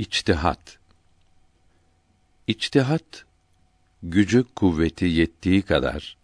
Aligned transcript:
İçtihat 0.00 0.78
İçtihat 2.46 3.24
gücü 4.02 4.44
kuvveti 4.56 5.04
yettiği 5.04 5.62
kadar 5.62 6.16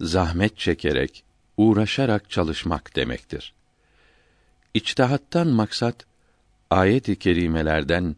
zahmet 0.00 0.58
çekerek, 0.58 1.24
uğraşarak 1.56 2.30
çalışmak 2.30 2.96
demektir. 2.96 3.52
İçtihattan 4.74 5.46
maksat 5.46 6.06
ayet-i 6.70 7.16
kerimelerden 7.16 8.16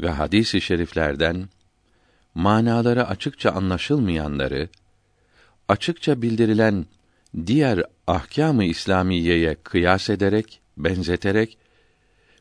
ve 0.00 0.10
hadis-i 0.10 0.60
şeriflerden 0.60 1.48
manaları 2.34 3.06
açıkça 3.06 3.50
anlaşılmayanları 3.50 4.68
açıkça 5.68 6.22
bildirilen 6.22 6.86
diğer 7.46 7.84
ahkâm-ı 8.06 8.64
İslamiyeye 8.64 9.54
kıyas 9.54 10.10
ederek, 10.10 10.60
benzeterek 10.76 11.58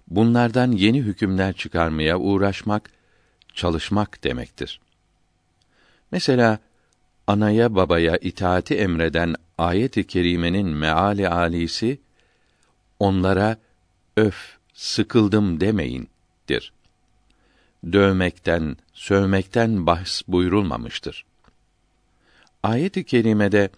bunlardan 0.10 0.72
yeni 0.72 1.02
hükümler 1.02 1.54
çıkarmaya 1.54 2.20
uğraşmak, 2.20 2.92
çalışmak 3.54 4.24
demektir. 4.24 4.80
Mesela 6.12 6.60
anaya 7.28 7.76
babaya 7.76 8.18
itaati 8.18 8.76
emreden 8.76 9.36
ayet-i 9.58 10.08
kerimenin 10.08 10.68
meali 10.68 11.30
alisi 11.30 12.00
onlara 13.00 13.58
öf 14.18 14.58
sıkıldım 14.74 15.60
demeyindir. 15.60 16.74
Dövmekten, 17.92 18.78
sövmekten 18.94 19.86
bahs 19.86 20.22
buyurulmamıştır. 20.28 21.26
Ayet-i 22.64 23.04
kerimede 23.04 23.70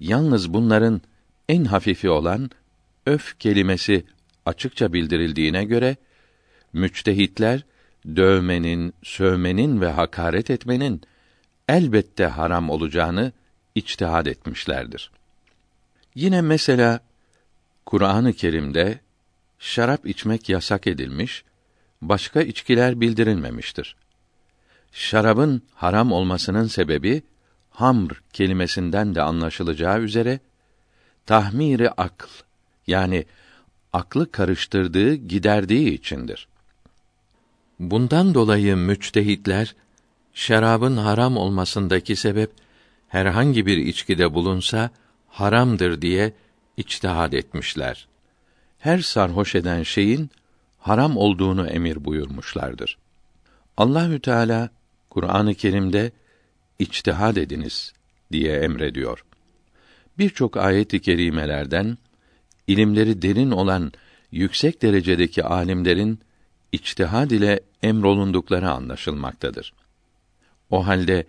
yalnız 0.00 0.54
bunların 0.54 1.00
en 1.48 1.64
hafifi 1.64 2.10
olan 2.10 2.50
öf 3.06 3.38
kelimesi 3.38 4.04
açıkça 4.46 4.92
bildirildiğine 4.92 5.64
göre 5.64 5.96
müçtehitler 6.72 7.64
dövmenin, 8.06 8.94
sövmenin 9.02 9.80
ve 9.80 9.88
hakaret 9.88 10.50
etmenin 10.50 11.02
elbette 11.68 12.26
haram 12.26 12.70
olacağını 12.70 13.32
içtihad 13.74 14.26
etmişlerdir. 14.26 15.10
Yine 16.14 16.40
mesela 16.40 17.00
Kur'an-ı 17.86 18.32
Kerim'de 18.32 19.00
şarap 19.58 20.06
içmek 20.06 20.48
yasak 20.48 20.86
edilmiş, 20.86 21.44
başka 22.02 22.42
içkiler 22.42 23.00
bildirilmemiştir. 23.00 23.96
Şarabın 24.92 25.62
haram 25.74 26.12
olmasının 26.12 26.66
sebebi 26.66 27.22
hamr 27.70 28.22
kelimesinden 28.32 29.14
de 29.14 29.22
anlaşılacağı 29.22 30.00
üzere 30.00 30.40
tahmiri 31.26 31.90
akl 31.90 32.28
yani 32.86 33.26
aklı 33.94 34.30
karıştırdığı, 34.30 35.14
giderdiği 35.14 35.90
içindir. 35.90 36.48
Bundan 37.80 38.34
dolayı 38.34 38.76
müçtehitler 38.76 39.74
şarabın 40.32 40.96
haram 40.96 41.36
olmasındaki 41.36 42.16
sebep 42.16 42.50
herhangi 43.08 43.66
bir 43.66 43.76
içkide 43.76 44.34
bulunsa 44.34 44.90
haramdır 45.28 46.02
diye 46.02 46.32
içtihad 46.76 47.32
etmişler. 47.32 48.08
Her 48.78 48.98
sarhoş 48.98 49.54
eden 49.54 49.82
şeyin 49.82 50.30
haram 50.78 51.16
olduğunu 51.16 51.66
emir 51.66 52.04
buyurmuşlardır. 52.04 52.98
Allahü 53.76 54.20
Teala 54.20 54.70
Kur'an-ı 55.10 55.54
Kerim'de 55.54 56.12
içtihad 56.78 57.36
ediniz 57.36 57.92
diye 58.32 58.56
emrediyor. 58.56 59.24
Birçok 60.18 60.56
ayet-i 60.56 61.00
kerimelerden 61.00 61.98
ilimleri 62.66 63.22
derin 63.22 63.50
olan 63.50 63.92
yüksek 64.32 64.82
derecedeki 64.82 65.44
alimlerin 65.44 66.20
içtihad 66.72 67.30
ile 67.30 67.60
emrolundukları 67.82 68.70
anlaşılmaktadır. 68.70 69.72
O 70.70 70.86
halde 70.86 71.26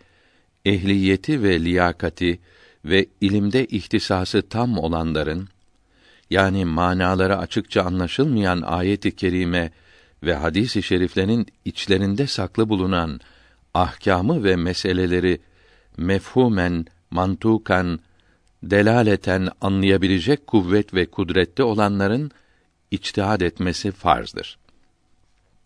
ehliyeti 0.66 1.44
ve 1.44 1.60
liyakati 1.60 2.40
ve 2.86 3.06
ilimde 3.22 3.66
ihtisası 3.66 4.42
tam 4.42 4.78
olanların 4.78 5.48
yani 6.30 6.66
manaları 6.66 7.38
açıkça 7.38 7.84
anlaşılmayan 7.84 8.62
ayet-i 8.62 9.16
kerime 9.16 9.72
ve 10.24 10.34
hadis-i 10.34 10.84
şeriflerin 10.84 11.48
içlerinde 11.66 12.28
saklı 12.28 12.70
bulunan 12.70 13.20
ahkamı 13.74 14.44
ve 14.44 14.56
meseleleri 14.56 15.42
mefhumen, 15.98 16.86
mantukan, 17.12 18.00
delaleten 18.72 19.50
anlayabilecek 19.62 20.48
kuvvet 20.48 20.94
ve 20.94 21.06
kudrette 21.06 21.64
olanların 21.64 22.32
içtihad 22.92 23.42
etmesi 23.42 23.92
farzdır. 23.92 24.58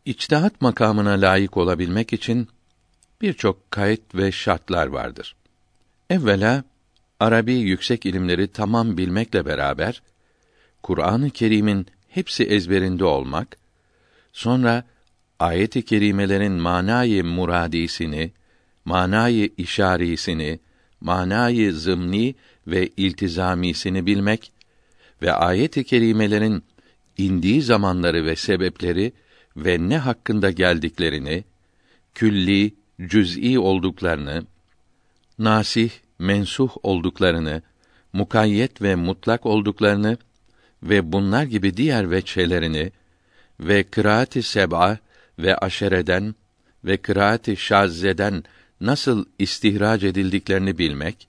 İçtihat 0.06 0.62
makamına 0.62 1.12
layık 1.12 1.58
olabilmek 1.58 2.14
için 2.14 2.48
birçok 3.22 3.72
kayıt 3.72 4.16
ve 4.16 4.32
şartlar 4.32 4.88
vardır. 4.88 5.36
Evvela 6.10 6.64
Arabi 7.20 7.54
yüksek 7.54 8.06
ilimleri 8.06 8.48
tamam 8.48 8.98
bilmekle 8.98 9.46
beraber 9.46 10.02
Kur'an-ı 10.84 11.30
Kerim'in 11.30 11.88
hepsi 12.08 12.44
ezberinde 12.44 13.06
olmak, 13.06 13.58
sonra 14.34 14.84
ayet-i 15.40 15.86
kerimelerin 15.86 16.52
manayı 16.52 17.24
muradisini, 17.24 18.32
manayı 18.86 19.50
işarisini, 19.58 20.60
manayı 21.02 21.74
zımni 21.74 22.36
ve 22.72 22.90
iltizamisini 22.98 24.06
bilmek 24.06 24.52
ve 25.22 25.32
ayet-i 25.32 25.84
kerimelerin 25.84 26.64
indiği 27.18 27.62
zamanları 27.62 28.26
ve 28.26 28.36
sebepleri 28.36 29.14
ve 29.58 29.90
ne 29.90 29.98
hakkında 29.98 30.52
geldiklerini, 30.52 31.44
külli, 32.16 32.74
cüz'i 33.08 33.60
olduklarını, 33.60 34.46
nasih, 35.40 35.92
mensuh 36.20 36.70
olduklarını, 36.84 37.62
mukayyet 38.14 38.82
ve 38.82 38.96
mutlak 38.96 39.46
olduklarını 39.46 40.18
ve 40.84 41.12
bunlar 41.12 41.44
gibi 41.44 41.78
diğer 41.78 42.12
veçhelerini 42.12 42.92
ve 43.60 43.84
kıraat-ı 43.84 44.44
seb'a 44.44 44.98
ve 45.40 45.58
aşereden 45.58 46.36
ve 46.86 46.98
kıraat-ı 46.98 47.58
şazzeden 47.58 48.44
nasıl 48.82 49.26
istihrac 49.40 50.08
edildiklerini 50.08 50.78
bilmek, 50.78 51.28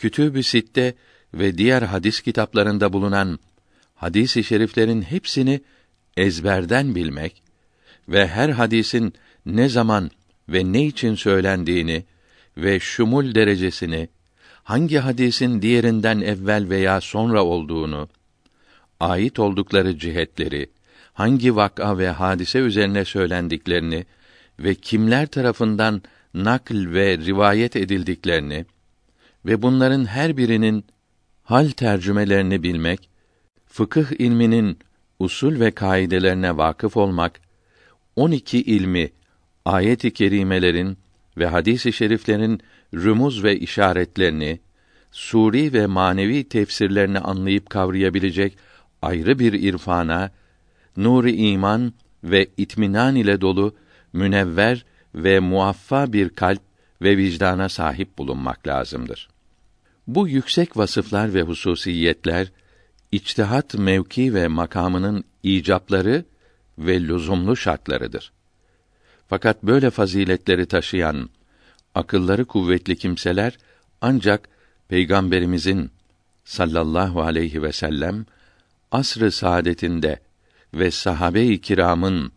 Kütüb-ü 0.00 0.42
Sitte 0.42 0.94
ve 1.34 1.58
diğer 1.58 1.82
hadis 1.82 2.20
kitaplarında 2.20 2.92
bulunan 2.92 3.38
hadis-i 3.94 4.44
şeriflerin 4.44 5.02
hepsini 5.02 5.60
ezberden 6.16 6.94
bilmek 6.94 7.42
ve 8.08 8.28
her 8.28 8.48
hadisin 8.48 9.14
ne 9.46 9.68
zaman 9.68 10.10
ve 10.48 10.72
ne 10.72 10.86
için 10.86 11.14
söylendiğini 11.14 12.04
ve 12.56 12.80
şumul 12.80 13.34
derecesini, 13.34 14.08
hangi 14.62 14.98
hadisin 14.98 15.62
diğerinden 15.62 16.20
evvel 16.20 16.68
veya 16.68 17.00
sonra 17.00 17.44
olduğunu, 17.44 18.08
ait 19.00 19.38
oldukları 19.38 19.98
cihetleri, 19.98 20.70
hangi 21.12 21.56
vak'a 21.56 21.98
ve 21.98 22.10
hadise 22.10 22.58
üzerine 22.58 23.04
söylendiklerini 23.04 24.04
ve 24.58 24.74
kimler 24.74 25.26
tarafından 25.26 26.02
nakl 26.34 26.92
ve 26.92 27.18
rivayet 27.18 27.76
edildiklerini 27.76 28.64
ve 29.46 29.62
bunların 29.62 30.04
her 30.04 30.36
birinin 30.36 30.84
hal 31.42 31.68
tercümelerini 31.68 32.62
bilmek, 32.62 33.10
fıkıh 33.66 34.20
ilminin 34.20 34.78
usul 35.18 35.60
ve 35.60 35.70
kaidelerine 35.70 36.56
vakıf 36.56 36.96
olmak, 36.96 37.40
12 38.16 38.62
ilmi 38.62 39.10
ayet-i 39.64 40.12
kerimelerin 40.12 40.98
ve 41.36 41.46
hadis-i 41.46 41.92
şeriflerin 41.92 42.60
rümuz 42.94 43.44
ve 43.44 43.58
işaretlerini, 43.58 44.60
suri 45.12 45.72
ve 45.72 45.86
manevi 45.86 46.44
tefsirlerini 46.44 47.18
anlayıp 47.18 47.70
kavrayabilecek 47.70 48.58
ayrı 49.02 49.38
bir 49.38 49.52
irfana, 49.52 50.30
nuri 50.96 51.36
iman 51.36 51.92
ve 52.24 52.46
itminan 52.56 53.16
ile 53.16 53.40
dolu 53.40 53.74
münevver 54.12 54.84
ve 55.14 55.40
muaffa 55.40 56.12
bir 56.12 56.28
kalp 56.28 56.62
ve 57.02 57.16
vicdana 57.16 57.68
sahip 57.68 58.18
bulunmak 58.18 58.66
lazımdır. 58.66 59.29
Bu 60.14 60.28
yüksek 60.28 60.76
vasıflar 60.76 61.34
ve 61.34 61.42
hususiyetler 61.42 62.52
içtihat 63.12 63.74
mevki 63.74 64.34
ve 64.34 64.48
makamının 64.48 65.24
icapları 65.42 66.24
ve 66.78 67.00
lüzumlu 67.00 67.56
şartlarıdır. 67.56 68.32
Fakat 69.28 69.62
böyle 69.62 69.90
faziletleri 69.90 70.66
taşıyan 70.66 71.30
akılları 71.94 72.44
kuvvetli 72.44 72.96
kimseler 72.96 73.58
ancak 74.00 74.48
peygamberimizin 74.88 75.90
sallallahu 76.44 77.22
aleyhi 77.22 77.62
ve 77.62 77.72
sellem 77.72 78.26
asr-ı 78.92 79.32
saadetinde 79.32 80.20
ve 80.74 80.90
sahabe-i 80.90 81.60
kiramın 81.60 82.32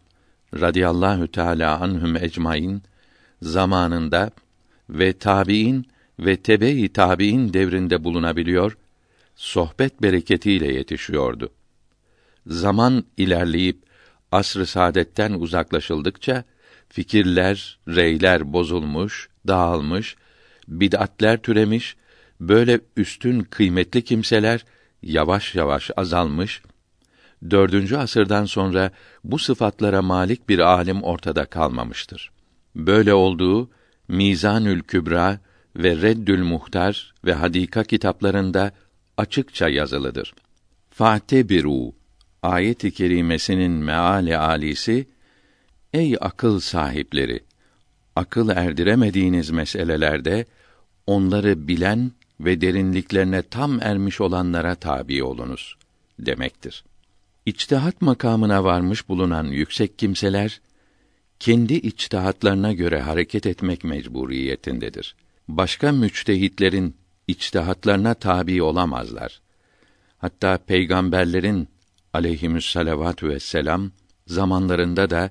radıyallahu 0.54 1.28
teala 1.28 1.80
anhum 1.80 2.16
ecmaîn 2.16 2.82
zamanında 3.42 4.32
ve 4.90 5.14
tabiin 5.14 5.93
ve 6.20 6.38
tebe-i 6.38 6.94
tabiin 6.94 7.54
devrinde 7.54 8.04
bulunabiliyor, 8.04 8.78
sohbet 9.36 10.02
bereketiyle 10.02 10.74
yetişiyordu. 10.74 11.52
Zaman 12.48 13.04
ilerleyip 13.18 13.78
asr-ı 14.32 14.66
saadetten 14.66 15.34
uzaklaşıldıkça 15.34 16.44
fikirler, 16.90 17.80
reyler 17.88 18.54
bozulmuş, 18.54 19.30
dağılmış, 19.48 20.16
bid'atler 20.68 21.42
türemiş, 21.42 21.96
böyle 22.40 22.80
üstün 22.98 23.42
kıymetli 23.42 24.02
kimseler 24.02 24.66
yavaş 25.02 25.56
yavaş 25.56 25.92
azalmış. 25.98 26.62
Dördüncü 27.50 27.98
asırdan 27.98 28.46
sonra 28.46 28.92
bu 29.24 29.40
sıfatlara 29.40 30.02
malik 30.02 30.50
bir 30.50 30.60
alim 30.60 31.04
ortada 31.04 31.46
kalmamıştır. 31.46 32.32
Böyle 32.76 33.14
olduğu 33.14 33.70
Mizanül 34.08 34.82
Kübra 34.82 35.40
ve 35.76 36.02
Reddül 36.02 36.44
Muhtar 36.44 37.14
ve 37.26 37.34
Hadika 37.34 37.84
kitaplarında 37.84 38.72
açıkça 39.18 39.70
yazılıdır. 39.70 40.34
Fatebiru 40.90 41.94
ayet-i 42.44 42.92
kerimesinin 42.92 43.72
meali 43.72 44.38
alisi 44.38 45.08
ey 45.94 46.18
akıl 46.22 46.60
sahipleri 46.60 47.40
akıl 48.16 48.50
erdiremediğiniz 48.50 49.50
meselelerde 49.50 50.46
onları 51.08 51.68
bilen 51.68 52.12
ve 52.40 52.62
derinliklerine 52.62 53.42
tam 53.42 53.82
ermiş 53.82 54.22
olanlara 54.22 54.76
tabi 54.76 55.24
olunuz 55.24 55.76
demektir. 56.20 56.84
İçtihat 57.46 58.02
makamına 58.02 58.64
varmış 58.64 59.10
bulunan 59.10 59.46
yüksek 59.46 60.00
kimseler 60.00 60.62
kendi 61.40 61.74
içtihatlarına 61.74 62.74
göre 62.74 63.02
hareket 63.02 63.46
etmek 63.46 63.84
mecburiyetindedir. 63.84 65.16
Başka 65.48 65.92
müçtehitlerin 65.92 66.98
içtihatlarına 67.28 68.14
tabi 68.14 68.64
olamazlar. 68.64 69.42
Hatta 70.18 70.58
peygamberlerin 70.58 71.68
aleyhimüs 72.14 72.66
salavatü 72.72 73.30
vesselam 73.30 73.92
zamanlarında 74.28 75.10
da 75.10 75.30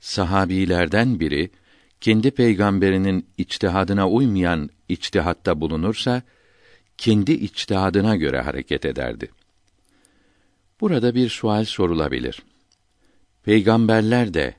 sahabilerden 0.00 1.20
biri 1.20 1.50
kendi 2.00 2.30
peygamberinin 2.30 3.26
içtihadına 3.38 4.08
uymayan 4.08 4.70
içtihatta 4.88 5.60
bulunursa 5.60 6.22
kendi 6.98 7.32
içtihadına 7.32 8.16
göre 8.16 8.40
hareket 8.40 8.84
ederdi. 8.84 9.30
Burada 10.80 11.14
bir 11.14 11.28
sual 11.28 11.64
sorulabilir. 11.64 12.42
Peygamberler 13.44 14.34
de 14.34 14.54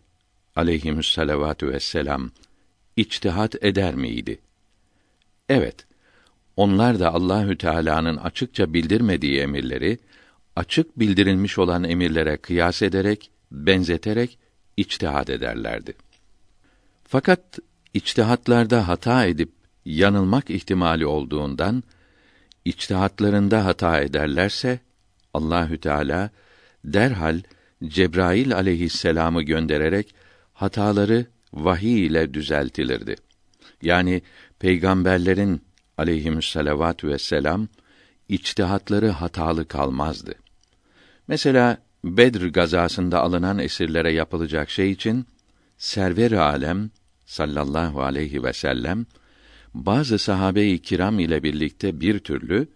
aleyhimüs 0.56 1.14
salavatü 1.14 1.68
vesselam 1.68 2.32
içtihat 2.96 3.64
eder 3.64 3.96
miydi? 3.96 4.40
Evet. 5.50 5.86
Onlar 6.56 7.00
da 7.00 7.14
Allahü 7.14 7.58
Teala'nın 7.58 8.18
açıkça 8.18 8.74
bildirmediği 8.74 9.40
emirleri 9.40 10.00
açık 10.56 11.00
bildirilmiş 11.00 11.58
olan 11.58 11.84
emirlere 11.84 12.38
kıyas 12.38 12.82
ederek, 12.82 13.32
benzeterek 13.52 14.38
içtihad 14.78 15.28
ederlerdi. 15.28 15.94
Fakat 17.04 17.60
içtihatlarda 17.94 18.88
hata 18.88 19.26
edip 19.26 19.52
yanılmak 19.86 20.50
ihtimali 20.50 21.06
olduğundan 21.06 21.84
içtihatlarında 22.66 23.66
hata 23.66 24.02
ederlerse 24.02 24.80
Allahü 25.34 25.78
Teala 25.78 26.30
derhal 26.86 27.42
Cebrail 27.84 28.56
aleyhisselamı 28.56 29.44
göndererek 29.44 30.16
hataları 30.54 31.26
vahiy 31.54 32.06
ile 32.06 32.34
düzeltilirdi. 32.34 33.16
Yani 33.82 34.22
peygamberlerin 34.60 35.62
aleyhimüsselavatü 35.98 37.08
vesselam 37.08 37.68
içtihatları 38.30 39.10
hatalı 39.10 39.68
kalmazdı. 39.68 40.36
Mesela 41.28 41.78
Bedr 42.04 42.42
gazasında 42.42 43.20
alınan 43.20 43.60
esirlere 43.60 44.14
yapılacak 44.14 44.70
şey 44.70 44.92
için 44.92 45.26
server 45.78 46.32
alem 46.32 46.90
sallallahu 47.26 48.04
aleyhi 48.04 48.44
ve 48.44 48.54
sellem 48.54 49.06
bazı 49.74 50.18
sahabe-i 50.18 50.82
kiram 50.82 51.20
ile 51.20 51.44
birlikte 51.44 52.00
bir 52.02 52.20
türlü 52.20 52.68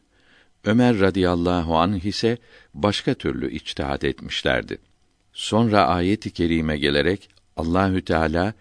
Ömer 0.66 1.00
radıyallahu 1.00 1.78
anh 1.78 2.06
ise 2.06 2.38
başka 2.74 3.14
türlü 3.14 3.52
içtihat 3.52 4.04
etmişlerdi. 4.04 4.78
Sonra 5.34 5.88
ayet-i 5.88 6.32
kerime 6.32 6.78
gelerek 6.78 7.30
Allahü 7.58 8.02
Teala 8.02 8.54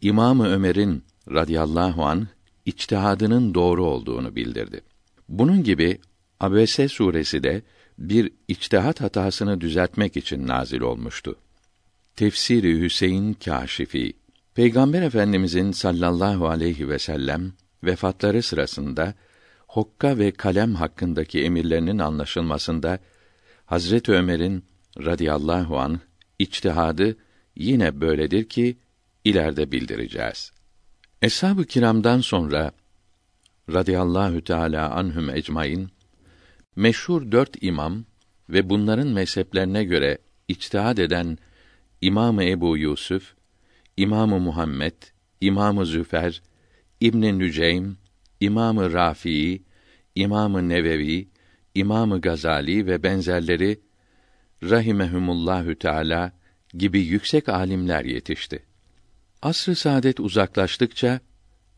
İmamı 0.00 0.48
Ömer'in 0.48 1.04
radıyallahu 1.30 2.04
an 2.04 2.28
içtihadının 2.66 3.54
doğru 3.54 3.84
olduğunu 3.84 4.36
bildirdi. 4.36 4.80
Bunun 5.28 5.62
gibi 5.62 5.98
Abese 6.40 6.88
suresi 6.88 7.42
de 7.42 7.62
bir 7.98 8.32
içtihat 8.48 9.00
hatasını 9.00 9.60
düzeltmek 9.60 10.16
için 10.16 10.46
nazil 10.46 10.80
olmuştu. 10.80 11.36
Tefsiri 12.16 12.80
Hüseyin 12.80 13.34
Kâşifi 13.34 14.12
Peygamber 14.54 15.02
Efendimizin 15.02 15.72
sallallahu 15.72 16.48
aleyhi 16.48 16.88
ve 16.88 16.98
sellem 16.98 17.52
vefatları 17.84 18.42
sırasında 18.42 19.14
hokka 19.66 20.18
ve 20.18 20.30
kalem 20.30 20.74
hakkındaki 20.74 21.44
emirlerinin 21.44 21.98
anlaşılmasında 21.98 22.98
Hazret 23.66 24.08
Ömer'in 24.08 24.64
radıyallahu 24.98 25.78
an 25.78 26.00
içtihadı 26.38 27.16
yine 27.56 28.00
böyledir 28.00 28.48
ki 28.48 28.76
ileride 29.24 29.72
bildireceğiz. 29.72 30.52
Eshab-ı 31.22 31.64
kiramdan 31.64 32.20
sonra 32.20 32.72
radıyallahu 33.72 34.44
teala 34.44 34.90
anhum 34.90 35.30
ecmaîn 35.30 35.88
meşhur 36.76 37.32
dört 37.32 37.56
imam 37.60 38.04
ve 38.48 38.70
bunların 38.70 39.08
mezheplerine 39.08 39.84
göre 39.84 40.18
içtihad 40.48 40.98
eden 40.98 41.38
İmam 42.00 42.40
Ebu 42.40 42.76
Yusuf, 42.76 43.34
İmamı 43.96 44.40
Muhammed, 44.40 44.92
İmamı 45.40 45.86
Züfer, 45.86 46.42
İbn 47.00 47.38
Nüceym, 47.38 47.96
İmamı 48.40 48.92
Rafi'i, 48.92 49.62
İmamı 50.14 50.68
Nevevi, 50.68 51.28
İmamı 51.74 52.20
Gazali 52.20 52.86
ve 52.86 53.02
benzerleri 53.02 53.80
rahimehumullahü 54.62 55.78
teala 55.78 56.32
gibi 56.74 57.00
yüksek 57.00 57.48
alimler 57.48 58.04
yetişti. 58.04 58.69
Asr-ı 59.42 59.76
saadet 59.76 60.20
uzaklaştıkça 60.20 61.20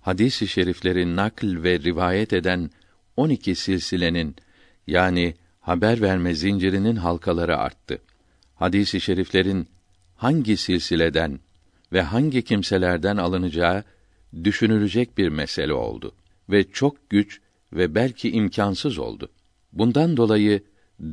hadis-i 0.01 0.49
şerifleri 0.49 1.17
nakl 1.17 1.63
ve 1.63 1.79
rivayet 1.79 2.33
eden 2.33 2.71
12 3.17 3.55
silsilenin 3.55 4.37
yani 4.87 5.35
haber 5.61 6.01
verme 6.01 6.35
zincirinin 6.35 6.97
halkaları 6.97 7.57
arttı. 7.57 7.99
Hadis-i 8.55 9.01
şeriflerin 9.01 9.69
hangi 10.17 10.57
silsileden 10.57 11.41
ve 11.93 12.03
hangi 12.03 12.43
kimselerden 12.43 13.17
alınacağı 13.17 13.85
düşünülecek 14.45 15.19
bir 15.19 15.29
mesele 15.29 15.73
oldu 15.73 16.13
ve 16.51 16.65
çok 16.73 17.11
güç 17.11 17.41
ve 17.73 17.95
belki 17.95 18.31
imkansız 18.31 18.99
oldu. 18.99 19.29
Bundan 19.73 20.17
dolayı 20.17 20.63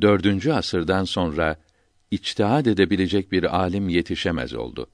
dördüncü 0.01 0.51
asırdan 0.51 1.03
sonra 1.03 1.55
içtihad 2.11 2.65
edebilecek 2.65 3.31
bir 3.31 3.57
alim 3.59 3.89
yetişemez 3.89 4.53
oldu. 4.53 4.87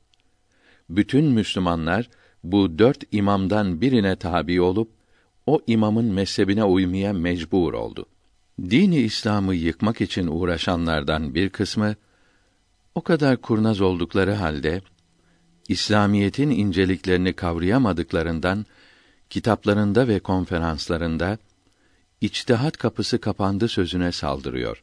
Bütün 0.89 1.25
Müslümanlar 1.25 2.09
bu 2.43 2.79
dört 2.79 3.03
imamdan 3.11 3.81
birine 3.81 4.15
tabi 4.15 4.61
olup 4.61 4.91
o 5.45 5.61
imamın 5.67 6.05
mezhebine 6.05 6.63
uymaya 6.63 7.13
mecbur 7.13 7.73
oldu. 7.73 8.05
Dini 8.61 8.97
İslam'ı 8.97 9.55
yıkmak 9.55 10.01
için 10.01 10.27
uğraşanlardan 10.27 11.35
bir 11.35 11.49
kısmı 11.49 11.95
o 12.95 13.01
kadar 13.01 13.37
kurnaz 13.37 13.81
oldukları 13.81 14.33
halde 14.33 14.81
İslamiyetin 15.69 16.49
inceliklerini 16.49 17.33
kavrayamadıklarından 17.33 18.65
kitaplarında 19.29 20.07
ve 20.07 20.19
konferanslarında 20.19 21.37
içtihat 22.21 22.77
kapısı 22.77 23.19
kapandı 23.19 23.67
sözüne 23.67 24.11
saldırıyor. 24.11 24.81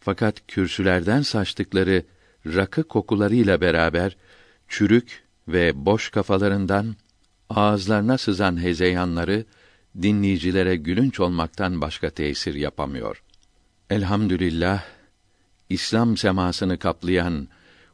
Fakat 0.00 0.46
kürsülerden 0.48 1.22
saçtıkları 1.22 2.02
rakı 2.46 2.82
kokularıyla 2.82 3.60
beraber 3.60 4.16
çürük 4.70 5.24
ve 5.48 5.86
boş 5.86 6.10
kafalarından 6.10 6.96
ağızlarına 7.48 8.18
sızan 8.18 8.62
hezeyanları 8.62 9.44
dinleyicilere 10.02 10.76
gülünç 10.76 11.20
olmaktan 11.20 11.80
başka 11.80 12.10
tesir 12.10 12.54
yapamıyor. 12.54 13.22
Elhamdülillah 13.90 14.84
İslam 15.68 16.16
semasını 16.16 16.78
kaplayan 16.78 17.48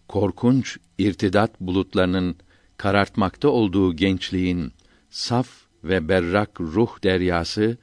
korkunç 0.08 0.78
irtidat 0.98 1.60
bulutlarının 1.60 2.36
karartmakta 2.76 3.48
olduğu 3.48 3.96
gençliğin 3.96 4.72
saf 5.10 5.48
ve 5.84 6.08
berrak 6.08 6.60
ruh 6.60 7.02
deryası 7.02 7.76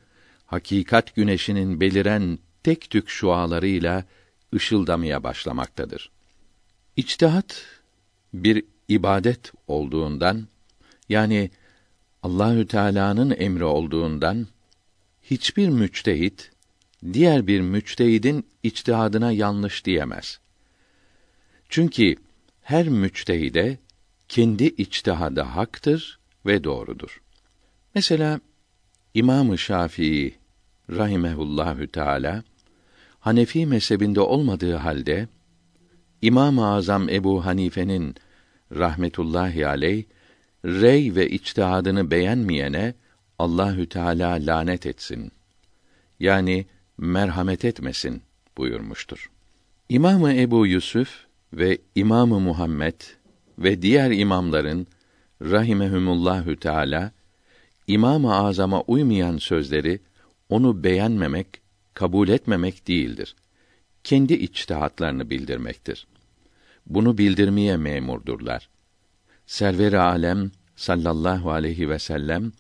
hakikat 0.45 1.15
güneşinin 1.15 1.81
beliren 1.81 2.39
tek 2.63 2.89
tük 2.89 3.09
şualarıyla 3.09 4.05
ışıldamaya 4.55 5.23
başlamaktadır. 5.23 6.11
İçtihat 6.95 7.65
bir 8.33 8.72
ibadet 8.87 9.51
olduğundan 9.67 10.47
yani 11.09 11.51
Allahü 12.23 12.67
Teala'nın 12.67 13.35
emri 13.37 13.63
olduğundan 13.63 14.47
hiçbir 15.23 15.69
müçtehit 15.69 16.51
diğer 17.13 17.47
bir 17.47 17.61
müçtehidin 17.61 18.45
içtihadına 18.63 19.31
yanlış 19.31 19.85
diyemez. 19.85 20.39
Çünkü 21.69 22.15
her 22.61 22.87
müçtehide 22.87 23.77
kendi 24.27 24.63
içtihadı 24.63 25.41
haktır 25.41 26.19
ve 26.45 26.63
doğrudur. 26.63 27.21
Mesela 27.95 28.39
İmam-ı 29.13 29.57
Şafii 29.57 30.35
rahimehullahü 30.89 31.87
teala 31.87 32.43
Hanefi 33.19 33.65
mezhebinde 33.65 34.19
olmadığı 34.19 34.75
halde 34.75 35.27
İmam-ı 36.21 36.67
Azam 36.67 37.09
Ebu 37.09 37.45
Hanife'nin 37.45 38.15
rahmetullahi 38.75 39.67
aleyh 39.67 40.03
rey 40.65 41.15
ve 41.15 41.29
içtihadını 41.29 42.11
beğenmeyene 42.11 42.93
Allahü 43.39 43.89
Teala 43.89 44.37
lanet 44.41 44.85
etsin. 44.85 45.31
Yani 46.19 46.65
merhamet 46.97 47.65
etmesin 47.65 48.21
buyurmuştur. 48.57 49.31
İmamı 49.89 50.33
Ebu 50.33 50.67
Yusuf 50.67 51.25
ve 51.53 51.77
İmamı 51.95 52.39
Muhammed 52.39 53.01
ve 53.59 53.81
diğer 53.81 54.11
imamların 54.11 54.87
rahimehumullahü 55.41 56.55
teala 56.57 57.11
İmam-ı 57.87 58.35
Azam'a 58.35 58.81
uymayan 58.81 59.37
sözleri 59.37 59.99
onu 60.49 60.83
beğenmemek, 60.83 61.47
kabul 61.93 62.29
etmemek 62.29 62.87
değildir. 62.87 63.35
Kendi 64.03 64.33
içtihatlarını 64.33 65.29
bildirmektir. 65.29 66.07
Bunu 66.85 67.17
bildirmeye 67.17 67.77
memurdurlar. 67.77 68.69
Server-i 69.45 69.99
alem 69.99 70.51
sallallahu 70.75 71.51
aleyhi 71.51 71.89
ve 71.89 71.99
sellem 71.99 72.51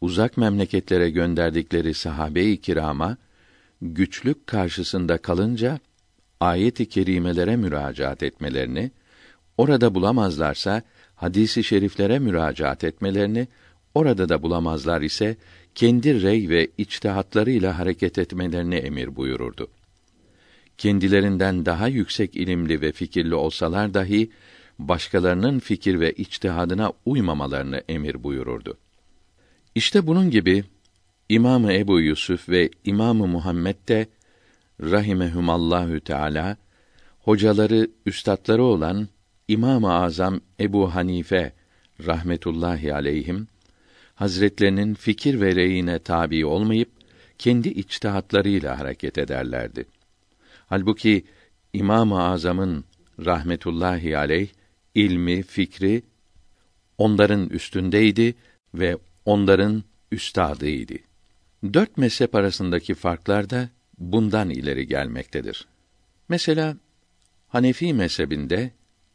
uzak 0.00 0.36
memleketlere 0.36 1.10
gönderdikleri 1.10 1.94
sahabe-i 1.94 2.60
kirama 2.60 3.16
güçlük 3.82 4.46
karşısında 4.46 5.18
kalınca 5.18 5.78
ayet-i 6.40 6.88
kerimelere 6.88 7.56
müracaat 7.56 8.22
etmelerini, 8.22 8.90
orada 9.56 9.94
bulamazlarsa 9.94 10.82
hadisi 11.14 11.64
şeriflere 11.64 12.18
müracaat 12.18 12.84
etmelerini, 12.84 13.48
orada 13.94 14.28
da 14.28 14.42
bulamazlar 14.42 15.02
ise 15.02 15.36
kendi 15.74 16.22
rey 16.22 16.48
ve 16.48 16.68
içtihatlarıyla 16.78 17.78
hareket 17.78 18.18
etmelerini 18.18 18.74
emir 18.74 19.16
buyururdu. 19.16 19.68
Kendilerinden 20.78 21.66
daha 21.66 21.88
yüksek 21.88 22.36
ilimli 22.36 22.80
ve 22.80 22.92
fikirli 22.92 23.34
olsalar 23.34 23.94
dahi 23.94 24.30
başkalarının 24.78 25.58
fikir 25.58 26.00
ve 26.00 26.12
içtihadına 26.12 26.92
uymamalarını 27.06 27.82
emir 27.88 28.22
buyururdu. 28.22 28.78
İşte 29.74 30.06
bunun 30.06 30.30
gibi 30.30 30.64
İmamı 31.28 31.72
Ebu 31.72 32.00
Yusuf 32.00 32.48
ve 32.48 32.70
İmamı 32.84 33.26
Muhammed 33.26 33.76
de 33.88 34.06
rahimehumallahü 34.80 36.00
teala 36.00 36.56
hocaları, 37.18 37.90
üstatları 38.06 38.62
olan 38.62 39.08
İmam-ı 39.48 39.92
Azam 39.92 40.40
Ebu 40.60 40.94
Hanife 40.94 41.52
rahmetullahi 42.06 42.94
aleyhim 42.94 43.48
Hazretlerinin 44.14 44.94
fikir 44.94 45.40
ve 45.40 45.54
reyine 45.54 45.98
tabi 45.98 46.46
olmayıp 46.46 46.90
kendi 47.38 47.68
içtihatlarıyla 47.68 48.78
hareket 48.78 49.18
ederlerdi. 49.18 49.84
Halbuki 50.66 51.24
İmam-ı 51.72 52.22
Azam'ın 52.22 52.84
rahmetullahi 53.24 54.18
aleyh 54.18 54.48
ilmi, 54.94 55.42
fikri 55.42 56.02
onların 56.98 57.48
üstündeydi 57.48 58.34
ve 58.74 58.98
onların 59.24 59.84
üstadıydı. 60.12 60.94
Dört 61.74 61.96
mezhep 61.96 62.34
arasındaki 62.34 62.94
farklar 62.94 63.50
da 63.50 63.68
bundan 63.98 64.50
ileri 64.50 64.86
gelmektedir. 64.86 65.66
Mesela 66.28 66.76
Hanefi 67.48 67.94
mezhebinde 67.94 68.70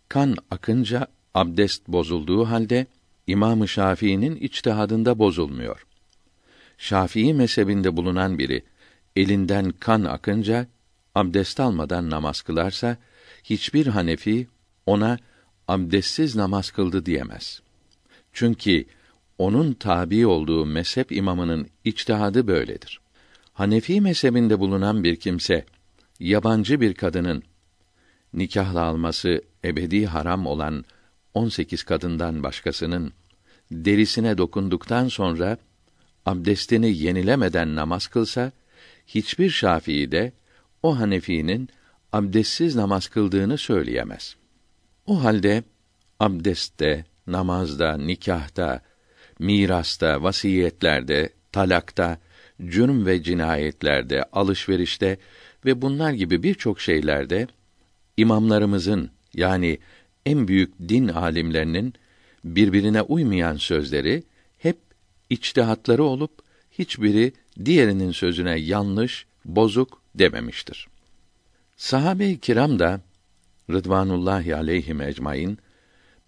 kan 0.09 0.35
akınca 0.51 1.07
abdest 1.33 1.87
bozulduğu 1.87 2.45
halde 2.45 2.85
İmam-ı 3.27 3.67
Şafii'nin 3.67 4.35
içtihadında 4.35 5.19
bozulmuyor. 5.19 5.85
Şafii 6.77 7.33
mezhebinde 7.33 7.97
bulunan 7.97 8.39
biri 8.39 8.63
elinden 9.15 9.71
kan 9.71 10.03
akınca 10.03 10.67
abdest 11.15 11.59
almadan 11.59 12.09
namaz 12.09 12.41
kılarsa 12.41 12.97
hiçbir 13.43 13.87
Hanefi 13.87 14.47
ona 14.85 15.17
abdestsiz 15.67 16.35
namaz 16.35 16.71
kıldı 16.71 17.05
diyemez. 17.05 17.61
Çünkü 18.33 18.85
onun 19.37 19.73
tabi 19.73 20.27
olduğu 20.27 20.65
mezhep 20.65 21.11
imamının 21.11 21.67
içtihadı 21.85 22.47
böyledir. 22.47 23.01
Hanefi 23.53 24.01
mezhebinde 24.01 24.59
bulunan 24.59 25.03
bir 25.03 25.15
kimse 25.15 25.65
yabancı 26.19 26.81
bir 26.81 26.93
kadının 26.93 27.43
nikahla 28.33 28.81
alması 28.81 29.41
ebedi 29.63 30.05
haram 30.05 30.45
olan 30.45 30.85
18 31.33 31.83
kadından 31.83 32.43
başkasının 32.43 33.13
derisine 33.71 34.37
dokunduktan 34.37 35.07
sonra 35.07 35.57
abdestini 36.25 36.97
yenilemeden 36.97 37.75
namaz 37.75 38.07
kılsa 38.07 38.51
hiçbir 39.07 39.49
Şafii 39.49 40.11
de 40.11 40.31
o 40.83 40.99
Hanefi'nin 40.99 41.69
abdestsiz 42.11 42.75
namaz 42.75 43.07
kıldığını 43.07 43.57
söyleyemez. 43.57 44.35
O 45.05 45.23
halde 45.23 45.63
abdestte, 46.19 47.05
namazda, 47.27 47.97
nikahta, 47.97 48.81
mirasta, 49.39 50.23
vasiyetlerde, 50.23 51.29
talakta, 51.51 52.17
cürm 52.65 53.05
ve 53.05 53.23
cinayetlerde, 53.23 54.23
alışverişte 54.23 55.17
ve 55.65 55.81
bunlar 55.81 56.11
gibi 56.11 56.43
birçok 56.43 56.81
şeylerde 56.81 57.47
imamlarımızın 58.17 59.11
yani 59.33 59.79
en 60.25 60.47
büyük 60.47 60.79
din 60.79 61.07
alimlerinin 61.07 61.93
birbirine 62.43 63.01
uymayan 63.01 63.55
sözleri 63.55 64.23
hep 64.57 64.77
içtihatları 65.29 66.03
olup 66.03 66.31
hiçbiri 66.71 67.33
diğerinin 67.65 68.11
sözüne 68.11 68.59
yanlış, 68.59 69.25
bozuk 69.45 70.00
dememiştir. 70.15 70.87
Sahabe-i 71.77 72.39
kiram 72.39 72.79
da 72.79 73.01
Rıdvanullahi 73.69 74.55
aleyhim 74.55 75.01
ecmaîn 75.01 75.57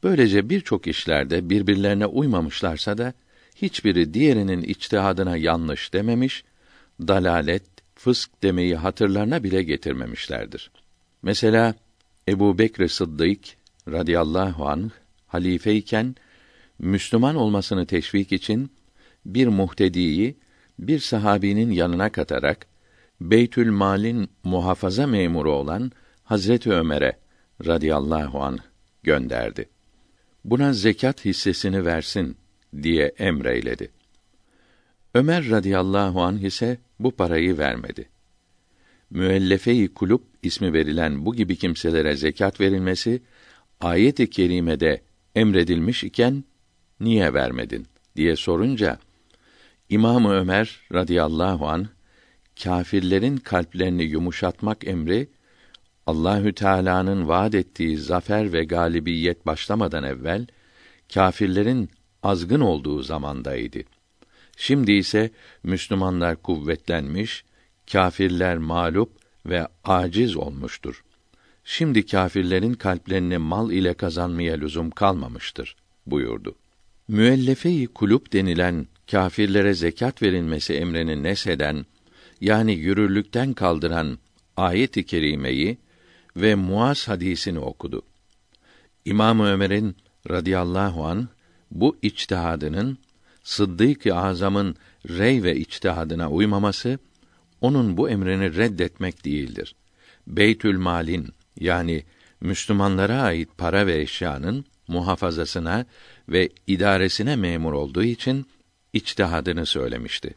böylece 0.04 0.50
birçok 0.50 0.88
işlerde 0.88 1.50
birbirlerine 1.50 2.06
uymamışlarsa 2.06 2.98
da 2.98 3.14
hiçbiri 3.56 4.14
diğerinin 4.14 4.62
içtihadına 4.62 5.38
yanlış 5.38 5.94
dememiş, 5.94 6.44
dalalet, 7.02 7.64
fısk 7.96 8.44
demeyi 8.44 8.76
hatırlarına 8.76 9.44
bile 9.44 9.64
getirmemişlerdir. 9.64 10.72
Mesela 11.22 11.76
Ebu 12.28 12.58
Bekr 12.58 12.88
Sıddık 12.88 13.40
radıyallahu 13.88 14.68
anh 14.68 14.90
halifeyken 15.28 16.16
Müslüman 16.80 17.36
olmasını 17.36 17.86
teşvik 17.86 18.32
için 18.32 18.72
bir 19.26 19.48
muhtediyi 19.48 20.36
bir 20.80 21.00
sahabinin 21.00 21.72
yanına 21.72 22.10
katarak 22.10 22.73
Beytül 23.24 23.72
Mal'in 23.72 24.30
muhafaza 24.44 25.08
memuru 25.08 25.52
olan 25.52 25.92
Hazreti 26.24 26.72
Ömer'e 26.72 27.20
radıyallahu 27.66 28.44
an 28.44 28.60
gönderdi. 29.04 29.70
Buna 30.46 30.74
zekat 30.74 31.26
hissesini 31.26 31.86
versin 31.86 32.38
diye 32.84 33.06
emreyledi. 33.18 33.92
Ömer 35.14 35.50
radıyallahu 35.50 36.22
an 36.22 36.38
ise 36.38 36.78
bu 37.00 37.12
parayı 37.12 37.58
vermedi. 37.58 38.10
Müellefe-i 39.10 39.94
kulüp 39.94 40.22
ismi 40.42 40.74
verilen 40.74 41.26
bu 41.26 41.36
gibi 41.36 41.56
kimselere 41.56 42.16
zekat 42.16 42.60
verilmesi 42.60 43.22
ayet-i 43.82 44.30
kerimede 44.30 45.02
emredilmiş 45.36 46.04
iken 46.04 46.44
niye 47.00 47.34
vermedin 47.34 47.88
diye 48.16 48.36
sorunca 48.36 49.00
İmam 49.90 50.26
Ömer 50.26 50.80
radıyallahu 50.94 51.68
an 51.68 51.88
kâfirlerin 52.64 53.38
kalplerini 53.38 54.04
yumuşatmak 54.04 54.88
emri 54.88 55.30
Allahü 56.08 56.54
Teala'nın 56.54 57.28
vaad 57.28 57.54
ettiği 57.54 57.98
zafer 57.98 58.54
ve 58.54 58.64
galibiyet 58.64 59.46
başlamadan 59.46 60.04
evvel 60.04 60.48
kâfirlerin 61.14 61.90
azgın 62.24 62.60
olduğu 62.60 63.04
zamandaydı. 63.04 63.80
Şimdi 64.58 64.92
ise 64.92 65.32
Müslümanlar 65.64 66.36
kuvvetlenmiş, 66.36 67.44
kâfirler 67.92 68.58
mağlup 68.58 69.12
ve 69.46 69.68
aciz 69.84 70.36
olmuştur. 70.36 71.04
Şimdi 71.64 72.06
kâfirlerin 72.06 72.74
kalplerini 72.74 73.38
mal 73.38 73.72
ile 73.72 73.94
kazanmaya 73.94 74.56
lüzum 74.56 74.90
kalmamıştır 74.90 75.76
buyurdu. 76.06 76.56
Müellefe-i 77.08 77.88
kulüp 77.88 78.34
denilen 78.34 78.88
kâfirlere 79.12 79.74
zekat 79.74 80.22
verilmesi 80.22 80.74
emrini 80.74 81.24
nesheden 81.24 81.86
yani 82.44 82.74
yürürlükten 82.74 83.54
kaldıran 83.54 84.18
ayet-i 84.58 85.06
kerimeyi 85.06 85.78
ve 86.36 86.56
Muaz 86.56 87.08
hadisini 87.08 87.60
okudu. 87.60 88.02
İmam 89.06 89.40
Ömer'in 89.40 89.96
radıyallahu 90.30 91.06
an 91.06 91.30
bu 91.72 91.98
içtihadının 92.02 92.98
Sıddık-ı 93.44 94.16
Azam'ın 94.16 94.76
rey 95.10 95.44
ve 95.44 95.56
içtihadına 95.56 96.30
uymaması 96.30 97.00
onun 97.62 97.98
bu 97.98 98.10
emrini 98.10 98.56
reddetmek 98.56 99.26
değildir. 99.26 99.76
Beytül 100.28 100.78
Mal'in 100.78 101.30
yani 101.60 102.04
Müslümanlara 102.42 103.22
ait 103.22 103.50
para 103.58 103.88
ve 103.88 104.02
eşyanın 104.02 104.66
muhafazasına 104.88 105.86
ve 106.30 106.50
idaresine 106.68 107.36
memur 107.36 107.74
olduğu 107.74 108.04
için 108.04 108.46
içtihadını 108.94 109.66
söylemişti. 109.66 110.34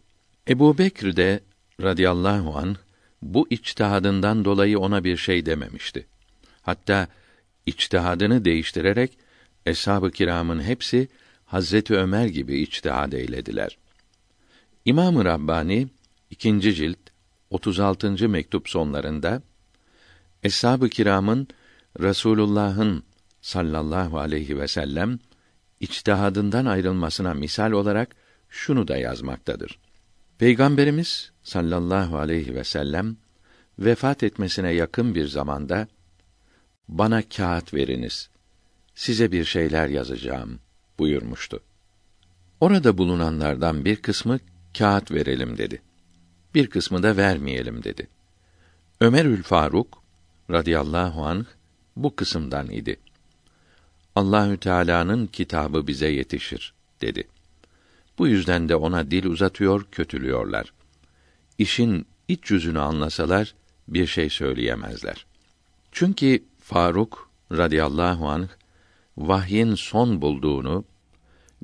Ebu 0.48 0.78
Bekr 0.78 1.16
de 1.16 1.40
radıyallahu 1.82 2.56
an 2.56 2.76
bu 3.22 3.46
içtihadından 3.50 4.44
dolayı 4.44 4.78
ona 4.78 5.04
bir 5.04 5.16
şey 5.16 5.46
dememişti. 5.46 6.06
Hatta 6.62 7.08
içtihadını 7.66 8.44
değiştirerek 8.44 9.18
eshab-ı 9.66 10.10
kiramın 10.10 10.62
hepsi 10.62 11.08
Hazreti 11.46 11.94
Ömer 11.94 12.26
gibi 12.26 12.60
içtihad 12.60 13.12
eylediler. 13.12 13.78
İmam-ı 14.84 15.24
Rabbani 15.24 15.88
ikinci 16.30 16.74
cilt 16.74 16.98
36. 17.50 18.28
mektup 18.28 18.68
sonlarında 18.68 19.42
Eshab-ı 20.42 20.88
kiramın 20.88 21.48
Resulullah'ın 22.00 23.02
sallallahu 23.40 24.18
aleyhi 24.18 24.58
ve 24.58 24.68
sellem 24.68 25.18
içtihadından 25.80 26.66
ayrılmasına 26.66 27.34
misal 27.34 27.72
olarak 27.72 28.16
şunu 28.48 28.88
da 28.88 28.96
yazmaktadır. 28.96 29.78
Peygamberimiz 30.38 31.32
sallallahu 31.46 32.18
aleyhi 32.18 32.54
ve 32.54 32.64
sellem 32.64 33.16
vefat 33.78 34.22
etmesine 34.22 34.72
yakın 34.72 35.14
bir 35.14 35.26
zamanda 35.26 35.88
bana 36.88 37.22
kağıt 37.28 37.74
veriniz. 37.74 38.30
Size 38.94 39.32
bir 39.32 39.44
şeyler 39.44 39.88
yazacağım 39.88 40.60
buyurmuştu. 40.98 41.60
Orada 42.60 42.98
bulunanlardan 42.98 43.84
bir 43.84 43.96
kısmı 43.96 44.38
kağıt 44.78 45.10
verelim 45.10 45.58
dedi. 45.58 45.82
Bir 46.54 46.66
kısmı 46.66 47.02
da 47.02 47.16
vermeyelim 47.16 47.84
dedi. 47.84 48.08
Ömerül 49.00 49.42
Faruk 49.42 50.02
radıyallahu 50.50 51.26
anh 51.26 51.44
bu 51.96 52.16
kısımdan 52.16 52.70
idi. 52.70 52.96
Allahü 54.14 54.58
Teala'nın 54.58 55.26
kitabı 55.26 55.86
bize 55.86 56.08
yetişir 56.08 56.74
dedi. 57.00 57.28
Bu 58.18 58.28
yüzden 58.28 58.68
de 58.68 58.76
ona 58.76 59.10
dil 59.10 59.24
uzatıyor, 59.24 59.86
kötülüyorlar. 59.92 60.72
İşin 61.58 62.06
iç 62.28 62.50
yüzünü 62.50 62.80
anlasalar 62.80 63.54
bir 63.88 64.06
şey 64.06 64.30
söyleyemezler. 64.30 65.26
Çünkü 65.92 66.44
Faruk 66.60 67.30
radıyallahu 67.52 68.28
anh 68.28 68.48
vahyin 69.18 69.74
son 69.74 70.22
bulduğunu, 70.22 70.84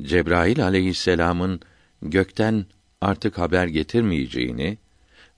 Cebrail 0.01 0.65
aleyhisselamın 0.65 1.61
gökten 2.03 2.67
artık 3.01 3.39
haber 3.39 3.67
getirmeyeceğini 3.67 4.79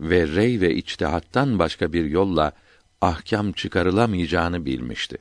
ve 0.01 0.29
rey 0.29 0.61
ve 0.61 0.75
içtihattan 0.75 1.59
başka 1.59 1.93
bir 1.93 2.05
yolla 2.05 2.53
ahkam 3.01 3.53
çıkarılamayacağını 3.53 4.65
bilmişti. 4.65 5.19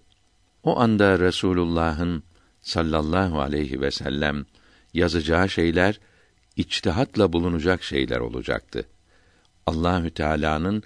O 0.64 0.80
anda 0.80 1.20
Resulullah'ın 1.20 2.24
sallallahu 2.62 3.42
aleyhi 3.42 3.82
ve 3.82 3.92
sellem 3.92 4.46
yazacağı 4.94 5.50
şeyler 5.50 6.00
içtihatla 6.56 7.34
bulunacak 7.34 7.84
şeyler 7.84 8.20
olacaktı. 8.20 8.86
Allahü 9.68 10.12
Teala'nın 10.12 10.84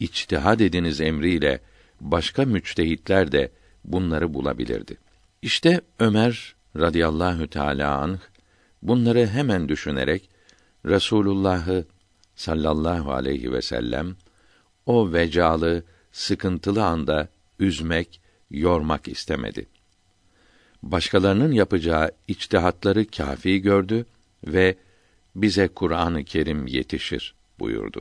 içtihad 0.00 0.60
ediniz 0.60 1.00
emriyle 1.00 1.60
başka 2.00 2.44
müçtehitler 2.44 3.32
de 3.32 3.52
bunları 3.84 4.34
bulabilirdi. 4.34 4.96
İşte 5.42 5.80
Ömer 5.98 6.54
radıyallahu 6.76 7.46
teala 7.50 7.98
anh 7.98 8.18
bunları 8.82 9.26
hemen 9.26 9.68
düşünerek 9.68 10.30
Resulullah'ı 10.86 11.84
sallallahu 12.36 13.12
aleyhi 13.12 13.52
ve 13.52 13.62
sellem 13.62 14.16
o 14.86 15.12
vecalı, 15.12 15.82
sıkıntılı 16.12 16.84
anda 16.84 17.28
üzmek, 17.58 18.20
yormak 18.50 19.08
istemedi. 19.08 19.66
Başkalarının 20.82 21.52
yapacağı 21.52 22.10
içtihatları 22.28 23.06
kafi 23.06 23.62
gördü 23.62 24.06
ve 24.46 24.76
bize 25.36 25.68
Kur'an-ı 25.68 26.24
Kerim 26.24 26.66
yetişir 26.66 27.34
buyurdu. 27.58 28.00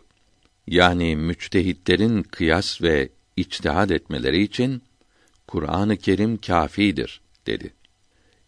Yani 0.68 1.16
müçtehitlerin 1.16 2.24
kıyas 2.24 2.82
ve 2.82 3.10
içtihad 3.36 3.90
etmeleri 3.90 4.42
için 4.42 4.82
Kur'an-ı 5.48 5.98
Kerim 5.98 6.38
kafidir 6.38 7.22
dedi. 7.48 7.74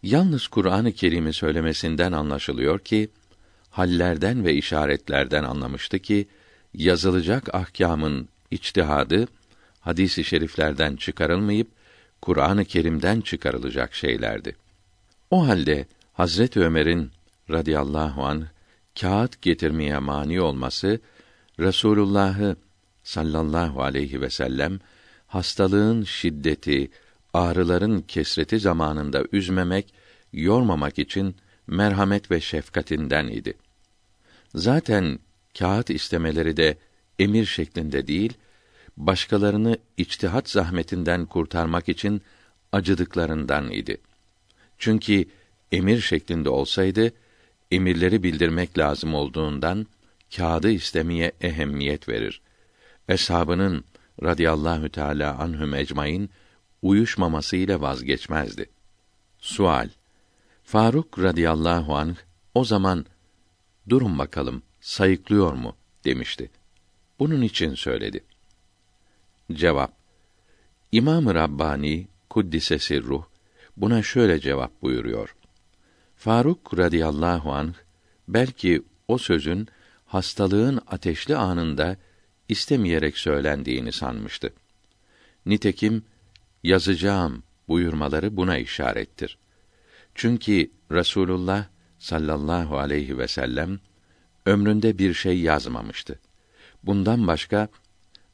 Yalnız 0.03 0.47
Kur'an-ı 0.47 0.91
Kerim'i 0.91 1.34
söylemesinden 1.34 2.12
anlaşılıyor 2.12 2.79
ki 2.79 3.10
hallerden 3.69 4.45
ve 4.45 4.53
işaretlerden 4.53 5.43
anlamıştı 5.43 5.99
ki 5.99 6.27
yazılacak 6.73 7.55
ahkamın 7.55 8.29
içtihadı 8.51 9.27
hadisi 9.79 10.21
i 10.21 10.23
şeriflerden 10.23 10.95
çıkarılmayıp 10.95 11.67
Kur'an-ı 12.21 12.65
Kerim'den 12.65 13.21
çıkarılacak 13.21 13.93
şeylerdi. 13.93 14.55
O 15.32 15.47
halde 15.47 15.86
Hazret 16.13 16.58
Ömer'in 16.58 17.12
radıyallahu 17.49 18.23
an 18.23 18.47
kağıt 19.01 19.41
getirmeye 19.41 19.99
mani 19.99 20.41
olması 20.41 20.99
Resulullah'ı 21.60 22.56
sallallahu 23.04 23.82
aleyhi 23.82 24.22
ve 24.22 24.30
sellem 24.30 24.80
hastalığın 25.28 26.04
şiddeti, 26.04 26.91
ağrıların 27.34 28.02
kesreti 28.02 28.60
zamanında 28.60 29.24
üzmemek, 29.32 29.93
yormamak 30.34 31.00
için 31.00 31.36
merhamet 31.67 32.32
ve 32.32 32.41
şefkatinden 32.41 33.28
idi. 33.28 33.54
Zaten 34.56 35.19
kağıt 35.60 35.89
istemeleri 35.89 36.58
de 36.58 36.78
emir 37.19 37.45
şeklinde 37.45 38.08
değil, 38.08 38.34
başkalarını 38.98 39.78
içtihat 39.98 40.50
zahmetinden 40.50 41.26
kurtarmak 41.26 41.89
için 41.89 42.22
acıdıklarından 42.72 43.72
idi. 43.72 43.98
Çünkü 44.78 45.26
emir 45.72 46.02
şeklinde 46.02 46.50
olsaydı, 46.50 47.12
emirleri 47.72 48.24
bildirmek 48.24 48.78
lazım 48.78 49.13
olduğundan 49.13 49.88
kağıdı 50.35 50.69
istemeye 50.69 51.31
ehemmiyet 51.41 52.09
verir. 52.09 52.41
Eshabının 53.09 53.85
radıyallahu 54.23 54.89
teala 54.89 55.37
anhum 55.37 55.73
ecmaîn 55.73 56.29
uyuşmaması 56.81 57.55
ile 57.55 57.81
vazgeçmezdi. 57.81 58.69
Sual 59.39 59.89
Faruk 60.63 61.19
radıyallahu 61.19 61.95
anh 61.95 62.15
o 62.53 62.65
zaman 62.65 63.05
durun 63.89 64.19
bakalım 64.19 64.61
sayıklıyor 64.81 65.53
mu 65.53 65.75
demişti. 66.05 66.51
Bunun 67.19 67.41
için 67.41 67.75
söyledi. 67.75 68.23
Cevap 69.51 69.93
İmam-ı 70.91 71.35
Rabbani 71.35 72.07
kuddise 72.29 73.01
ruh 73.01 73.23
buna 73.77 74.03
şöyle 74.03 74.39
cevap 74.39 74.81
buyuruyor. 74.81 75.35
Faruk 76.15 76.77
radıyallahu 76.77 77.53
anh 77.53 77.73
belki 78.27 78.81
o 79.07 79.17
sözün 79.17 79.67
hastalığın 80.10 80.82
ateşli 80.88 81.36
anında 81.36 81.98
istemeyerek 82.50 83.17
söylendiğini 83.17 83.91
sanmıştı. 83.91 84.54
Nitekim 85.45 86.04
yazacağım 86.63 87.43
buyurmaları 87.67 88.38
buna 88.38 88.58
işarettir. 88.58 89.38
Çünkü 90.15 90.72
Resulullah 90.91 91.65
sallallahu 92.00 92.78
aleyhi 92.78 93.17
ve 93.17 93.28
sellem 93.28 93.80
ömründe 94.45 94.98
bir 94.98 95.13
şey 95.13 95.39
yazmamıştı. 95.39 96.19
Bundan 96.84 97.28
başka 97.28 97.67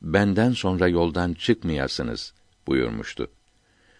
benden 0.02 0.52
sonra 0.52 0.88
yoldan 0.88 1.34
çıkmayasınız 1.34 2.34
buyurmuştu. 2.68 3.32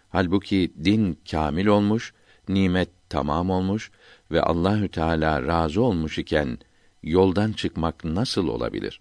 Halbuki 0.08 0.72
din 0.84 1.18
kamil 1.30 1.66
olmuş, 1.66 2.14
nimet 2.48 2.88
tamam 3.08 3.50
olmuş 3.50 3.90
ve 4.30 4.42
Allahü 4.42 4.88
Teala 4.88 5.46
razı 5.46 5.82
olmuş 5.82 6.18
iken 6.18 6.58
yoldan 7.06 7.52
çıkmak 7.52 8.04
nasıl 8.04 8.48
olabilir? 8.48 9.00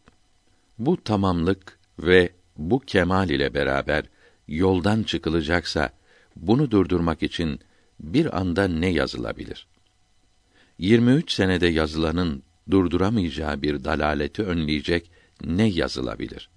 Bu 0.79 1.03
tamamlık 1.03 1.79
ve 1.99 2.29
bu 2.57 2.79
kemal 2.79 3.29
ile 3.29 3.53
beraber 3.53 4.05
yoldan 4.47 5.03
çıkılacaksa 5.03 5.89
bunu 6.35 6.71
durdurmak 6.71 7.23
için 7.23 7.59
bir 7.99 8.37
anda 8.39 8.67
ne 8.67 8.87
yazılabilir? 8.87 9.67
23 10.79 11.31
senede 11.31 11.67
yazılanın 11.67 12.43
durduramayacağı 12.71 13.61
bir 13.61 13.83
dalaleti 13.83 14.43
önleyecek 14.43 15.11
ne 15.43 15.67
yazılabilir? 15.67 16.49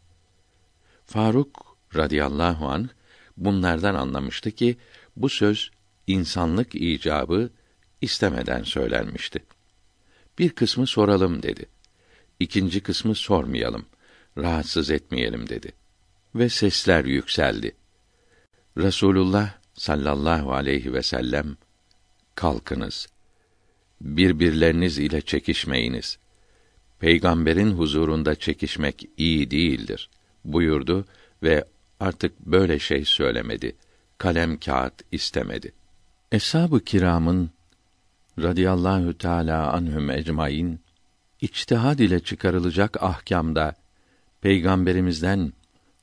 Faruk 1.06 1.76
radıyallahu 1.96 2.68
an 2.68 2.90
bunlardan 3.36 3.94
anlamıştı 3.94 4.50
ki 4.50 4.76
bu 5.16 5.28
söz 5.28 5.70
insanlık 6.06 6.74
icabı 6.74 7.50
istemeden 8.00 8.62
söylenmişti. 8.62 9.44
Bir 10.38 10.50
kısmı 10.50 10.86
soralım 10.86 11.42
dedi. 11.42 11.66
İkinci 12.40 12.80
kısmı 12.80 13.14
sormayalım, 13.14 13.86
rahatsız 14.38 14.90
etmeyelim 14.90 15.48
dedi. 15.48 15.72
Ve 16.34 16.48
sesler 16.48 17.04
yükseldi. 17.04 17.76
Resulullah 18.76 19.54
sallallahu 19.74 20.52
aleyhi 20.52 20.92
ve 20.92 21.02
sellem 21.02 21.56
kalkınız. 22.34 23.08
Birbirleriniz 24.00 24.98
ile 24.98 25.20
çekişmeyiniz. 25.20 26.18
Peygamberin 27.00 27.70
huzurunda 27.70 28.34
çekişmek 28.34 29.08
iyi 29.16 29.50
değildir 29.50 30.10
buyurdu 30.44 31.04
ve 31.42 31.64
artık 32.00 32.40
böyle 32.40 32.78
şey 32.78 33.04
söylemedi 33.04 33.76
kalem 34.18 34.60
kağıt 34.60 34.94
istemedi. 35.12 35.72
Eshab-ı 36.32 36.84
kiramın 36.84 37.50
radıyallahu 38.42 39.18
teala 39.18 39.72
anhum 39.72 40.10
ecmaîn 40.10 40.80
içtihad 41.40 41.98
ile 41.98 42.20
çıkarılacak 42.20 43.02
ahkamda 43.02 43.74
peygamberimizden 44.40 45.52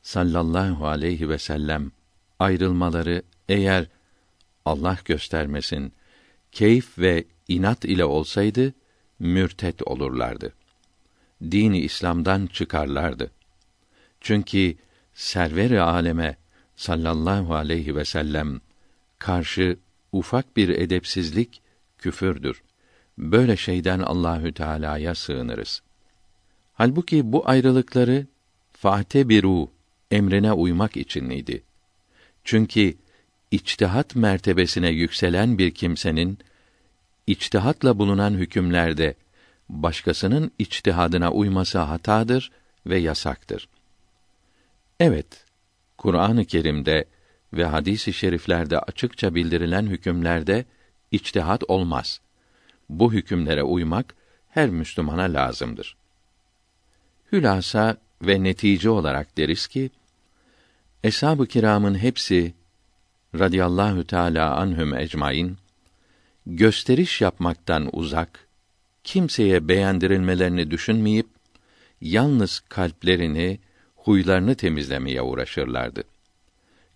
sallallahu 0.01 0.87
aleyhi 0.87 1.29
ve 1.29 1.37
sellem 1.37 1.91
ayrılmaları 2.39 3.23
eğer 3.49 3.87
Allah 4.65 4.97
göstermesin 5.05 5.93
keyif 6.51 6.99
ve 6.99 7.25
inat 7.47 7.85
ile 7.85 8.05
olsaydı 8.05 8.73
mürtet 9.19 9.87
olurlardı. 9.87 10.53
Dini 11.41 11.79
İslam'dan 11.79 12.47
çıkarlardı. 12.47 13.31
Çünkü 14.21 14.75
server-i 15.13 15.79
aleme 15.79 16.37
sallallahu 16.75 17.55
aleyhi 17.55 17.95
ve 17.95 18.05
sellem 18.05 18.61
karşı 19.19 19.77
ufak 20.11 20.57
bir 20.57 20.69
edepsizlik 20.69 21.61
küfürdür. 22.05 22.61
Böyle 23.17 23.57
şeyden 23.57 23.99
Allahü 23.99 24.53
Teala'ya 24.53 25.15
sığınırız. 25.15 25.81
Halbuki 26.73 27.31
bu 27.31 27.49
ayrılıkları 27.49 28.27
fate 28.71 29.29
biru 29.29 29.69
emrine 30.11 30.51
uymak 30.53 30.97
içiniydi. 30.97 31.63
Çünkü 32.43 32.97
içtihat 33.51 34.15
mertebesine 34.15 34.89
yükselen 34.89 35.57
bir 35.57 35.71
kimsenin 35.71 36.39
içtihatla 37.27 37.99
bulunan 37.99 38.33
hükümlerde 38.33 39.15
başkasının 39.69 40.51
içtihadına 40.59 41.31
uyması 41.31 41.79
hatadır 41.79 42.51
ve 42.87 42.97
yasaktır. 42.97 43.69
Evet, 44.99 45.45
Kur'an-ı 45.97 46.45
Kerim'de 46.45 47.05
ve 47.53 47.65
hadis-i 47.65 48.13
şeriflerde 48.13 48.79
açıkça 48.79 49.35
bildirilen 49.35 49.85
hükümlerde 49.85 50.65
içtihat 51.11 51.63
olmaz. 51.67 52.21
Bu 52.89 53.13
hükümlere 53.13 53.63
uymak 53.63 54.15
her 54.49 54.69
Müslümana 54.69 55.23
lazımdır. 55.23 55.95
Hülasa 57.31 57.97
ve 58.21 58.43
netice 58.43 58.89
olarak 58.89 59.37
deriz 59.37 59.67
ki 59.67 59.89
Eshab-ı 61.03 61.47
kiramın 61.47 61.95
hepsi 61.95 62.53
radıyallahu 63.39 64.07
teala 64.07 64.55
anhum 64.55 64.93
ecmaîn 64.93 65.57
gösteriş 66.45 67.21
yapmaktan 67.21 67.89
uzak, 67.93 68.47
kimseye 69.03 69.67
beğendirilmelerini 69.67 70.71
düşünmeyip 70.71 71.27
yalnız 72.01 72.59
kalplerini, 72.69 73.59
huylarını 73.95 74.55
temizlemeye 74.55 75.21
uğraşırlardı. 75.21 76.03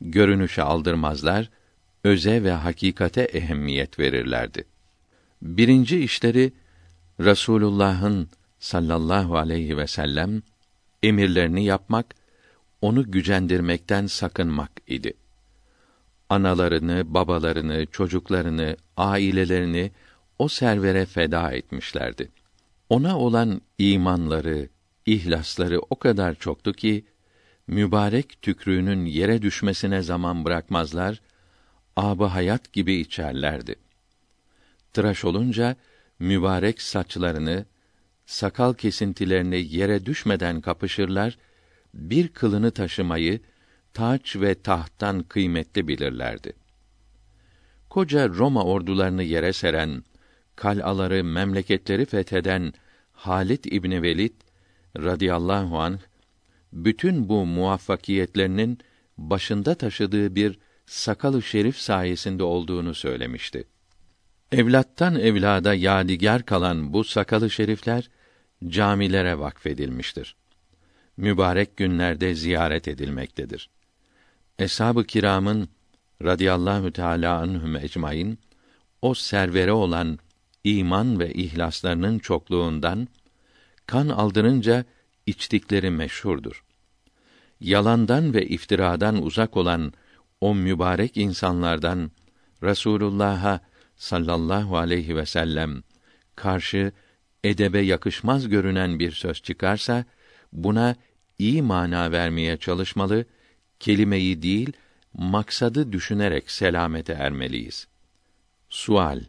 Görünüşe 0.01 0.61
aldırmazlar, 0.61 1.49
öze 2.03 2.43
ve 2.43 2.51
hakikate 2.51 3.21
ehemmiyet 3.21 3.99
verirlerdi. 3.99 4.63
Birinci 5.41 5.99
işleri 5.99 6.53
Rasulullah'ın 7.19 8.29
sallallahu 8.59 9.37
aleyhi 9.37 9.77
ve 9.77 9.87
sellem 9.87 10.41
emirlerini 11.03 11.65
yapmak, 11.65 12.15
onu 12.81 13.11
gücendirmekten 13.11 14.07
sakınmak 14.07 14.71
idi. 14.87 15.13
Analarını, 16.29 17.13
babalarını, 17.13 17.85
çocuklarını, 17.85 18.77
ailelerini 18.97 19.91
o 20.39 20.47
servere 20.47 21.05
feda 21.05 21.51
etmişlerdi. 21.51 22.29
Ona 22.89 23.19
olan 23.19 23.61
imanları, 23.77 24.69
ihlasları 25.05 25.79
o 25.79 25.95
kadar 25.95 26.35
çoktu 26.35 26.73
ki 26.73 27.05
mübarek 27.67 28.41
tükrüğünün 28.41 29.05
yere 29.05 29.41
düşmesine 29.41 30.01
zaman 30.01 30.45
bırakmazlar, 30.45 31.21
abı 31.99 32.25
hayat 32.25 32.73
gibi 32.73 32.93
içerlerdi. 32.93 33.75
Tıraş 34.93 35.25
olunca 35.25 35.75
mübarek 36.19 36.81
saçlarını, 36.81 37.65
sakal 38.25 38.73
kesintilerini 38.73 39.75
yere 39.75 40.05
düşmeden 40.05 40.61
kapışırlar, 40.61 41.37
bir 41.93 42.27
kılını 42.27 42.71
taşımayı 42.71 43.39
taç 43.93 44.35
ve 44.35 44.61
tahttan 44.61 45.23
kıymetli 45.23 45.87
bilirlerdi. 45.87 46.53
Koca 47.89 48.29
Roma 48.29 48.63
ordularını 48.63 49.23
yere 49.23 49.53
seren, 49.53 50.03
kal'aları, 50.55 51.23
memleketleri 51.23 52.05
fetheden 52.05 52.73
Halit 53.11 53.65
İbni 53.65 54.01
Velid 54.01 54.33
radıyallahu 54.97 55.79
anh 55.79 55.99
bütün 56.73 57.29
bu 57.29 57.45
muvaffakiyetlerinin 57.45 58.79
başında 59.17 59.75
taşıdığı 59.75 60.35
bir 60.35 60.59
sakalı 60.89 61.41
şerif 61.41 61.77
sayesinde 61.77 62.43
olduğunu 62.43 62.93
söylemişti. 62.93 63.63
Evlattan 64.51 65.15
evlada 65.15 65.73
yadigar 65.73 66.45
kalan 66.45 66.93
bu 66.93 67.03
sakalı 67.03 67.49
şerifler 67.49 68.09
camilere 68.67 69.39
vakfedilmiştir. 69.39 70.35
Mübarek 71.17 71.77
günlerde 71.77 72.35
ziyaret 72.35 72.87
edilmektedir. 72.87 73.69
Eshab-ı 74.59 75.03
kiramın 75.03 75.69
radıyallahu 76.23 76.91
teala 76.91 77.37
anhum 77.37 77.75
ecmaîn 77.75 78.39
o 79.01 79.13
servere 79.13 79.71
olan 79.71 80.19
iman 80.63 81.19
ve 81.19 81.33
ihlaslarının 81.33 82.19
çokluğundan 82.19 83.07
kan 83.85 84.09
aldırınca 84.09 84.85
içtikleri 85.25 85.89
meşhurdur. 85.89 86.63
Yalandan 87.59 88.33
ve 88.33 88.45
iftiradan 88.45 89.23
uzak 89.23 89.57
olan 89.57 89.93
o 90.41 90.55
mübarek 90.55 91.17
insanlardan 91.17 92.11
Resulullah'a 92.63 93.59
sallallahu 93.95 94.77
aleyhi 94.77 95.15
ve 95.15 95.25
sellem 95.25 95.83
karşı 96.35 96.91
edebe 97.43 97.79
yakışmaz 97.79 98.49
görünen 98.49 98.99
bir 98.99 99.11
söz 99.11 99.41
çıkarsa 99.41 100.05
buna 100.53 100.95
iyi 101.39 101.61
mana 101.61 102.11
vermeye 102.11 102.57
çalışmalı, 102.57 103.25
kelimeyi 103.79 104.41
değil 104.41 104.73
maksadı 105.13 105.91
düşünerek 105.91 106.51
selamete 106.51 107.13
ermeliyiz. 107.13 107.87
Sual 108.69 109.21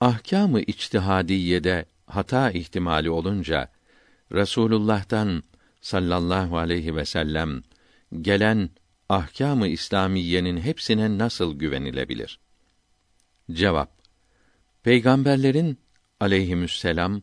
Ahkamı 0.00 0.60
içtihadiyede 0.60 1.84
hata 2.06 2.50
ihtimali 2.50 3.10
olunca 3.10 3.68
Resulullah'tan 4.32 5.42
sallallahu 5.80 6.58
aleyhi 6.58 6.96
ve 6.96 7.04
sellem 7.04 7.62
gelen 8.20 8.70
ahkamı 9.08 9.68
İslamiyenin 9.68 10.60
hepsine 10.60 11.18
nasıl 11.18 11.58
güvenilebilir? 11.58 12.40
Cevap 13.52 13.90
Peygamberlerin 14.82 15.78
aleyhisselam 16.20 17.22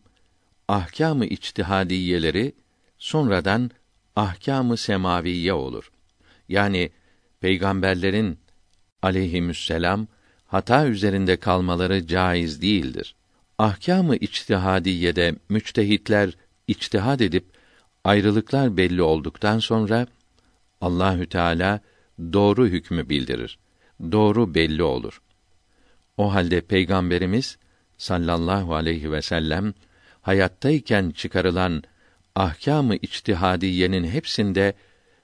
ahkamı 0.67 1.25
içtihadiyeleri 1.25 2.55
sonradan 2.97 3.71
ahkamı 4.15 4.77
semaviye 4.77 5.53
olur. 5.53 5.91
Yani 6.49 6.91
peygamberlerin 7.39 8.39
aleyhisselam 9.01 10.07
hata 10.45 10.87
üzerinde 10.87 11.37
kalmaları 11.37 12.07
caiz 12.07 12.61
değildir. 12.61 13.15
Ahkamı 13.57 14.15
içtihadiyede 14.15 15.35
müçtehitler 15.49 16.31
içtihad 16.67 17.19
edip 17.19 17.45
ayrılıklar 18.03 18.77
belli 18.77 19.01
olduktan 19.01 19.59
sonra 19.59 20.07
Allahü 20.81 21.25
Teala 21.25 21.79
doğru 22.33 22.67
hükmü 22.67 23.09
bildirir. 23.09 23.59
Doğru 24.11 24.55
belli 24.55 24.83
olur. 24.83 25.21
O 26.17 26.33
halde 26.33 26.61
peygamberimiz 26.61 27.57
sallallahu 27.97 28.75
aleyhi 28.75 29.11
ve 29.11 29.21
sellem 29.21 29.73
hayattayken 30.21 31.11
çıkarılan 31.11 31.83
ahkamı 32.35 32.95
içtihadiyenin 32.95 34.03
hepsinde 34.03 34.73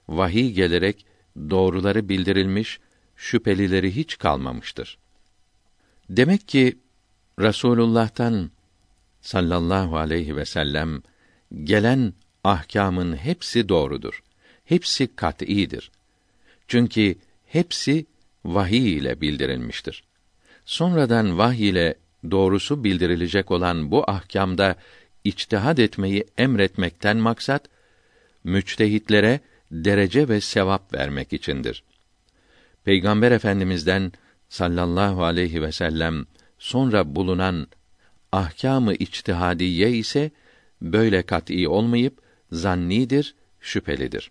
vahiy 0.08 0.52
gelerek 0.52 1.06
doğruları 1.50 2.08
bildirilmiş, 2.08 2.80
şüphelileri 3.16 3.96
hiç 3.96 4.18
kalmamıştır. 4.18 4.98
Demek 6.10 6.48
ki 6.48 6.78
Rasulullah'tan 7.40 8.50
sallallahu 9.20 9.96
aleyhi 9.96 10.36
ve 10.36 10.44
sellem 10.44 11.02
gelen 11.64 12.12
ahkamın 12.44 13.16
hepsi 13.16 13.68
doğrudur. 13.68 14.22
Hepsi 14.68 15.16
kat'idir. 15.16 15.90
Çünkü 16.68 17.14
hepsi 17.46 18.06
vahiy 18.44 18.96
ile 18.96 19.20
bildirilmiştir. 19.20 20.04
Sonradan 20.64 21.38
vahiy 21.38 21.68
ile 21.68 21.94
doğrusu 22.30 22.84
bildirilecek 22.84 23.50
olan 23.50 23.90
bu 23.90 24.10
ahkamda 24.10 24.76
içtihad 25.24 25.78
etmeyi 25.78 26.24
emretmekten 26.38 27.16
maksat 27.16 27.68
müçtehitlere 28.44 29.40
derece 29.70 30.28
ve 30.28 30.40
sevap 30.40 30.94
vermek 30.94 31.32
içindir. 31.32 31.82
Peygamber 32.84 33.32
Efendimizden 33.32 34.12
sallallahu 34.48 35.24
aleyhi 35.24 35.62
ve 35.62 35.72
sellem 35.72 36.26
sonra 36.58 37.14
bulunan 37.14 37.66
ahkamı 38.32 38.94
içtihadiye 38.94 39.90
ise 39.90 40.30
böyle 40.82 41.22
kat'î 41.22 41.68
olmayıp 41.68 42.20
zannidir, 42.52 43.34
şüphelidir. 43.60 44.30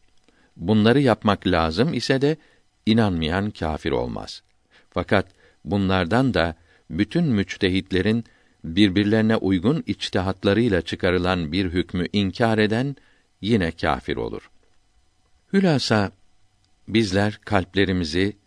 Bunları 0.58 1.02
yapmak 1.02 1.48
lazım 1.48 1.94
ise 1.94 2.22
de 2.22 2.38
inanmayan 2.86 3.52
kâfir 3.52 3.92
olmaz. 3.92 4.44
Fakat 4.90 5.28
bunlardan 5.66 6.34
da 6.34 6.56
bütün 6.90 7.24
müçtehitlerin 7.24 8.24
birbirlerine 8.64 9.36
uygun 9.36 9.84
içtihatlarıyla 9.88 10.82
çıkarılan 10.82 11.52
bir 11.52 11.66
hükmü 11.66 12.06
inkar 12.14 12.58
eden 12.58 12.96
yine 13.42 13.72
kâfir 13.72 14.16
olur. 14.16 14.50
Hülasa 15.54 16.12
bizler 16.88 17.40
kalplerimizi 17.46 18.38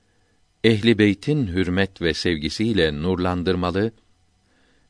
ehli 0.65 0.99
beytin 0.99 1.47
hürmet 1.47 2.03
ve 2.03 2.15
sevgisiyle 2.15 3.03
nurlandırmalı 3.03 3.93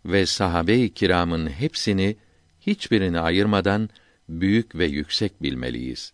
ve 0.04 0.26
sahabe-i 0.26 0.94
kiramın 0.94 1.46
hepsini 1.46 2.16
hiçbirini 2.60 3.20
ayırmadan 3.20 3.90
büyük 4.28 4.74
ve 4.74 4.86
yüksek 4.86 5.42
bilmeliyiz. 5.42 6.12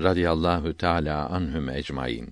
Radiyallahu 0.00 0.76
teala 0.76 1.28
anhum 1.28 1.68
ecmaîn. 1.68 2.28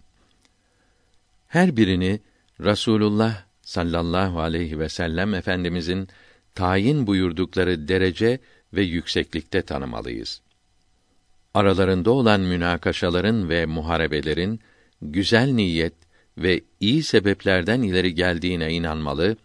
Her 1.46 1.76
birini 1.76 2.20
Rasulullah 2.60 3.44
sallallahu 3.62 4.40
aleyhi 4.40 4.78
ve 4.78 4.88
sellem 4.88 5.34
efendimizin 5.34 6.08
tayin 6.54 7.06
buyurdukları 7.06 7.88
derece 7.88 8.38
ve 8.72 8.82
yükseklikte 8.82 9.62
tanımalıyız. 9.62 10.42
Aralarında 11.54 12.10
olan 12.10 12.40
münakaşaların 12.40 13.48
ve 13.48 13.66
muharebelerin 13.66 14.60
güzel 15.02 15.50
niyet 15.50 15.94
ve 16.38 16.60
iyi 16.80 17.02
sebeplerden 17.02 17.82
ileri 17.82 18.14
geldiğine 18.14 18.72
inanmalı, 18.72 19.36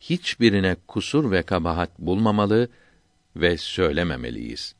hiçbirine 0.00 0.76
kusur 0.88 1.30
ve 1.30 1.42
kabahat 1.42 1.98
bulmamalı 1.98 2.68
ve 3.36 3.56
söylememeliyiz. 3.58 4.74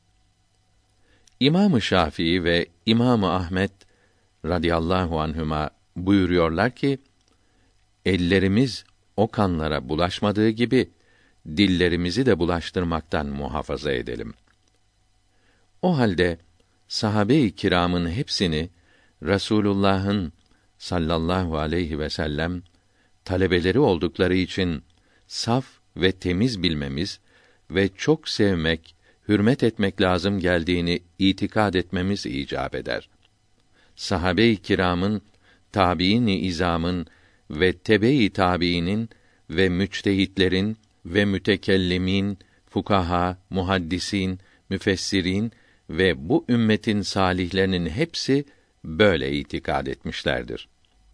İmam-ı 1.39 1.81
Şafii 1.81 2.43
ve 2.43 2.65
İmam-ı 2.85 3.33
Ahmet 3.33 3.71
radıyallahu 4.45 5.19
anhuma 5.19 5.69
buyuruyorlar 5.95 6.75
ki 6.75 6.99
ellerimiz 8.05 8.85
o 9.17 9.27
kanlara 9.27 9.89
bulaşmadığı 9.89 10.49
gibi 10.49 10.89
dillerimizi 11.47 12.25
de 12.25 12.39
bulaştırmaktan 12.39 13.27
muhafaza 13.27 13.91
edelim. 13.91 14.33
O 15.81 15.97
halde 15.97 16.37
sahabe-i 16.87 17.55
kiramın 17.55 18.09
hepsini 18.09 18.69
Rasulullah'ın 19.23 20.33
sallallahu 20.77 21.57
aleyhi 21.57 21.99
ve 21.99 22.09
sellem 22.09 22.61
talebeleri 23.25 23.79
oldukları 23.79 24.35
için 24.35 24.83
saf 25.27 25.65
ve 25.97 26.11
temiz 26.11 26.63
bilmemiz 26.63 27.19
ve 27.71 27.89
çok 27.95 28.29
sevmek, 28.29 28.95
hürmet 29.27 29.63
etmek 29.63 30.01
lazım 30.01 30.39
geldiğini 30.39 30.99
itikad 31.19 31.73
etmemiz 31.73 32.25
icap 32.25 32.75
eder. 32.75 33.09
Sahabe-i 33.95 34.57
kiramın, 34.57 35.21
tabiin-i 35.71 36.37
izamın 36.37 37.07
ve 37.49 37.73
tebe-i 37.73 38.29
tabiinin 38.29 39.09
ve 39.49 39.69
müçtehitlerin 39.69 40.77
ve 41.05 41.25
mütekellimin, 41.25 42.37
fukaha, 42.69 43.37
muhaddisin, 43.49 44.39
müfessirin 44.69 45.51
ve 45.89 46.29
bu 46.29 46.45
ümmetin 46.49 47.01
salihlerinin 47.01 47.89
hepsi 47.89 48.45
böyle 48.83 49.31
itikad 49.31 49.87
etmişlerdir. 49.87 50.67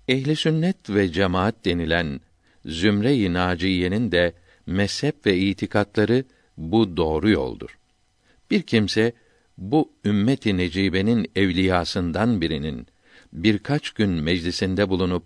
Ehli 0.07 0.35
sünnet 0.35 0.89
ve 0.89 1.11
cemaat 1.11 1.65
denilen 1.65 2.19
zümre-i 2.65 3.33
naciyenin 3.33 4.11
de 4.11 4.33
mezhep 4.65 5.25
ve 5.25 5.37
itikatları 5.37 6.23
bu 6.57 6.97
doğru 6.97 7.29
yoldur. 7.29 7.77
Bir 8.51 8.61
kimse 8.61 9.13
bu 9.57 9.91
ümmet-i 10.05 10.57
necibenin 10.57 11.31
evliyasından 11.35 12.41
birinin 12.41 12.87
birkaç 13.33 13.91
gün 13.91 14.09
meclisinde 14.09 14.89
bulunup 14.89 15.23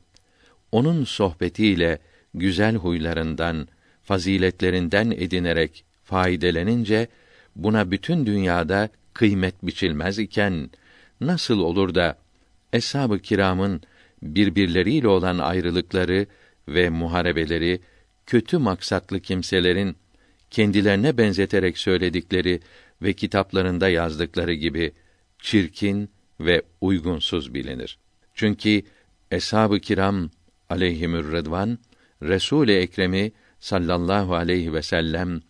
onun 0.71 1.03
sohbetiyle 1.03 1.99
güzel 2.33 2.75
huylarından, 2.75 3.67
faziletlerinden 4.03 5.11
edinerek 5.11 5.85
faydelenince 6.03 7.07
buna 7.55 7.91
bütün 7.91 8.25
dünyada 8.25 8.89
kıymet 9.13 9.55
biçilmez 9.63 10.19
iken 10.19 10.69
nasıl 11.21 11.59
olur 11.59 11.95
da 11.95 12.17
eshab-ı 12.73 13.19
kiramın 13.19 13.81
birbirleriyle 14.21 15.07
olan 15.07 15.37
ayrılıkları 15.37 16.25
ve 16.67 16.89
muharebeleri 16.89 17.79
kötü 18.25 18.57
maksatlı 18.57 19.19
kimselerin 19.19 19.95
kendilerine 20.51 21.17
benzeterek 21.17 21.77
söyledikleri 21.77 22.59
ve 23.01 23.13
kitaplarında 23.13 23.89
yazdıkları 23.89 24.53
gibi 24.53 24.91
çirkin 25.39 26.09
ve 26.39 26.61
uygunsuz 26.81 27.53
bilinir. 27.53 27.97
Çünkü 28.33 28.81
eshab-ı 29.31 29.79
kiram 29.79 30.29
aleyhimür 30.69 31.31
rıdvan 31.31 31.79
Resul-i 32.21 32.73
Ekrem'i 32.73 33.31
sallallahu 33.59 34.35
aleyhi 34.35 34.73
ve 34.73 34.81
sellem 34.81 35.41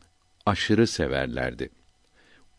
aşırı 0.46 0.88
severlerdi. 0.88 1.70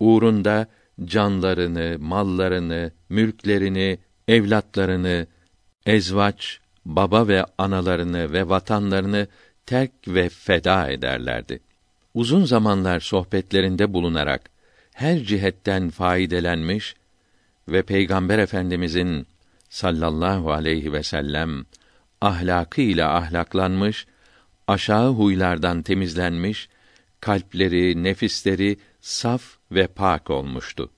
Uğrunda 0.00 0.66
canlarını, 1.04 1.96
mallarını, 1.98 2.92
mülklerini, 3.08 3.98
evlatlarını, 4.28 5.26
ezvaç, 5.86 6.60
baba 6.84 7.28
ve 7.28 7.44
analarını 7.58 8.32
ve 8.32 8.48
vatanlarını 8.48 9.26
terk 9.66 9.92
ve 10.08 10.28
feda 10.28 10.90
ederlerdi. 10.90 11.60
Uzun 12.14 12.44
zamanlar 12.44 13.00
sohbetlerinde 13.00 13.92
bulunarak 13.92 14.50
her 14.98 15.18
cihetten 15.18 15.90
faydelenmiş 15.90 16.94
ve 17.68 17.82
Peygamber 17.82 18.38
Efendimizin 18.38 19.26
sallallahu 19.68 20.52
aleyhi 20.52 20.92
ve 20.92 21.02
sellem 21.02 21.64
ahlakı 22.20 22.80
ile 22.80 23.04
ahlaklanmış, 23.04 24.06
aşağı 24.66 25.08
huylardan 25.08 25.82
temizlenmiş, 25.82 26.68
kalpleri, 27.20 28.02
nefisleri 28.02 28.76
saf 29.00 29.42
ve 29.72 29.86
pak 29.86 30.30
olmuştu. 30.30 30.90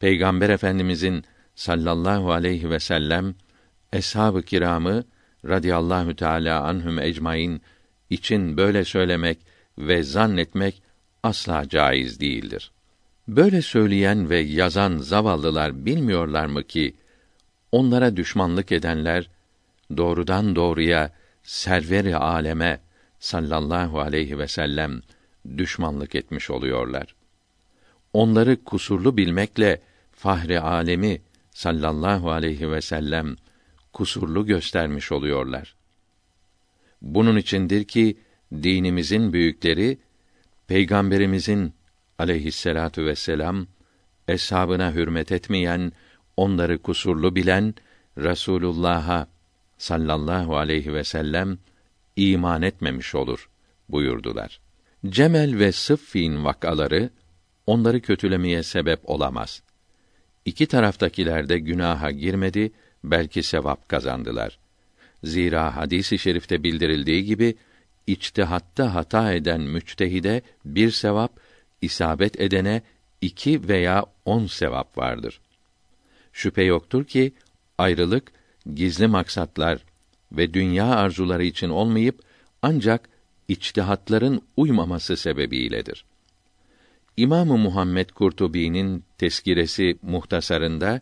Peygamber 0.00 0.50
Efendimizin 0.50 1.24
sallallahu 1.54 2.32
aleyhi 2.32 2.70
ve 2.70 2.80
sellem 2.80 3.34
eshab-ı 3.92 4.42
kiramı 4.42 5.04
radıyallahu 5.44 6.16
teala 6.16 6.64
anhum 6.64 6.98
ecmaîn 6.98 7.62
için 8.10 8.56
böyle 8.56 8.84
söylemek 8.84 9.38
ve 9.78 10.02
zannetmek 10.02 10.82
asla 11.22 11.68
caiz 11.68 12.20
değildir. 12.20 12.72
Böyle 13.28 13.62
söyleyen 13.62 14.30
ve 14.30 14.38
yazan 14.38 14.96
zavallılar 14.96 15.86
bilmiyorlar 15.86 16.46
mı 16.46 16.64
ki 16.64 16.94
onlara 17.72 18.16
düşmanlık 18.16 18.72
edenler 18.72 19.30
doğrudan 19.96 20.56
doğruya 20.56 21.12
server-i 21.42 22.16
aleme 22.16 22.80
sallallahu 23.18 24.00
aleyhi 24.00 24.38
ve 24.38 24.48
sellem 24.48 25.02
düşmanlık 25.56 26.14
etmiş 26.14 26.50
oluyorlar. 26.50 27.14
Onları 28.12 28.64
kusurlu 28.64 29.16
bilmekle 29.16 29.80
fahri 30.12 30.60
alemi 30.60 31.20
sallallahu 31.50 32.30
aleyhi 32.30 32.70
ve 32.70 32.80
sellem 32.80 33.36
kusurlu 33.92 34.46
göstermiş 34.46 35.12
oluyorlar. 35.12 35.76
Bunun 37.02 37.36
içindir 37.36 37.84
ki 37.84 38.16
dinimizin 38.52 39.32
büyükleri 39.32 39.98
peygamberimizin 40.66 41.74
aleyhisselatu 42.18 43.04
vesselam 43.04 43.66
eshabına 44.28 44.92
hürmet 44.92 45.32
etmeyen, 45.32 45.92
onları 46.36 46.78
kusurlu 46.78 47.36
bilen 47.36 47.74
Resulullah'a 48.18 49.28
sallallahu 49.78 50.56
aleyhi 50.56 50.94
ve 50.94 51.04
sellem 51.04 51.58
iman 52.16 52.62
etmemiş 52.62 53.14
olur 53.14 53.48
buyurdular. 53.88 54.60
Cemel 55.06 55.58
ve 55.58 55.72
Sıffin 55.72 56.44
vakaları 56.44 57.10
onları 57.66 58.00
kötülemeye 58.00 58.62
sebep 58.62 59.10
olamaz. 59.10 59.62
İki 60.44 60.66
taraftakiler 60.66 61.48
de 61.48 61.58
günaha 61.58 62.10
girmedi, 62.10 62.72
belki 63.04 63.42
sevap 63.42 63.88
kazandılar. 63.88 64.58
Zira 65.24 65.76
hadisi 65.76 66.18
şerifte 66.18 66.62
bildirildiği 66.62 67.24
gibi 67.24 67.56
içtihatta 68.06 68.94
hata 68.94 69.32
eden 69.32 69.60
müçtehide 69.60 70.42
bir 70.64 70.90
sevap, 70.90 71.40
isabet 71.86 72.40
edene 72.40 72.82
iki 73.20 73.68
veya 73.68 74.04
on 74.24 74.46
sevap 74.46 74.98
vardır. 74.98 75.40
Şüphe 76.32 76.62
yoktur 76.62 77.04
ki 77.04 77.32
ayrılık 77.78 78.32
gizli 78.74 79.06
maksatlar 79.06 79.78
ve 80.32 80.54
dünya 80.54 80.86
arzuları 80.86 81.44
için 81.44 81.68
olmayıp 81.68 82.20
ancak 82.62 83.08
içtihatların 83.48 84.42
uymaması 84.56 85.16
sebebiyledir. 85.16 86.04
İmamı 87.16 87.58
Muhammed 87.58 88.10
Kurtubi'nin 88.10 89.04
teskiresi 89.18 89.98
muhtasarında 90.02 91.00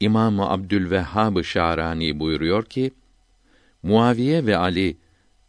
İmamı 0.00 0.50
Abdülvehhab 0.50 1.42
Şarani 1.42 2.20
buyuruyor 2.20 2.64
ki 2.64 2.90
Muaviye 3.82 4.46
ve 4.46 4.56
Ali 4.56 4.96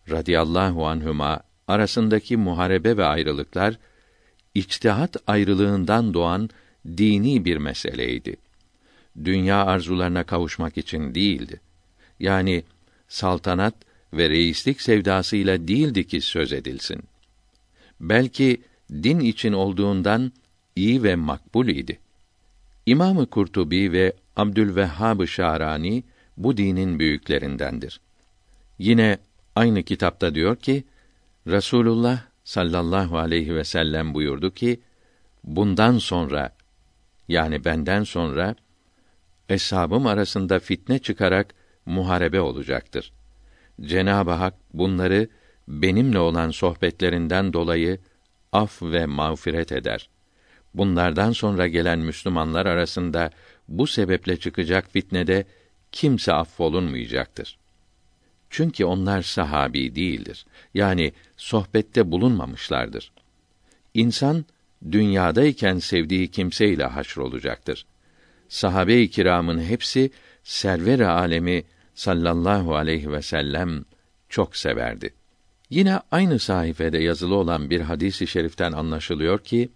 radıyallahu 0.09 0.87
anhuma 0.87 1.39
arasındaki 1.67 2.37
muharebe 2.37 2.97
ve 2.97 3.05
ayrılıklar 3.05 3.77
içtihat 4.55 5.17
ayrılığından 5.27 6.13
doğan 6.13 6.49
dini 6.87 7.45
bir 7.45 7.57
meseleydi. 7.57 8.35
Dünya 9.23 9.65
arzularına 9.65 10.23
kavuşmak 10.23 10.77
için 10.77 11.15
değildi. 11.15 11.61
yani 12.19 12.63
saltanat 13.07 13.75
ve 14.13 14.29
reislik 14.29 14.81
sevdasıyla 14.81 15.67
değildi 15.67 16.07
ki 16.07 16.21
söz 16.21 16.53
edilsin. 16.53 17.03
Belki 17.99 18.61
din 18.91 19.19
için 19.19 19.53
olduğundan 19.53 20.31
iyi 20.75 21.03
ve 21.03 21.15
makbul 21.15 21.67
idi. 21.67 21.99
İmamı 22.85 23.25
Kurtubi 23.25 23.91
ve 23.91 24.13
Abdülvehhab 24.35 25.25
Şarani 25.25 26.03
bu 26.37 26.57
dinin 26.57 26.99
büyüklerindendir. 26.99 27.99
Yine 28.79 29.17
aynı 29.55 29.83
kitapta 29.83 30.35
diyor 30.35 30.55
ki 30.55 30.83
Resulullah 31.47 32.21
sallallahu 32.45 33.17
aleyhi 33.17 33.55
ve 33.55 33.63
sellem 33.63 34.13
buyurdu 34.13 34.53
ki 34.53 34.79
bundan 35.43 35.97
sonra 35.97 36.55
yani 37.27 37.65
benden 37.65 38.03
sonra 38.03 38.55
eshabım 39.49 40.07
arasında 40.07 40.59
fitne 40.59 40.99
çıkarak 40.99 41.53
muharebe 41.85 42.41
olacaktır. 42.41 43.11
Cenab-ı 43.81 44.31
Hak 44.31 44.53
bunları 44.73 45.29
benimle 45.67 46.19
olan 46.19 46.51
sohbetlerinden 46.51 47.53
dolayı 47.53 47.99
af 48.51 48.81
ve 48.81 49.05
mağfiret 49.05 49.71
eder. 49.71 50.09
Bunlardan 50.73 51.31
sonra 51.31 51.67
gelen 51.67 51.99
Müslümanlar 51.99 52.65
arasında 52.65 53.31
bu 53.67 53.87
sebeple 53.87 54.37
çıkacak 54.37 54.91
fitnede 54.91 55.45
kimse 55.91 56.33
affolunmayacaktır. 56.33 57.57
Çünkü 58.49 58.85
onlar 58.85 59.21
sahabi 59.21 59.95
değildir. 59.95 60.45
Yani 60.73 61.13
sohbette 61.37 62.11
bulunmamışlardır. 62.11 63.11
İnsan 63.93 64.45
dünyadayken 64.91 65.79
sevdiği 65.79 66.27
kimseyle 66.27 66.83
haşrolacaktır. 66.83 67.85
Sahabe-i 68.49 69.09
kiramın 69.09 69.61
hepsi 69.61 70.11
server 70.43 70.99
alemi 70.99 71.63
sallallahu 71.95 72.75
aleyhi 72.75 73.11
ve 73.11 73.21
sellem 73.21 73.85
çok 74.29 74.55
severdi. 74.55 75.13
Yine 75.69 75.99
aynı 76.11 76.39
sayfede 76.39 76.97
yazılı 76.97 77.35
olan 77.35 77.69
bir 77.69 77.81
hadisi 77.81 78.23
i 78.23 78.27
şeriften 78.27 78.71
anlaşılıyor 78.71 79.39
ki 79.39 79.69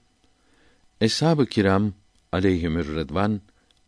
Eshab-ı 1.02 1.46
kiram 1.46 1.94
aleyhimür 2.32 2.96
rıdvan 2.96 3.42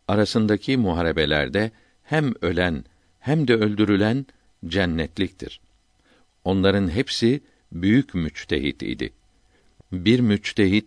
arasındaki 0.08 0.76
muharebelerde 0.76 1.70
hem 2.04 2.34
ölen 2.42 2.84
hem 3.20 3.48
de 3.48 3.54
öldürülen 3.54 4.26
cennetliktir. 4.66 5.60
Onların 6.44 6.90
hepsi 6.90 7.40
büyük 7.72 8.14
müçtehit 8.14 8.82
idi. 8.82 9.12
Bir 9.92 10.20
müçtehit 10.20 10.86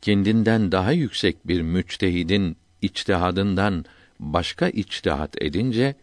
kendinden 0.00 0.72
daha 0.72 0.92
yüksek 0.92 1.48
bir 1.48 1.62
müçtehidin 1.62 2.56
içtihadından 2.82 3.84
başka 4.20 4.68
içtihat 4.68 5.42
edince 5.42 5.94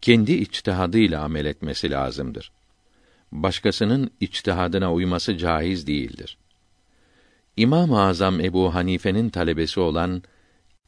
kendi 0.00 0.32
içtihadıyla 0.32 1.22
amel 1.22 1.46
etmesi 1.46 1.90
lazımdır. 1.90 2.52
Başkasının 3.32 4.10
içtihadına 4.20 4.92
uyması 4.92 5.38
caiz 5.38 5.86
değildir. 5.86 6.38
İmam-ı 7.56 8.00
Azam 8.00 8.40
Ebu 8.40 8.74
Hanife'nin 8.74 9.30
talebesi 9.30 9.80
olan 9.80 10.22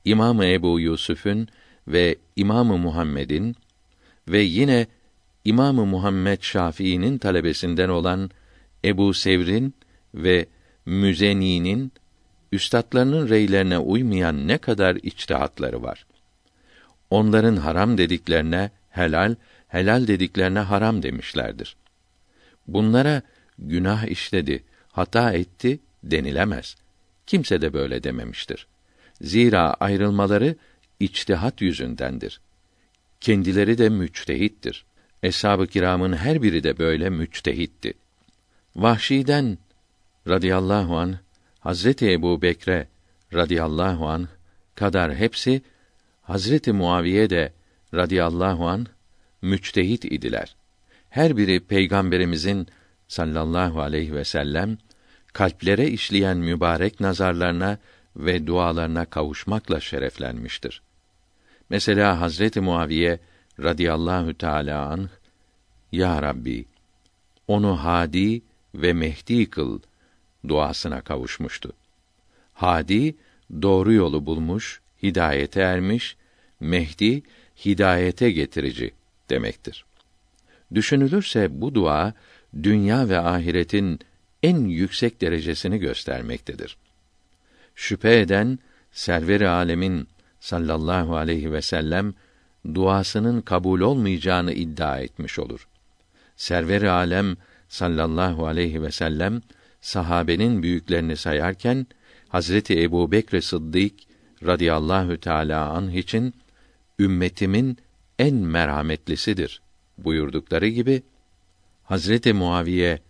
İmam 0.04 0.42
Ebu 0.42 0.80
Yusuf'un 0.80 1.48
ve 1.88 2.16
İmam-ı 2.36 2.78
Muhammed'in 2.78 3.56
ve 4.28 4.40
yine 4.40 4.86
İmam-ı 5.44 5.86
Muhammed 5.86 6.42
Şafii'nin 6.42 7.18
talebesinden 7.18 7.88
olan 7.88 8.30
Ebu 8.84 9.14
Sevr'in 9.14 9.74
ve 10.14 10.46
Müzeni'nin 10.86 11.92
üstadlarının 12.52 13.28
reylerine 13.28 13.78
uymayan 13.78 14.48
ne 14.48 14.58
kadar 14.58 14.96
içtihatları 14.96 15.82
var. 15.82 16.06
Onların 17.10 17.56
haram 17.56 17.98
dediklerine 17.98 18.70
helal, 18.90 19.34
helal 19.68 20.06
dediklerine 20.06 20.58
haram 20.58 21.02
demişlerdir. 21.02 21.76
Bunlara 22.66 23.22
günah 23.58 24.06
işledi, 24.06 24.64
hata 24.92 25.32
etti 25.32 25.80
denilemez. 26.02 26.76
Kimse 27.26 27.60
de 27.60 27.72
böyle 27.72 28.02
dememiştir. 28.02 28.66
Zira 29.20 29.74
ayrılmaları 29.74 30.56
içtihat 31.00 31.60
yüzündendir. 31.60 32.40
Kendileri 33.20 33.78
de 33.78 33.88
müçtehittir. 33.88 34.84
Eshab-ı 35.22 35.66
kiramın 35.66 36.12
her 36.12 36.42
biri 36.42 36.64
de 36.64 36.78
böyle 36.78 37.10
müçtehitti. 37.10 37.94
Vahşi'den 38.78 39.58
radıyallahu 40.28 40.98
an 40.98 41.18
Hazreti 41.60 42.12
Ebu 42.12 42.42
Bekre 42.42 42.88
radıyallahu 43.34 44.08
an 44.08 44.28
kadar 44.74 45.14
hepsi 45.14 45.62
Hazreti 46.22 46.72
Muaviye 46.72 47.30
de 47.30 47.52
radıyallahu 47.94 48.68
an 48.68 48.86
müçtehit 49.42 50.04
idiler. 50.04 50.56
Her 51.10 51.36
biri 51.36 51.60
peygamberimizin 51.60 52.68
sallallahu 53.08 53.80
aleyhi 53.80 54.14
ve 54.14 54.24
sellem 54.24 54.78
kalplere 55.32 55.88
işleyen 55.88 56.36
mübarek 56.36 57.00
nazarlarına 57.00 57.78
ve 58.16 58.46
dualarına 58.46 59.04
kavuşmakla 59.04 59.80
şereflenmiştir. 59.80 60.82
Mesela 61.70 62.20
Hazreti 62.20 62.60
Muaviye 62.60 63.18
radıyallahu 63.60 64.34
teala 64.34 64.86
anh 64.86 65.08
Ya 65.92 66.22
Rabbi 66.22 66.64
onu 67.48 67.84
hadi 67.84 68.42
ve 68.74 68.92
mehdi 68.92 69.50
kıl 69.50 69.80
duasına 70.48 71.00
kavuşmuştu. 71.00 71.72
Hadi 72.54 73.14
doğru 73.62 73.92
yolu 73.92 74.26
bulmuş, 74.26 74.80
hidayete 75.02 75.60
ermiş, 75.60 76.16
Mehdi 76.60 77.22
hidayete 77.64 78.30
getirici 78.30 78.90
demektir. 79.30 79.84
Düşünülürse 80.74 81.60
bu 81.60 81.74
dua 81.74 82.14
dünya 82.62 83.08
ve 83.08 83.18
ahiretin 83.18 84.00
en 84.42 84.64
yüksek 84.64 85.20
derecesini 85.20 85.78
göstermektedir. 85.78 86.76
Şüphe 87.74 88.20
eden 88.20 88.58
server-i 88.92 89.48
alemin 89.48 90.08
sallallahu 90.40 91.16
aleyhi 91.16 91.52
ve 91.52 91.62
sellem 91.62 92.14
duasının 92.74 93.40
kabul 93.40 93.80
olmayacağını 93.80 94.52
iddia 94.52 95.00
etmiş 95.00 95.38
olur. 95.38 95.68
Server-i 96.36 96.90
alem 96.90 97.36
sallallahu 97.68 98.46
aleyhi 98.46 98.82
ve 98.82 98.90
sellem 98.90 99.42
sahabenin 99.80 100.62
büyüklerini 100.62 101.16
sayarken 101.16 101.86
Hazreti 102.28 102.82
Ebu 102.82 103.12
Bekr 103.12 103.40
Sıddık 103.40 103.92
radıyallahu 104.46 105.20
teala 105.20 105.70
anh 105.70 105.94
için 105.94 106.34
ümmetimin 106.98 107.78
en 108.18 108.34
merhametlisidir 108.34 109.62
buyurdukları 109.98 110.68
gibi 110.68 111.02
Hazreti 111.84 112.32
Muaviye 112.32 113.00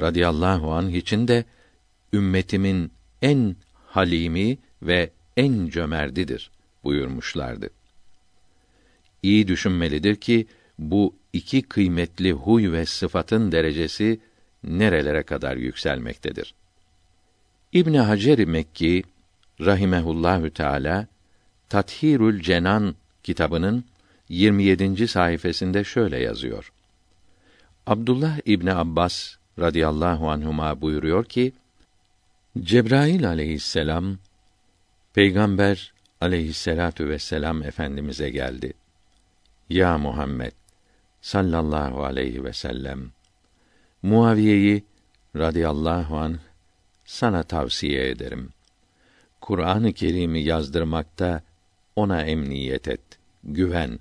radıyallahu 0.00 0.72
anh 0.72 0.94
için 0.94 1.28
de 1.28 1.44
ümmetimin 2.12 2.92
en 3.22 3.56
halimi 3.86 4.58
ve 4.82 5.10
en 5.36 5.66
cömerdidir 5.68 6.50
buyurmuşlardı. 6.84 7.70
İyi 9.22 9.48
düşünmelidir 9.48 10.16
ki 10.16 10.46
bu 10.78 11.16
iki 11.36 11.62
kıymetli 11.62 12.32
huy 12.32 12.72
ve 12.72 12.86
sıfatın 12.86 13.52
derecesi 13.52 14.20
nerelere 14.64 15.22
kadar 15.22 15.56
yükselmektedir. 15.56 16.54
İbn 17.72 17.94
Hacer 17.94 18.44
Mekki 18.44 19.02
rahimehullahü 19.60 20.50
teala 20.50 21.06
Tathirül 21.68 22.42
Cenan 22.42 22.94
kitabının 23.22 23.84
27. 24.28 25.08
sayfasında 25.08 25.84
şöyle 25.84 26.18
yazıyor. 26.18 26.72
Abdullah 27.86 28.38
İbni 28.44 28.74
Abbas 28.74 29.36
radıyallahu 29.58 30.30
anhuma 30.30 30.80
buyuruyor 30.80 31.24
ki 31.24 31.52
Cebrail 32.62 33.28
aleyhisselam 33.28 34.18
Peygamber 35.14 35.92
aleyhisselatu 36.20 37.08
vesselam 37.08 37.62
efendimize 37.62 38.30
geldi. 38.30 38.72
Ya 39.70 39.98
Muhammed 39.98 40.52
sallallahu 41.26 42.04
aleyhi 42.04 42.44
ve 42.44 42.52
sellem 42.52 43.10
Muaviye'yi 44.02 44.84
radıyallahu 45.36 46.16
an 46.16 46.38
sana 47.04 47.42
tavsiye 47.42 48.08
ederim. 48.08 48.50
Kur'an-ı 49.40 49.92
Kerim'i 49.92 50.40
yazdırmakta 50.42 51.42
ona 51.96 52.22
emniyet 52.22 52.88
et, 52.88 53.00
güven 53.44 53.98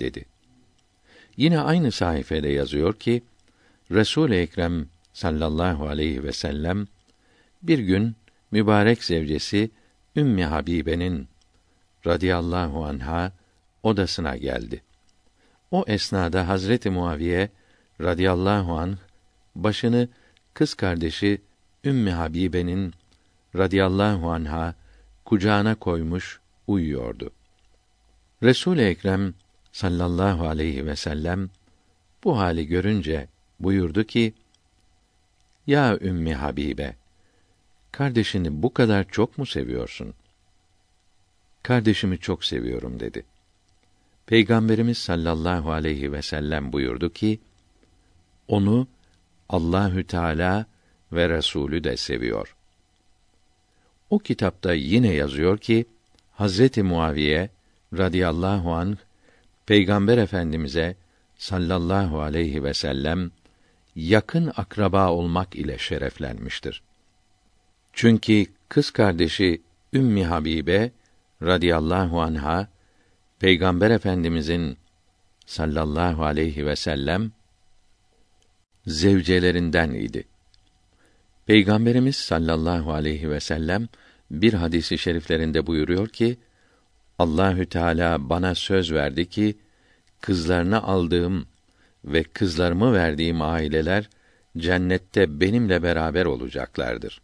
dedi. 0.00 0.24
Yine 1.36 1.60
aynı 1.60 1.92
sayfede 1.92 2.48
yazıyor 2.48 2.94
ki 2.94 3.22
Resul-i 3.90 4.34
Ekrem 4.34 4.86
sallallahu 5.12 5.88
aleyhi 5.88 6.24
ve 6.24 6.32
sellem 6.32 6.86
bir 7.62 7.78
gün 7.78 8.16
mübarek 8.50 9.04
zevcesi 9.04 9.70
Ümmü 10.16 10.42
Habibe'nin 10.42 11.28
radıyallahu 12.06 12.84
anha 12.84 13.32
odasına 13.82 14.36
geldi. 14.36 14.82
O 15.72 15.84
esnada 15.86 16.48
Hazreti 16.48 16.90
Muaviye 16.90 17.48
radıyallahu 18.00 18.72
an 18.78 18.98
başını 19.54 20.08
kız 20.54 20.74
kardeşi 20.74 21.42
Ümmü 21.84 22.10
Habibe'nin 22.10 22.94
radıyallahu 23.56 24.30
anha 24.30 24.74
kucağına 25.24 25.74
koymuş 25.74 26.40
uyuyordu. 26.66 27.30
Resul 28.42 28.78
Ekrem 28.78 29.34
sallallahu 29.72 30.46
aleyhi 30.46 30.86
ve 30.86 30.96
sellem 30.96 31.50
bu 32.24 32.38
hali 32.38 32.66
görünce 32.66 33.28
buyurdu 33.60 34.04
ki: 34.04 34.34
Ya 35.66 35.98
Ümmi 36.00 36.34
Habibe, 36.34 36.96
kardeşini 37.92 38.62
bu 38.62 38.74
kadar 38.74 39.08
çok 39.08 39.38
mu 39.38 39.46
seviyorsun? 39.46 40.14
Kardeşimi 41.62 42.18
çok 42.18 42.44
seviyorum 42.44 43.00
dedi. 43.00 43.24
Peygamberimiz 44.32 44.98
sallallahu 44.98 45.72
aleyhi 45.72 46.12
ve 46.12 46.22
sellem 46.22 46.72
buyurdu 46.72 47.12
ki: 47.12 47.40
Onu 48.48 48.88
Allahü 49.48 50.04
Teala 50.04 50.66
ve 51.12 51.28
Resulü 51.28 51.84
de 51.84 51.96
seviyor. 51.96 52.56
O 54.10 54.18
kitapta 54.18 54.74
yine 54.74 55.14
yazıyor 55.14 55.58
ki 55.58 55.84
Hazreti 56.32 56.82
Muaviye 56.82 57.50
radıyallahu 57.98 58.72
anh 58.74 58.96
Peygamber 59.66 60.18
Efendimize 60.18 60.96
sallallahu 61.36 62.20
aleyhi 62.20 62.64
ve 62.64 62.74
sellem 62.74 63.30
yakın 63.96 64.52
akraba 64.56 65.10
olmak 65.10 65.56
ile 65.56 65.78
şereflenmiştir. 65.78 66.82
Çünkü 67.92 68.46
kız 68.68 68.90
kardeşi 68.90 69.62
Ümmi 69.92 70.24
Habibe 70.24 70.90
radıyallahu 71.42 72.20
anha 72.20 72.71
Peygamber 73.42 73.90
Efendimizin 73.90 74.76
sallallahu 75.46 76.24
aleyhi 76.24 76.66
ve 76.66 76.76
sellem 76.76 77.32
zevcelerinden 78.86 79.90
idi. 79.90 80.24
Peygamberimiz 81.46 82.16
sallallahu 82.16 82.92
aleyhi 82.92 83.30
ve 83.30 83.40
sellem 83.40 83.88
bir 84.30 84.54
hadisi 84.54 84.98
şeriflerinde 84.98 85.66
buyuruyor 85.66 86.08
ki 86.08 86.38
Allahü 87.18 87.66
Teala 87.66 88.28
bana 88.28 88.54
söz 88.54 88.92
verdi 88.92 89.28
ki 89.28 89.56
kızlarını 90.20 90.82
aldığım 90.82 91.46
ve 92.04 92.22
kızlarımı 92.22 92.92
verdiğim 92.92 93.42
aileler 93.42 94.08
cennette 94.58 95.40
benimle 95.40 95.82
beraber 95.82 96.24
olacaklardır. 96.24 97.20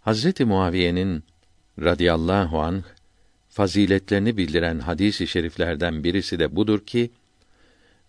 Hazreti 0.00 0.44
Muaviye'nin 0.44 1.24
radıyallahu 1.78 2.60
anh 2.60 2.97
faziletlerini 3.58 4.36
bildiren 4.36 4.78
hadisi 4.78 5.26
şeriflerden 5.26 6.04
birisi 6.04 6.38
de 6.38 6.56
budur 6.56 6.80
ki 6.86 7.10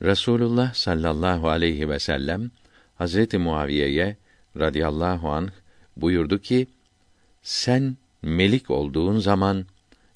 Resulullah 0.01 0.73
sallallahu 0.73 1.49
aleyhi 1.49 1.89
ve 1.89 1.99
sellem 1.99 2.51
Hazreti 2.95 3.37
Muaviye'ye 3.37 4.17
radıyallahu 4.59 5.29
anh 5.29 5.49
buyurdu 5.97 6.39
ki 6.41 6.67
sen 7.41 7.97
melik 8.21 8.71
olduğun 8.71 9.17
zaman 9.19 9.65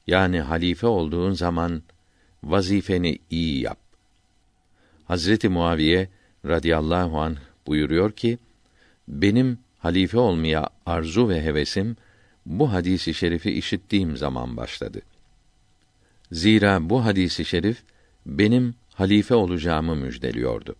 yani 0.08 0.42
halife 0.42 0.88
olduğun 0.88 1.32
zaman 1.32 1.84
vazifeni 2.44 3.20
iyi 3.30 3.62
yap. 3.62 3.80
Hazreti 5.06 5.50
Muaviye 5.50 6.10
radıyallahu 6.46 7.22
anh 7.22 7.38
buyuruyor 7.68 8.12
ki 8.12 8.38
benim 9.08 9.58
halife 9.80 10.18
olmaya 10.18 10.70
arzu 10.86 11.30
ve 11.30 11.42
hevesim 11.42 11.98
bu 12.46 12.74
hadisi 12.74 13.14
şerifi 13.14 13.52
işittiğim 13.52 14.18
zaman 14.18 14.58
başladı. 14.58 15.02
Zira 16.34 16.90
bu 16.90 17.06
hadisi 17.06 17.46
şerif 17.46 17.84
benim 18.26 18.76
halife 18.94 19.36
olacağımı 19.36 19.96
müjdeliyordu. 19.96 20.76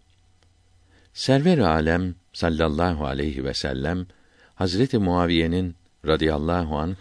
Server 1.14 1.58
alem 1.58 2.16
sallallahu 2.34 3.06
aleyhi 3.06 3.44
ve 3.44 3.54
sellem 3.54 4.06
Hazreti 4.56 4.98
Muaviye'nin 4.98 5.76
radıyallahu 6.08 6.78
anh 6.78 6.96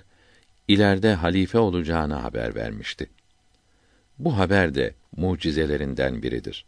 ileride 0.69 1.15
halife 1.15 1.59
olacağını 1.59 2.15
haber 2.15 2.55
vermişti. 2.55 3.07
Bu 4.19 4.39
haber 4.39 4.75
de 4.75 4.95
mucizelerinden 5.17 6.23
biridir. 6.23 6.65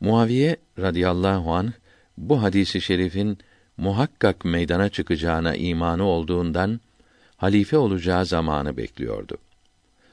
Muaviye 0.00 0.56
radıyallahu 0.78 1.54
anh 1.54 1.72
bu 2.18 2.42
hadisi 2.42 2.80
şerifin 2.80 3.38
muhakkak 3.76 4.44
meydana 4.44 4.88
çıkacağına 4.88 5.54
imanı 5.56 6.04
olduğundan 6.04 6.80
halife 7.36 7.76
olacağı 7.76 8.26
zamanı 8.26 8.76
bekliyordu. 8.76 9.38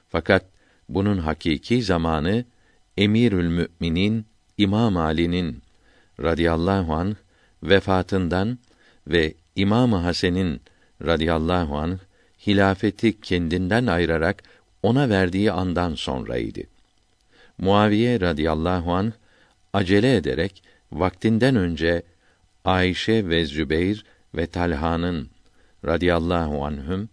Fakat 0.09 0.45
bunun 0.89 1.17
hakiki 1.17 1.83
zamanı 1.83 2.45
Emirül 2.97 3.47
Müminin 3.47 4.25
İmam 4.57 4.97
Ali'nin 4.97 5.61
radıyallahu 6.21 6.93
an 6.93 7.15
vefatından 7.63 8.57
ve 9.07 9.33
İmam 9.55 9.93
Hasen'in 9.93 10.61
radıyallahu 11.05 11.77
an 11.77 11.99
hilafeti 12.47 13.21
kendinden 13.21 13.85
ayırarak 13.85 14.43
ona 14.83 15.09
verdiği 15.09 15.51
andan 15.51 15.95
sonraydı. 15.95 16.61
Muaviye 17.57 18.19
radıyallahu 18.19 18.93
an 18.93 19.13
acele 19.73 20.15
ederek 20.15 20.63
vaktinden 20.91 21.55
önce 21.55 22.03
Ayşe 22.65 23.29
ve 23.29 23.45
Zübeyr 23.45 24.05
ve 24.35 24.47
Talha'nın 24.47 25.29
radıyallahu 25.85 26.65
anhüm 26.65 27.09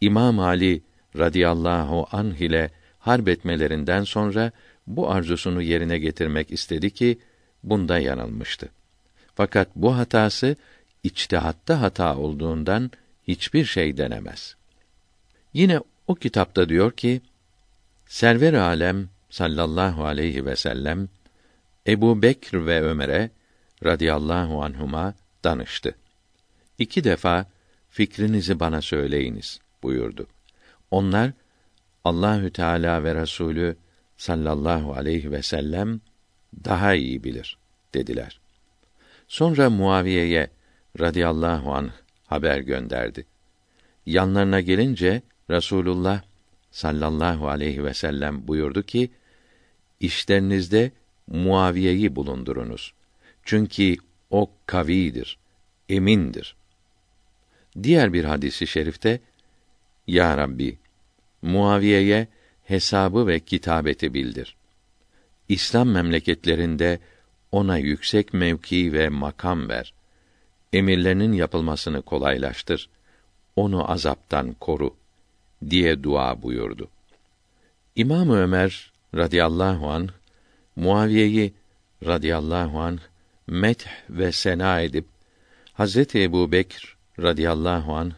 İmam 0.00 0.38
Ali 0.38 0.82
radıyallahu 1.16 2.06
anh 2.12 2.40
ile 2.40 2.70
harp 2.98 3.28
etmelerinden 3.28 4.04
sonra 4.04 4.52
bu 4.86 5.10
arzusunu 5.10 5.62
yerine 5.62 5.98
getirmek 5.98 6.50
istedi 6.50 6.90
ki 6.90 7.18
bunda 7.62 7.98
yanılmıştı. 7.98 8.68
Fakat 9.34 9.68
bu 9.76 9.96
hatası 9.96 10.56
içtihatta 11.02 11.80
hata 11.80 12.16
olduğundan 12.16 12.90
hiçbir 13.28 13.64
şey 13.64 13.96
denemez. 13.96 14.56
Yine 15.52 15.80
o 16.06 16.14
kitapta 16.14 16.68
diyor 16.68 16.92
ki 16.92 17.20
Server 18.06 18.54
alem 18.54 19.08
sallallahu 19.30 20.04
aleyhi 20.04 20.46
ve 20.46 20.56
sellem 20.56 21.08
Ebu 21.86 22.22
Bekr 22.22 22.66
ve 22.66 22.82
Ömer'e 22.82 23.30
radıyallahu 23.84 24.62
anhuma 24.62 25.14
danıştı. 25.44 25.94
İki 26.78 27.04
defa 27.04 27.46
fikrinizi 27.90 28.60
bana 28.60 28.82
söyleyiniz 28.82 29.60
buyurdu. 29.82 30.26
Onlar 30.90 31.32
Allahü 32.08 32.50
Teala 32.50 33.04
ve 33.04 33.14
Resulü 33.14 33.76
sallallahu 34.16 34.92
aleyhi 34.92 35.30
ve 35.30 35.42
sellem 35.42 36.00
daha 36.64 36.94
iyi 36.94 37.24
bilir 37.24 37.58
dediler. 37.94 38.40
Sonra 39.28 39.70
Muaviye'ye 39.70 40.50
radıyallahu 41.00 41.74
anh 41.74 41.90
haber 42.26 42.58
gönderdi. 42.58 43.26
Yanlarına 44.06 44.60
gelince 44.60 45.22
Rasulullah 45.50 46.22
sallallahu 46.70 47.48
aleyhi 47.48 47.84
ve 47.84 47.94
sellem 47.94 48.48
buyurdu 48.48 48.82
ki: 48.82 49.10
İşlerinizde 50.00 50.92
Muaviye'yi 51.26 52.16
bulundurunuz. 52.16 52.94
Çünkü 53.42 53.96
o 54.30 54.50
kavidir, 54.66 55.38
emindir. 55.88 56.56
Diğer 57.82 58.12
bir 58.12 58.24
hadisi 58.24 58.66
şerifte 58.66 59.20
Ya 60.06 60.36
Rabbi 60.36 60.78
Muaviye'ye 61.42 62.28
hesabı 62.64 63.26
ve 63.26 63.40
kitabeti 63.40 64.14
bildir. 64.14 64.56
İslam 65.48 65.88
memleketlerinde 65.88 66.98
ona 67.52 67.78
yüksek 67.78 68.34
mevki 68.34 68.92
ve 68.92 69.08
makam 69.08 69.68
ver. 69.68 69.94
Emirlerinin 70.72 71.32
yapılmasını 71.32 72.02
kolaylaştır. 72.02 72.88
Onu 73.56 73.90
azaptan 73.90 74.52
koru 74.52 74.96
diye 75.70 76.02
dua 76.02 76.42
buyurdu. 76.42 76.88
İmam 77.96 78.30
Ömer 78.30 78.92
radıyallahu 79.14 79.90
an 79.90 80.08
Muaviye'yi 80.76 81.54
radıyallahu 82.06 82.80
an 82.80 82.98
meth 83.46 83.86
ve 84.10 84.32
sena 84.32 84.80
edip 84.80 85.06
Hazreti 85.72 86.22
Ebu 86.22 86.52
Bekr 86.52 86.96
radıyallahu 87.20 87.94
an 87.96 88.12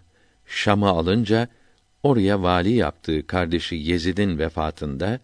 Şam'ı 0.47 0.89
alınca 0.89 1.49
oraya 2.03 2.43
vali 2.43 2.73
yaptığı 2.73 3.27
kardeşi 3.27 3.77
Yezid'in 3.77 4.39
vefatında 4.39 5.21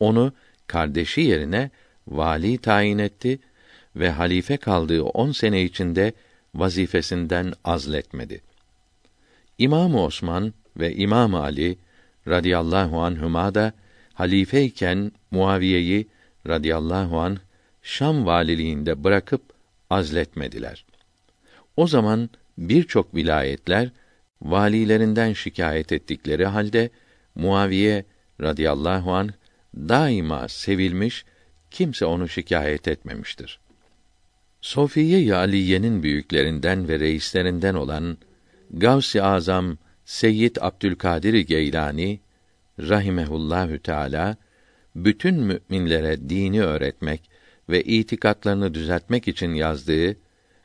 onu 0.00 0.32
kardeşi 0.66 1.20
yerine 1.20 1.70
vali 2.08 2.58
tayin 2.58 2.98
etti 2.98 3.38
ve 3.96 4.10
halife 4.10 4.56
kaldığı 4.56 5.02
on 5.02 5.32
sene 5.32 5.62
içinde 5.62 6.12
vazifesinden 6.54 7.52
azletmedi. 7.64 8.40
İmam 9.58 9.94
Osman 9.94 10.54
ve 10.76 10.94
İmam 10.94 11.34
Ali 11.34 11.78
radıyallahu 12.28 13.02
anhuma 13.02 13.54
da 13.54 13.72
halifeyken 14.14 15.12
Muaviye'yi 15.30 16.06
radıyallahu 16.46 17.20
an 17.20 17.38
Şam 17.82 18.26
valiliğinde 18.26 19.04
bırakıp 19.04 19.42
azletmediler. 19.90 20.84
O 21.76 21.86
zaman 21.86 22.30
birçok 22.58 23.14
vilayetler 23.14 23.90
valilerinden 24.42 25.32
şikayet 25.32 25.92
ettikleri 25.92 26.46
halde 26.46 26.90
Muaviye 27.34 28.04
radıyallahu 28.40 29.12
an 29.12 29.30
daima 29.76 30.48
sevilmiş, 30.48 31.24
kimse 31.70 32.04
onu 32.04 32.28
şikayet 32.28 32.88
etmemiştir. 32.88 33.60
Sofiye 34.60 35.34
Aliye'nin 35.34 36.02
büyüklerinden 36.02 36.88
ve 36.88 37.00
reislerinden 37.00 37.74
olan 37.74 38.18
Gavs-ı 38.70 39.24
Azam 39.24 39.78
Seyyid 40.04 40.56
Abdülkadir 40.60 41.34
Geylani 41.34 42.20
rahimehullahü 42.78 43.78
teala 43.78 44.36
bütün 44.96 45.34
müminlere 45.34 46.28
dini 46.28 46.62
öğretmek 46.62 47.30
ve 47.68 47.82
itikatlarını 47.82 48.74
düzeltmek 48.74 49.28
için 49.28 49.54
yazdığı 49.54 50.16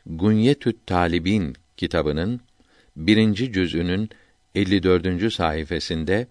Gunyetü't 0.05 0.87
Talibin 0.87 1.55
kitabının 1.77 2.41
birinci 2.95 3.53
cüzünün 3.53 4.09
54. 4.55 5.33
sayfasında 5.33 6.25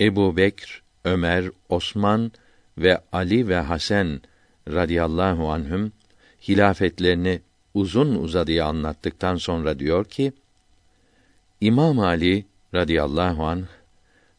Ebu 0.00 0.36
Bekr, 0.36 0.82
Ömer, 1.04 1.44
Osman 1.68 2.32
ve 2.78 2.98
Ali 3.12 3.48
ve 3.48 3.56
Hasan 3.56 4.20
radıyallahu 4.68 5.50
anhüm 5.50 5.92
hilafetlerini 6.48 7.40
uzun 7.74 8.14
uzadıya 8.14 8.66
anlattıktan 8.66 9.36
sonra 9.36 9.78
diyor 9.78 10.04
ki 10.04 10.32
İmam 11.60 11.98
Ali 11.98 12.44
radıyallahu 12.74 13.46
anh 13.46 13.64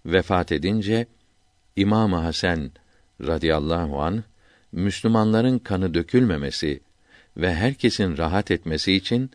vefat 0.06 0.52
edince 0.52 1.06
İmam 1.76 2.14
Hasan 2.14 2.72
radıyallahu 3.22 4.02
anh 4.02 4.22
Müslümanların 4.72 5.60
kanı 5.60 5.94
dökülmemesi 5.94 6.80
ve 7.38 7.54
herkesin 7.54 8.18
rahat 8.18 8.52
etmesi 8.52 8.94
için 8.94 9.32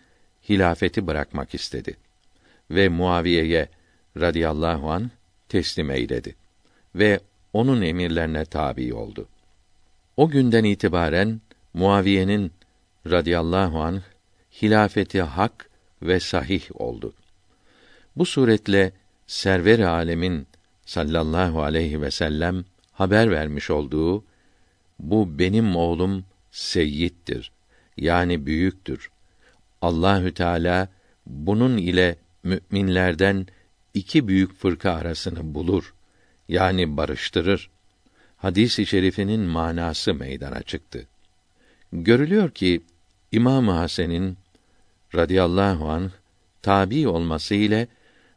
hilafeti 0.49 1.07
bırakmak 1.07 1.55
istedi 1.55 1.97
ve 2.71 2.89
Muaviye'ye 2.89 3.69
radıyallahu 4.21 4.91
an 4.91 5.11
teslim 5.49 5.91
eyledi 5.91 6.35
ve 6.95 7.21
onun 7.53 7.83
emirlerine 7.83 8.45
tabi 8.45 8.95
oldu. 8.95 9.29
O 10.17 10.29
günden 10.29 10.65
itibaren 10.65 11.41
Muaviye'nin 11.75 12.53
radıyallahu 13.11 13.81
an 13.81 14.03
hilafeti 14.63 15.23
hak 15.23 15.71
ve 16.03 16.21
sahih 16.21 16.81
oldu. 16.81 17.15
Bu 18.17 18.27
suretle 18.27 18.93
server 19.27 19.79
alemin 19.79 20.47
sallallahu 20.87 21.63
aleyhi 21.63 22.03
ve 22.03 22.11
sellem 22.11 22.65
haber 22.93 23.31
vermiş 23.31 23.71
olduğu 23.71 24.25
bu 24.99 25.39
benim 25.39 25.77
oğlum 25.77 26.25
seyyittir. 26.51 27.53
Yani 27.97 28.47
büyüktür. 28.47 29.11
Allahü 29.87 30.35
Teala 30.35 30.89
bunun 31.27 31.77
ile 31.77 32.17
müminlerden 32.43 33.47
iki 33.95 34.29
büyük 34.29 34.59
fırka 34.59 34.93
arasını 34.93 35.55
bulur. 35.55 35.95
Yani 36.49 36.97
barıştırır. 36.97 37.71
Hadis-i 38.37 38.87
şerifinin 38.87 39.41
manası 39.41 40.15
meydana 40.15 40.63
çıktı. 40.63 41.07
Görülüyor 41.93 42.51
ki 42.51 42.81
İmam 43.33 43.69
Hasan'ın 43.69 44.37
radıyallahu 45.15 45.91
anh 45.91 46.11
tabi 46.63 47.09
olması 47.09 47.55
ile 47.55 47.89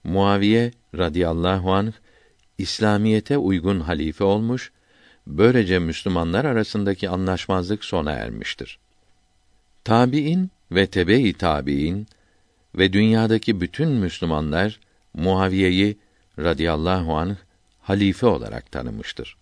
Muaviye 0.04 0.72
radıyallahu 0.98 1.74
anh 1.74 1.92
İslamiyete 2.58 3.38
uygun 3.38 3.80
halife 3.80 4.24
olmuş, 4.24 4.72
böylece 5.28 5.80
Müslümanlar 5.80 6.46
arasındaki 6.46 7.10
anlaşmazlık 7.10 7.86
sona 7.86 8.12
ermiştir. 8.12 8.80
Tabiin 9.84 10.52
ve 10.72 10.88
tebe-i 10.88 11.34
tabiin 11.34 12.08
ve 12.76 12.94
dünyadaki 12.94 13.62
bütün 13.62 13.90
Müslümanlar 13.90 14.80
Muaviye'yi 15.14 15.98
radıyallahu 16.40 17.18
anh 17.18 17.36
halife 17.82 18.26
olarak 18.26 18.72
tanımıştır. 18.72 19.38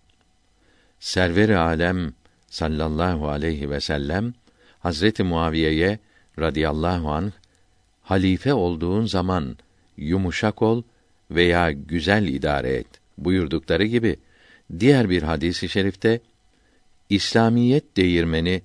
Server-i 1.00 1.56
alem 1.56 2.12
sallallahu 2.46 3.28
aleyhi 3.28 3.70
ve 3.70 3.80
sellem 3.80 4.34
Hazreti 4.80 5.22
Muaviye'ye 5.22 5.98
radıyallahu 6.38 7.12
anh 7.12 7.30
halife 8.02 8.54
olduğun 8.54 9.06
zaman 9.06 9.56
yumuşak 9.96 10.62
ol 10.62 10.82
veya 11.30 11.72
güzel 11.72 12.28
idare 12.28 12.70
et 12.70 12.86
buyurdukları 13.18 13.84
gibi 13.84 14.16
diğer 14.80 15.10
bir 15.10 15.22
hadisi 15.22 15.68
şerifte 15.68 16.20
İslamiyet 17.10 17.96
değirmeni 17.96 18.62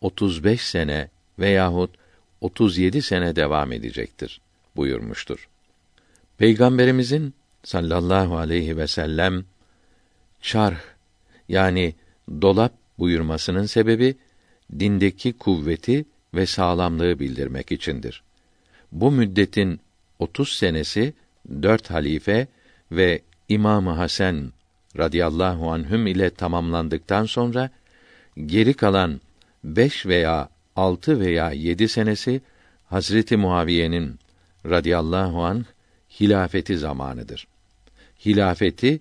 35 0.00 0.60
sene 0.60 1.08
veyahut 1.38 1.90
37 2.42 3.02
sene 3.02 3.36
devam 3.36 3.72
edecektir 3.72 4.40
buyurmuştur. 4.76 5.48
Peygamberimizin 6.38 7.34
sallallahu 7.64 8.36
aleyhi 8.36 8.76
ve 8.76 8.86
sellem 8.86 9.44
çarh 10.40 10.80
yani 11.48 11.94
dolap 12.28 12.72
buyurmasının 12.98 13.66
sebebi 13.66 14.16
dindeki 14.78 15.32
kuvveti 15.32 16.04
ve 16.34 16.46
sağlamlığı 16.46 17.18
bildirmek 17.18 17.72
içindir. 17.72 18.22
Bu 18.92 19.10
müddetin 19.10 19.80
30 20.18 20.52
senesi 20.52 21.14
dört 21.62 21.90
halife 21.90 22.46
ve 22.92 23.22
İmam 23.48 23.86
Hasan 23.86 24.52
radıyallahu 24.98 25.70
anhüm 25.70 26.06
ile 26.06 26.30
tamamlandıktan 26.30 27.24
sonra 27.24 27.70
geri 28.46 28.74
kalan 28.74 29.20
beş 29.64 30.06
veya 30.06 30.48
altı 30.76 31.20
veya 31.20 31.50
yedi 31.50 31.88
senesi 31.88 32.40
Hazreti 32.88 33.36
Muaviye'nin 33.36 34.18
radıyallahu 34.66 35.44
an 35.44 35.66
hilafeti 36.20 36.78
zamanıdır. 36.78 37.46
Hilafeti 38.26 39.00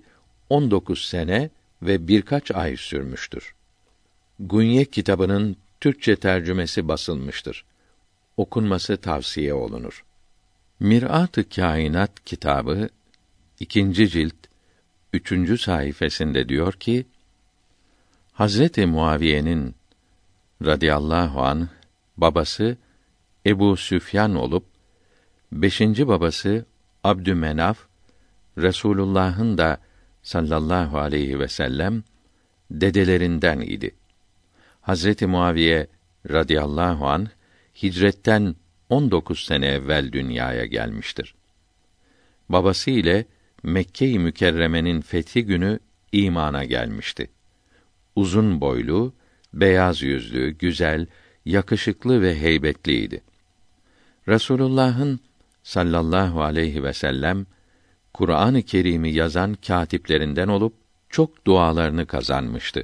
19 0.49 1.05
sene 1.05 1.49
ve 1.81 2.07
birkaç 2.07 2.51
ay 2.51 2.77
sürmüştür. 2.77 3.55
Gunye 4.39 4.85
kitabının 4.85 5.57
Türkçe 5.79 6.15
tercümesi 6.15 6.87
basılmıştır. 6.87 7.65
Okunması 8.37 8.97
tavsiye 8.97 9.53
olunur. 9.53 10.03
Mirat-ı 10.79 11.49
Kainat 11.49 12.25
kitabı 12.25 12.89
ikinci 13.59 14.09
cilt 14.09 14.35
üçüncü 15.13 15.57
sayfasında 15.57 16.49
diyor 16.49 16.73
ki 16.73 17.05
Hazreti 18.33 18.85
Muaviye'nin 18.85 19.75
radıyallahu 20.65 21.41
an 21.41 21.69
babası 22.17 22.77
Ebu 23.45 23.77
Süfyan 23.77 24.35
olup 24.35 24.65
beşinci 25.51 26.07
babası 26.07 26.65
Abdümenaf 27.03 27.77
Resulullah'ın 28.57 29.57
da 29.57 29.77
sallallahu 30.23 30.99
aleyhi 30.99 31.39
ve 31.39 31.47
sellem 31.47 32.03
dedelerinden 32.71 33.59
idi. 33.59 33.95
Hazreti 34.81 35.27
Muaviye 35.27 35.87
radıyallahu 36.29 37.07
an 37.07 37.27
hicretten 37.83 38.55
19 38.89 39.45
sene 39.45 39.67
evvel 39.67 40.11
dünyaya 40.11 40.65
gelmiştir. 40.65 41.35
Babası 42.49 42.91
ile 42.91 43.25
Mekke-i 43.63 44.19
Mükerreme'nin 44.19 45.01
fethi 45.01 45.45
günü 45.45 45.79
imana 46.11 46.63
gelmişti. 46.63 47.29
Uzun 48.15 48.61
boylu, 48.61 49.13
beyaz 49.53 50.01
yüzlü, 50.01 50.49
güzel, 50.49 51.07
yakışıklı 51.45 52.21
ve 52.21 52.39
heybetliydi. 52.41 53.21
Resulullah'ın 54.27 55.19
sallallahu 55.63 56.41
aleyhi 56.41 56.83
ve 56.83 56.93
sellem 56.93 57.45
Kur'an-ı 58.13 58.61
Kerim'i 58.61 59.09
yazan 59.11 59.53
katiplerinden 59.67 60.47
olup 60.47 60.73
çok 61.09 61.47
dualarını 61.47 62.05
kazanmıştı. 62.05 62.83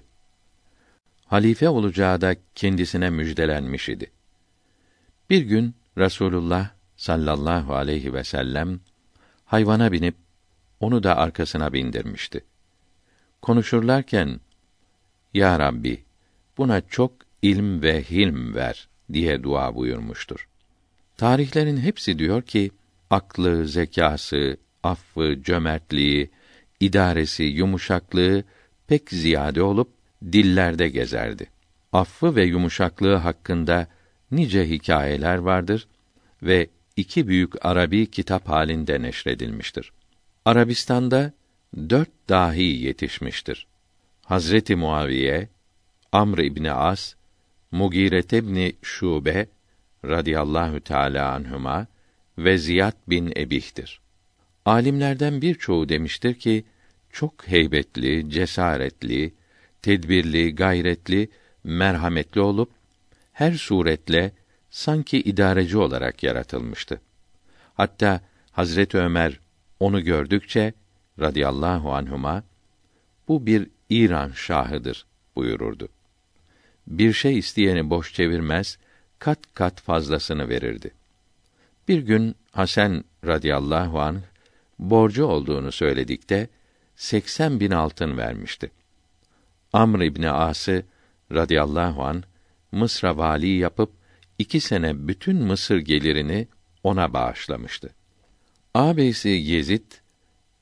Halife 1.25 1.69
olacağı 1.69 2.21
da 2.21 2.35
kendisine 2.55 3.09
müjdelenmiş 3.09 3.89
idi. 3.89 4.11
Bir 5.29 5.41
gün 5.41 5.75
Resulullah 5.97 6.69
sallallahu 6.97 7.75
aleyhi 7.75 8.13
ve 8.13 8.23
sellem 8.23 8.79
hayvana 9.45 9.91
binip 9.91 10.15
onu 10.79 11.03
da 11.03 11.17
arkasına 11.17 11.73
bindirmişti. 11.73 12.45
Konuşurlarken 13.41 14.39
Ya 15.33 15.59
Rabbi 15.59 16.06
buna 16.57 16.81
çok 16.81 17.11
ilm 17.41 17.81
ve 17.81 18.03
hilm 18.03 18.55
ver 18.55 18.87
diye 19.13 19.43
dua 19.43 19.75
buyurmuştur. 19.75 20.47
Tarihlerin 21.17 21.77
hepsi 21.77 22.19
diyor 22.19 22.41
ki 22.41 22.71
aklı, 23.09 23.67
zekası, 23.67 24.57
affı, 24.83 25.43
cömertliği, 25.43 26.29
idaresi, 26.79 27.43
yumuşaklığı 27.43 28.43
pek 28.87 29.09
ziyade 29.09 29.61
olup 29.61 29.89
dillerde 30.23 30.89
gezerdi. 30.89 31.47
Affı 31.93 32.35
ve 32.35 32.43
yumuşaklığı 32.43 33.15
hakkında 33.15 33.87
nice 34.31 34.69
hikayeler 34.69 35.37
vardır 35.37 35.87
ve 36.43 36.67
iki 36.95 37.27
büyük 37.27 37.65
Arabi 37.65 38.11
kitap 38.11 38.49
halinde 38.49 39.01
neşredilmiştir. 39.01 39.91
Arabistan'da 40.45 41.33
dört 41.89 42.09
dahi 42.29 42.63
yetişmiştir. 42.63 43.67
Hazreti 44.25 44.75
Muaviye, 44.75 45.49
Amr 46.11 46.37
İbni 46.37 46.71
As, 46.71 47.13
Mugiret 47.71 48.33
İbni 48.33 48.73
Şube 48.81 49.47
radıyallahu 50.05 50.79
teala 50.79 51.33
anhuma 51.33 51.87
ve 52.37 52.57
Ziyad 52.57 52.95
bin 53.07 53.33
Ebih'tir. 53.37 54.01
Alimlerden 54.65 55.41
birçoğu 55.41 55.89
demiştir 55.89 56.33
ki 56.33 56.65
çok 57.11 57.47
heybetli, 57.47 58.29
cesaretli, 58.29 59.33
tedbirli, 59.81 60.55
gayretli, 60.55 61.29
merhametli 61.63 62.41
olup 62.41 62.71
her 63.33 63.53
suretle 63.53 64.31
sanki 64.69 65.21
idareci 65.21 65.77
olarak 65.77 66.23
yaratılmıştı. 66.23 67.01
Hatta 67.73 68.21
Hazret 68.51 68.95
Ömer 68.95 69.39
onu 69.79 70.03
gördükçe 70.03 70.73
radıyallahu 71.19 71.93
anhuma 71.93 72.43
bu 73.27 73.45
bir 73.45 73.67
İran 73.89 74.31
şahıdır 74.31 75.05
buyururdu. 75.35 75.89
Bir 76.87 77.13
şey 77.13 77.37
isteyeni 77.37 77.89
boş 77.89 78.13
çevirmez, 78.13 78.77
kat 79.19 79.39
kat 79.53 79.81
fazlasını 79.81 80.49
verirdi. 80.49 80.91
Bir 81.87 81.99
gün 81.99 82.35
Hasan 82.51 83.03
radıyallahu 83.25 83.99
anh 84.01 84.21
borcu 84.79 85.25
olduğunu 85.25 85.71
söyledikte 85.71 86.49
80 86.95 87.59
bin 87.59 87.71
altın 87.71 88.17
vermişti. 88.17 88.71
Amr 89.73 90.01
İbni 90.01 90.29
As'ı 90.29 90.85
radıyallahu 91.31 92.03
an 92.03 92.23
Mısır'a 92.71 93.17
vali 93.17 93.57
yapıp 93.57 93.91
iki 94.39 94.59
sene 94.59 95.07
bütün 95.07 95.43
Mısır 95.43 95.77
gelirini 95.77 96.47
ona 96.83 97.13
bağışlamıştı. 97.13 97.89
Ağabeysi 98.73 99.29
Yezid, 99.29 99.91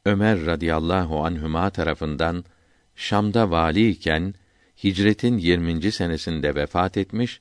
Ömer 0.05 0.45
radıyallahu 0.45 1.25
anhüma 1.25 1.69
tarafından 1.69 2.45
Şam'da 2.95 3.51
vali 3.51 3.89
iken 3.89 4.33
hicretin 4.83 5.37
20. 5.37 5.91
senesinde 5.91 6.55
vefat 6.55 6.97
etmiş 6.97 7.39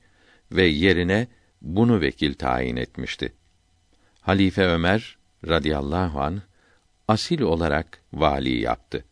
ve 0.51 0.65
yerine 0.65 1.27
bunu 1.61 2.01
vekil 2.01 2.33
tayin 2.33 2.75
etmişti. 2.75 3.33
Halife 4.21 4.65
Ömer 4.65 5.17
radıyallahu 5.47 6.21
an 6.21 6.41
asil 7.07 7.41
olarak 7.41 8.01
vali 8.13 8.61
yaptı. 8.61 9.05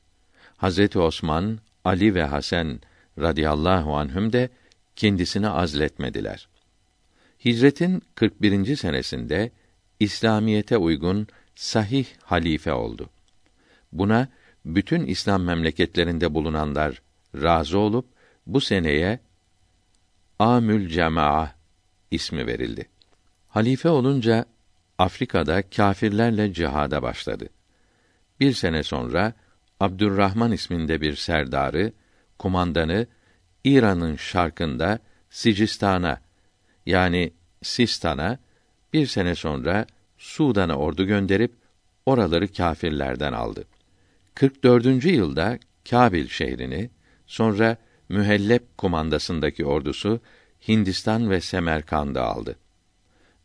Hazreti 0.57 0.99
Osman, 0.99 1.59
Ali 1.85 2.15
ve 2.15 2.23
Hasan 2.23 2.79
radıyallahu 3.19 3.95
anhüm 3.95 4.33
de 4.33 4.49
kendisini 4.95 5.47
azletmediler. 5.49 6.47
Hicretin 7.45 8.01
41. 8.15 8.75
senesinde 8.75 9.51
İslamiyete 9.99 10.77
uygun 10.77 11.27
sahih 11.55 12.05
halife 12.21 12.73
oldu. 12.73 13.09
Buna 13.91 14.27
bütün 14.65 15.05
İslam 15.05 15.43
memleketlerinde 15.43 16.33
bulunanlar 16.33 17.01
razı 17.35 17.79
olup 17.79 18.05
bu 18.47 18.61
seneye 18.61 19.19
Amül 20.39 20.89
Cemaa 20.89 21.55
ismi 22.11 22.47
verildi. 22.47 22.89
Halife 23.47 23.89
olunca 23.89 24.45
Afrika'da 24.97 25.69
kâfirlerle 25.69 26.53
cihada 26.53 27.03
başladı. 27.03 27.49
Bir 28.39 28.53
sene 28.53 28.83
sonra 28.83 29.33
Abdurrahman 29.79 30.51
isminde 30.51 31.01
bir 31.01 31.15
serdarı, 31.15 31.93
kumandanı 32.39 33.07
İran'ın 33.63 34.15
şarkında 34.15 34.99
Sicistan'a 35.29 36.21
yani 36.85 37.33
Sistan'a 37.61 38.37
bir 38.93 39.07
sene 39.07 39.35
sonra 39.35 39.85
Sudan'a 40.17 40.75
ordu 40.75 41.05
gönderip 41.05 41.53
oraları 42.05 42.53
kâfirlerden 42.53 43.33
aldı. 43.33 43.65
44. 44.35 45.05
yılda 45.05 45.59
Kabil 45.89 46.27
şehrini, 46.27 46.89
sonra 47.27 47.77
Mühellep 48.09 48.77
kumandasındaki 48.77 49.65
ordusu 49.65 50.19
Hindistan 50.67 51.29
ve 51.29 51.41
Semerkand'ı 51.41 52.21
aldı. 52.21 52.55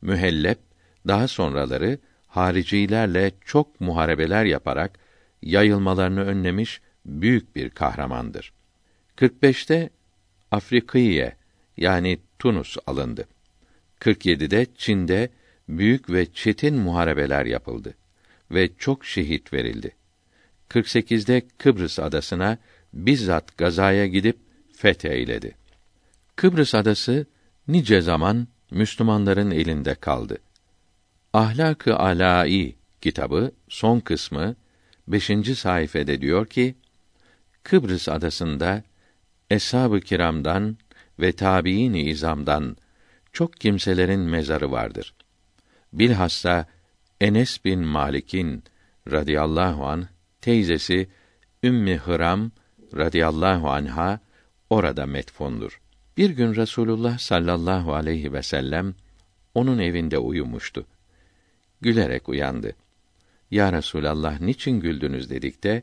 Mühellep 0.02 0.59
daha 1.06 1.28
sonraları 1.28 1.98
haricilerle 2.26 3.32
çok 3.44 3.80
muharebeler 3.80 4.44
yaparak 4.44 4.98
yayılmalarını 5.42 6.24
önlemiş 6.24 6.80
büyük 7.06 7.56
bir 7.56 7.70
kahramandır. 7.70 8.52
45'te 9.16 9.90
Afrikiye 10.50 11.36
yani 11.76 12.18
Tunus 12.38 12.76
alındı. 12.86 13.28
47'de 14.00 14.66
Çin'de 14.76 15.30
büyük 15.68 16.11
ve 16.11 16.32
çetin 16.32 16.74
muharebeler 16.74 17.46
yapıldı 17.46 17.94
ve 18.50 18.70
çok 18.78 19.04
şehit 19.04 19.52
verildi. 19.52 19.96
48'de 20.68 21.42
Kıbrıs 21.59 21.98
adasına 21.98 22.59
bizzat 22.92 23.56
gazaya 23.56 24.06
gidip 24.06 24.47
fetheyledi. 24.78 25.56
Kıbrıs 26.36 26.74
adası 26.74 27.26
nice 27.68 28.00
zaman 28.00 28.48
Müslümanların 28.70 29.50
elinde 29.50 29.94
kaldı. 29.94 30.38
Ahlak-ı 31.32 31.94
kitabı 33.00 33.52
son 33.68 34.00
kısmı 34.00 34.56
5. 35.08 35.58
sayfede 35.58 36.20
diyor 36.20 36.46
ki 36.46 36.74
Kıbrıs 37.62 38.08
adasında 38.08 38.82
eshab-ı 39.50 40.00
kiramdan 40.00 40.76
ve 41.20 41.32
tabiin 41.32 41.94
izamdan 41.94 42.76
çok 43.32 43.60
kimselerin 43.60 44.20
mezarı 44.20 44.70
vardır. 44.70 45.14
Bilhassa 45.92 46.66
Enes 47.20 47.64
bin 47.64 47.80
Malik'in 47.80 48.64
radıyallahu 49.10 49.86
an 49.86 50.08
teyzesi 50.40 51.08
Ümmi 51.64 51.96
Hıram 51.96 52.50
radıyallahu 52.96 53.70
anha 53.70 54.27
orada 54.70 55.06
metfondur. 55.06 55.80
Bir 56.16 56.30
gün 56.30 56.54
Resulullah 56.54 57.18
sallallahu 57.18 57.94
aleyhi 57.94 58.32
ve 58.32 58.42
sellem 58.42 58.94
onun 59.54 59.78
evinde 59.78 60.18
uyumuştu. 60.18 60.86
Gülerek 61.80 62.28
uyandı. 62.28 62.72
Ya 63.50 63.72
Resulallah 63.72 64.40
niçin 64.40 64.80
güldünüz 64.80 65.30
dedikte 65.30 65.82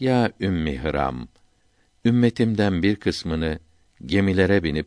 ya 0.00 0.32
Ümmi 0.40 0.78
Hıram 0.78 1.28
ümmetimden 2.04 2.82
bir 2.82 2.96
kısmını 2.96 3.58
gemilere 4.06 4.62
binip 4.62 4.86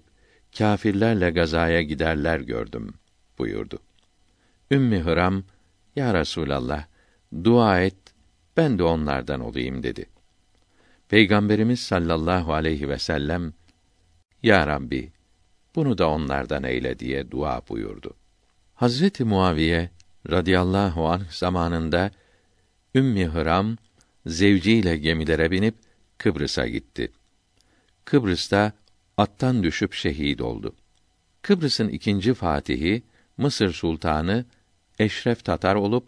kâfirlerle 0.58 1.30
gazaya 1.30 1.82
giderler 1.82 2.40
gördüm 2.40 2.94
buyurdu. 3.38 3.80
Ümmü 4.72 5.00
Hıram, 5.00 5.44
Ya 5.96 6.14
Resulallah, 6.14 6.86
dua 7.44 7.82
et, 7.82 7.96
ben 8.58 8.80
de 8.80 8.84
onlardan 8.84 9.40
olayım 9.40 9.84
dedi. 9.84 10.06
Peygamberimiz 11.14 11.80
sallallahu 11.80 12.54
aleyhi 12.54 12.90
ve 12.90 13.00
sellem, 13.00 13.54
Ya 14.44 14.68
Rabbi, 14.68 15.12
bunu 15.76 15.98
da 15.98 16.10
onlardan 16.10 16.64
eyle 16.64 17.00
diye 17.00 17.32
dua 17.32 17.62
buyurdu. 17.70 18.14
Hazreti 18.74 19.24
Muaviye 19.24 19.90
radıyallahu 20.30 21.08
anh 21.08 21.30
zamanında 21.30 22.12
Ümmü 22.96 23.26
Hıram 23.26 23.78
zevciyle 24.26 24.98
gemilere 24.98 25.52
binip 25.52 25.76
Kıbrıs'a 26.18 26.68
gitti. 26.68 27.12
Kıbrıs'ta 28.06 28.72
attan 29.18 29.64
düşüp 29.64 29.94
şehit 29.94 30.42
oldu. 30.42 30.76
Kıbrıs'ın 31.42 31.90
ikinci 31.90 32.34
fatihi 32.34 33.04
Mısır 33.38 33.74
Sultanı 33.74 34.46
Eşref 35.00 35.46
Tatar 35.46 35.76
olup 35.76 36.08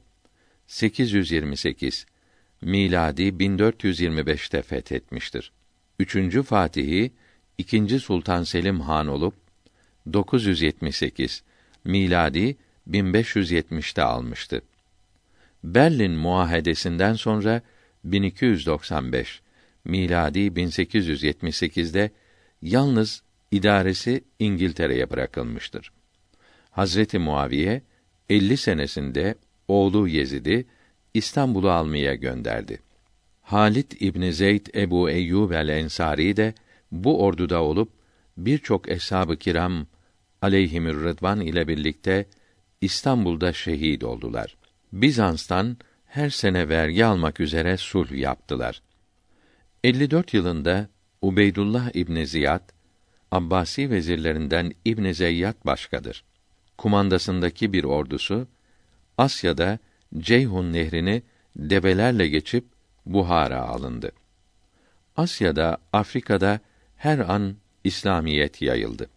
828 0.68 2.06
miladi 2.62 3.24
1425'te 3.24 4.62
fethetmiştir. 4.62 5.51
Üçüncü 5.99 6.43
fatihi 6.43 7.12
ikinci 7.58 7.99
Sultan 7.99 8.43
Selim 8.43 8.80
Han 8.80 9.08
olup 9.08 9.34
978 10.14 11.43
miladi 11.84 12.58
1570'te 12.89 14.01
almıştı. 14.03 14.62
Berlin 15.64 16.12
Muahedesinden 16.12 17.14
sonra 17.14 17.62
1295 18.03 19.41
miladi 19.86 20.39
1878'de 20.39 22.12
yalnız 22.62 23.24
idaresi 23.51 24.24
İngiltere'ye 24.39 25.10
bırakılmıştır. 25.10 25.91
Hazreti 26.72 27.20
Muaviye 27.20 27.82
50 28.30 28.58
senesinde 28.58 29.36
oğlu 29.68 30.08
Yezid'i 30.08 30.66
İstanbul'u 31.16 31.72
almaya 31.72 32.16
gönderdi. 32.16 32.80
Halit 33.41 34.01
İbn 34.01 34.30
Zeyd 34.30 34.68
Ebu 34.76 35.09
Eyyub 35.09 35.51
el 35.51 35.68
Ensari 35.68 36.38
de 36.38 36.53
bu 36.91 37.24
orduda 37.24 37.63
olup 37.63 37.89
birçok 38.38 38.89
eshab-ı 38.89 39.38
kiram 39.38 39.88
aleyhimür 40.41 41.03
rıdvan 41.03 41.41
ile 41.41 41.68
birlikte 41.68 42.26
İstanbul'da 42.82 43.53
şehit 43.53 44.03
oldular. 44.03 44.57
Bizans'tan 44.93 45.78
her 46.05 46.30
sene 46.30 46.70
vergi 46.70 47.05
almak 47.05 47.39
üzere 47.39 47.78
sulh 47.78 48.11
yaptılar. 48.11 48.82
54 49.84 50.34
yılında 50.34 50.89
Ubeydullah 51.22 51.89
İbn 51.93 52.24
Ziyad 52.24 52.70
Abbasi 53.32 53.89
vezirlerinden 53.89 54.74
İbn 54.86 55.11
Zeyyat 55.11 55.66
başkadır. 55.66 56.24
Kumandasındaki 56.78 57.74
bir 57.74 57.84
ordusu 57.84 58.47
Asya'da 59.18 59.80
Ceyhun 60.18 60.74
nehrini 60.74 61.24
develerle 61.56 62.28
geçip 62.28 62.66
Buhara 63.06 63.62
alındı. 63.62 64.12
Asya'da, 65.18 65.78
Afrika'da 65.93 66.60
her 66.95 67.20
an 67.20 67.56
İslamiyet 67.84 68.62
yayıldı. 68.62 69.10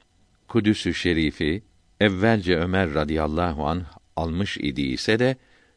Kudüs-ü 0.49 0.95
Şerifi 0.95 1.63
evvelce 2.01 2.59
Ömer 2.59 2.95
radıyallahu 2.95 3.67
an 3.67 3.85
almış 4.17 4.57
idi 4.57 4.83
ise 4.83 5.19
de 5.19 5.37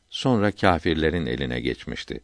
sonra 0.10 0.52
kâfirlerin 0.52 1.26
eline 1.26 1.60
geçmişti. 1.60 2.20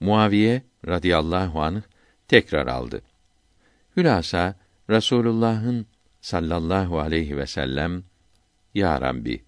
Muaviye 0.00 0.62
radıyallahu 0.86 1.62
anh 1.62 1.82
tekrar 2.28 2.66
aldı. 2.66 3.02
Hülasa 3.96 4.54
Rasulullah'ın 4.90 5.86
sallallahu 6.20 7.00
aleyhi 7.00 7.36
ve 7.36 7.46
sellem 7.46 8.04
Ya 8.74 9.00
Rabbi 9.00 9.44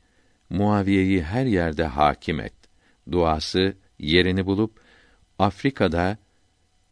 Muaviye'yi 0.50 1.22
her 1.22 1.46
yerde 1.46 1.84
hakim 1.84 2.40
et. 2.40 2.61
Duası 3.10 3.76
yerini 3.98 4.46
bulup 4.46 4.80
Afrika'da 5.38 6.16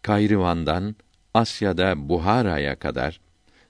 Kayrivan'dan 0.02 0.96
Asya'da 1.34 2.08
Buhara'ya 2.08 2.78
kadar 2.78 3.20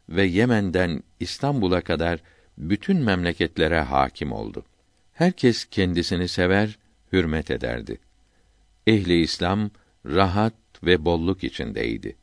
ve 0.09 0.25
Yemen'den 0.25 1.03
İstanbul'a 1.21 1.81
kadar 1.81 2.21
bütün 2.59 2.97
memleketlere 2.97 3.81
hakim 3.81 4.33
oldu. 4.33 4.65
Herkes 5.13 5.65
kendisini 5.65 6.29
sever, 6.29 6.79
hürmet 7.13 7.51
ederdi. 7.51 7.99
Ehli 8.87 9.21
İslam 9.21 9.71
rahat 10.07 10.55
ve 10.85 11.05
bolluk 11.05 11.45
içindeydi. 11.45 12.17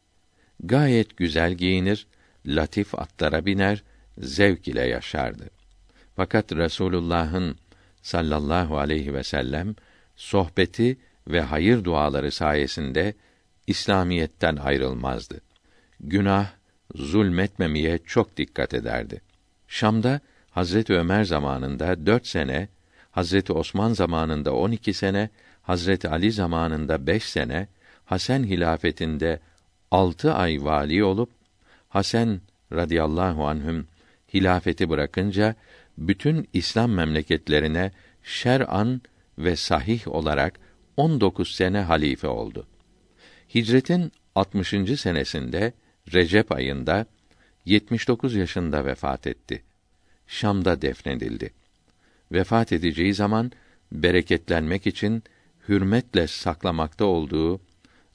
Gayet 0.63 1.18
güzel 1.18 1.53
giyinir, 1.53 2.07
latif 2.45 2.95
atlara 2.95 3.45
biner, 3.45 3.84
zevk 4.18 4.68
ile 4.68 4.88
yaşardı. 4.88 5.49
Fakat 6.15 6.53
Resulullah'ın 6.53 7.57
sallallahu 8.01 8.78
aleyhi 8.78 9.13
ve 9.13 9.24
sellem 9.24 9.76
sohbeti 10.18 10.97
ve 11.28 11.41
hayır 11.41 11.84
duaları 11.84 12.32
sayesinde 12.32 13.13
İslamiyetten 13.68 14.55
ayrılmazdı. 14.55 15.41
Günah, 15.99 16.47
zulmetmemeye 16.95 17.99
çok 18.05 18.38
dikkat 18.38 18.74
ederdi. 18.74 19.22
Şam'da 19.68 20.20
Hazreti 20.51 20.93
Ömer 20.93 21.24
zamanında 21.24 22.05
dört 22.05 22.28
sene, 22.28 22.68
Hazreti 23.11 23.53
Osman 23.53 23.93
zamanında 23.93 24.53
on 24.53 24.72
iki 24.72 24.93
sene, 24.93 25.30
Hazreti 25.61 26.09
Ali 26.09 26.32
zamanında 26.32 27.07
beş 27.07 27.24
sene, 27.24 27.68
Hasan 28.05 28.43
hilafetinde 28.43 29.39
altı 29.91 30.34
ay 30.34 30.57
vali 30.61 31.03
olup, 31.03 31.30
Hasan 31.89 32.41
radıyallahu 32.74 33.47
anhüm 33.47 33.88
hilafeti 34.34 34.89
bırakınca 34.89 35.55
bütün 35.97 36.47
İslam 36.53 36.91
memleketlerine 36.91 37.91
şer'an 38.24 39.01
ve 39.38 39.55
sahih 39.55 40.07
olarak 40.07 40.59
19 40.97 41.55
sene 41.55 41.79
halife 41.79 42.27
oldu. 42.27 42.67
Hicretin 43.55 44.11
60. 44.35 44.99
senesinde 44.99 45.73
Recep 46.13 46.51
ayında 46.51 47.05
79 47.65 48.35
yaşında 48.35 48.85
vefat 48.85 49.27
etti. 49.27 49.63
Şam'da 50.27 50.81
defnedildi. 50.81 51.53
Vefat 52.31 52.71
edeceği 52.71 53.13
zaman 53.13 53.51
bereketlenmek 53.91 54.88
için 54.88 55.23
hürmetle 55.69 56.27
saklamakta 56.27 57.05
olduğu 57.05 57.61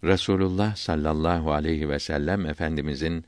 Resulullah 0.05 0.77
sallallahu 0.77 1.53
aleyhi 1.53 1.89
ve 1.89 1.99
sellem 1.99 2.47
efendimizin 2.47 3.25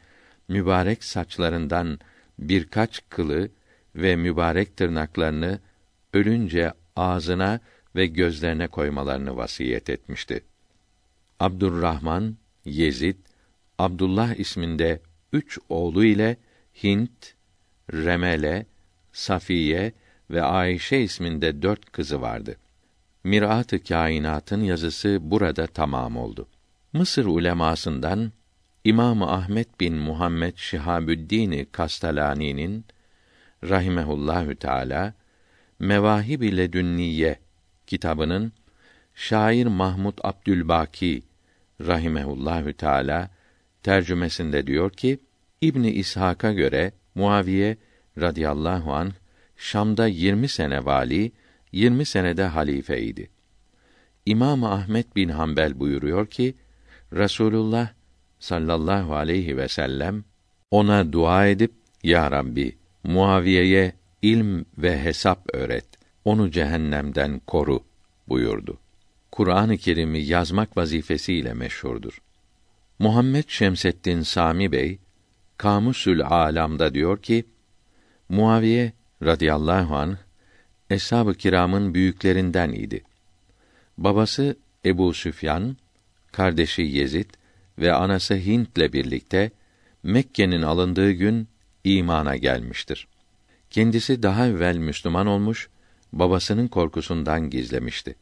mübarek 0.49 1.05
saçlarından 1.05 1.99
birkaç 2.39 3.03
kılı 3.09 3.49
ve 3.97 4.17
mübarek 4.17 4.77
tırnaklarını 4.77 5.59
ölünce 6.13 6.73
ağzına 6.97 7.61
ve 7.97 8.07
gözlerine 8.07 8.67
koymalarını 8.67 9.37
vasiyet 9.37 9.91
etmişti. 9.91 10.45
Abdurrahman, 11.41 12.37
Yezid, 12.65 13.17
Abdullah 13.79 14.35
isminde 14.35 15.01
üç 15.33 15.59
oğlu 15.69 16.05
ile 16.05 16.37
Hint, 16.83 17.35
Remele, 17.93 18.67
Safiye 19.13 19.93
ve 20.31 20.43
Ayşe 20.43 20.97
isminde 20.99 21.63
dört 21.63 21.93
kızı 21.93 22.21
vardı. 22.21 22.57
Mirat-ı 23.25 23.83
Kainat'ın 23.83 24.63
yazısı 24.63 25.19
burada 25.21 25.67
tamam 25.67 26.17
oldu. 26.17 26.49
Mısır 26.93 27.25
ulemasından 27.25 28.33
İmam 28.85 29.23
Ahmet 29.23 29.81
bin 29.81 29.95
Muhammed 29.95 30.57
Şihabüddin 30.57 31.69
Kastalani'nin 31.73 32.85
rahimehullahü 33.69 34.57
teala 34.57 35.15
Mevahib 35.79 36.43
ile 36.43 36.73
Dünniye 36.73 37.39
kitabının 37.95 38.53
şair 39.15 39.67
Mahmud 39.67 40.19
Abdülbaki 40.25 41.23
rahimehullahü 41.81 42.73
teala 42.73 43.31
tercümesinde 43.83 44.67
diyor 44.67 44.91
ki 44.91 45.19
İbni 45.61 45.91
İshak'a 45.91 46.53
göre 46.53 46.93
Muaviye 47.15 47.77
radıyallahu 48.19 48.93
an 48.95 49.13
Şam'da 49.57 50.07
20 50.07 50.49
sene 50.49 50.85
vali, 50.85 51.33
20 51.73 52.05
senede 52.05 52.45
halifeydi. 52.45 53.31
İmam 54.27 54.65
Ahmet 54.65 55.17
bin 55.17 55.29
Hanbel 55.29 55.81
buyuruyor 55.81 56.27
ki 56.27 56.55
Resulullah 57.13 57.89
sallallahu 58.39 59.15
aleyhi 59.15 59.57
ve 59.57 59.69
sellem 59.69 60.25
ona 60.71 61.13
dua 61.13 61.47
edip 61.47 61.73
ya 62.03 62.31
Rabbi 62.31 62.79
Muaviye'ye 63.05 63.93
ilm 64.23 64.65
ve 64.79 65.03
hesap 65.03 65.55
öğret. 65.55 66.04
Onu 66.25 66.51
cehennemden 66.51 67.41
koru 67.47 67.85
buyurdu. 68.29 68.79
Kur'an-ı 69.33 69.77
Kerim'i 69.77 70.21
yazmak 70.21 70.77
vazifesiyle 70.77 71.55
meşhurdur. 71.55 72.23
Muhammed 72.99 73.45
Şemseddin 73.49 74.23
Sami 74.23 74.73
Bey 74.73 74.99
Kamusül 75.57 76.23
Alam'da 76.23 76.95
diyor 76.95 77.23
ki 77.23 77.45
Muaviye 78.29 78.93
radıyallahu 79.23 79.97
an 79.97 80.19
eshab-ı 80.91 81.35
kiramın 81.35 81.95
büyüklerinden 81.95 82.73
idi. 82.73 83.05
Babası 83.99 84.57
Ebu 84.85 85.15
Süfyan, 85.15 85.77
kardeşi 86.33 86.83
Yezid 86.83 87.31
ve 87.79 87.93
anası 87.93 88.35
Hint'le 88.35 88.93
birlikte 88.93 89.51
Mekke'nin 90.03 90.63
alındığı 90.63 91.11
gün 91.11 91.49
imana 91.85 92.37
gelmiştir. 92.37 93.09
Kendisi 93.71 94.23
daha 94.23 94.47
evvel 94.47 94.77
Müslüman 94.77 95.27
olmuş, 95.27 95.69
babasının 96.19 96.69
korkusundan 96.69 97.51
gizlemişti. 97.51 98.17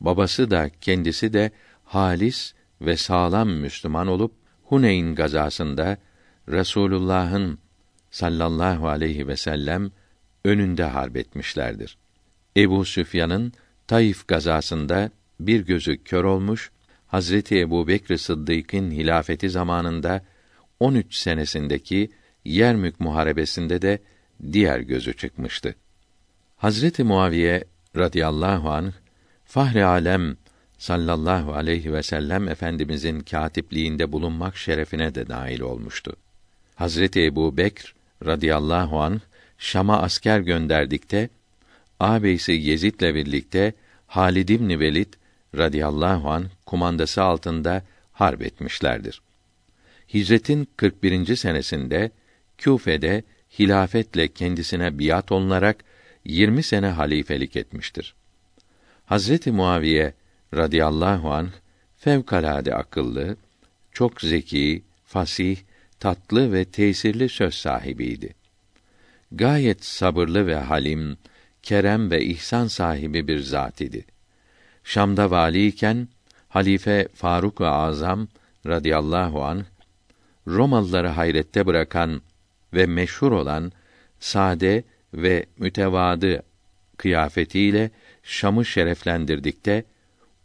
Babası 0.00 0.50
da 0.50 0.70
kendisi 0.80 1.32
de 1.32 1.50
halis 1.84 2.54
ve 2.80 2.96
sağlam 2.96 3.48
Müslüman 3.50 4.06
olup 4.06 4.32
Huneyn 4.64 5.14
gazasında 5.14 5.96
Resulullah'ın 6.48 7.58
sallallahu 8.10 8.88
aleyhi 8.88 9.28
ve 9.28 9.36
sellem 9.36 9.90
önünde 10.44 10.84
harp 10.84 11.16
etmişlerdir. 11.16 11.98
Ebu 12.56 12.84
Süfyan'ın 12.84 13.52
Taif 13.86 14.28
gazasında 14.28 15.10
bir 15.40 15.60
gözü 15.60 16.04
kör 16.04 16.24
olmuş, 16.24 16.70
Hazreti 17.06 17.60
Ebu 17.60 17.88
Bekr 17.88 18.16
Sıddık'ın 18.16 18.90
hilafeti 18.90 19.50
zamanında 19.50 20.24
13 20.80 21.14
senesindeki 21.14 22.10
Yermük 22.44 23.00
muharebesinde 23.00 23.82
de 23.82 23.98
diğer 24.52 24.80
gözü 24.80 25.16
çıkmıştı. 25.16 25.74
Hazreti 26.62 27.04
Muaviye 27.04 27.64
radıyallahu 27.96 28.70
anh 28.70 28.92
Fahri 29.44 29.84
alem 29.84 30.36
sallallahu 30.78 31.52
aleyhi 31.52 31.92
ve 31.92 32.02
sellem 32.02 32.48
efendimizin 32.48 33.20
katipliğinde 33.20 34.12
bulunmak 34.12 34.56
şerefine 34.56 35.14
de 35.14 35.24
nail 35.28 35.60
olmuştu. 35.60 36.16
Hazreti 36.74 37.24
Ebu 37.24 37.56
Bekr 37.56 37.94
radıyallahu 38.26 39.00
anh 39.00 39.20
Şam'a 39.58 40.02
asker 40.02 40.40
gönderdikte 40.40 41.28
ağabeysi 42.00 42.52
Yezid'le 42.52 43.14
birlikte 43.14 43.72
Halid 44.06 44.48
ibn 44.48 44.80
Velid 44.80 45.12
radıyallahu 45.56 46.30
an 46.30 46.46
kumandası 46.66 47.22
altında 47.22 47.82
harp 48.12 48.42
etmişlerdir. 48.42 49.22
Hicretin 50.14 50.68
41. 50.76 51.36
senesinde 51.36 52.10
Küfe'de 52.58 53.22
hilafetle 53.58 54.28
kendisine 54.28 54.98
biat 54.98 55.32
olunarak 55.32 55.91
20 56.24 56.62
sene 56.62 56.86
halifelik 56.86 57.56
etmiştir. 57.56 58.14
Hazreti 59.06 59.52
Muaviye 59.52 60.14
radıyallahu 60.54 61.32
an 61.32 61.50
fevkalade 61.96 62.74
akıllı, 62.74 63.36
çok 63.92 64.20
zeki, 64.20 64.82
fasih, 65.04 65.56
tatlı 66.00 66.52
ve 66.52 66.64
tesirli 66.64 67.28
söz 67.28 67.54
sahibiydi. 67.54 68.34
Gayet 69.32 69.84
sabırlı 69.84 70.46
ve 70.46 70.56
halim, 70.56 71.16
kerem 71.62 72.10
ve 72.10 72.24
ihsan 72.24 72.66
sahibi 72.66 73.28
bir 73.28 73.40
zat 73.40 73.80
idi. 73.80 74.04
Şam'da 74.84 75.30
valiyken 75.30 76.08
Halife 76.48 77.08
Faruk 77.14 77.60
ve 77.60 77.68
Azam 77.68 78.28
radıyallahu 78.66 79.44
an 79.44 79.64
Romalıları 80.46 81.08
hayrette 81.08 81.66
bırakan 81.66 82.22
ve 82.74 82.86
meşhur 82.86 83.32
olan 83.32 83.72
sade 84.20 84.84
ve 85.14 85.46
mütevadı 85.58 86.42
kıyafetiyle 86.96 87.90
Şam'ı 88.22 88.64
şereflendirdikte 88.64 89.84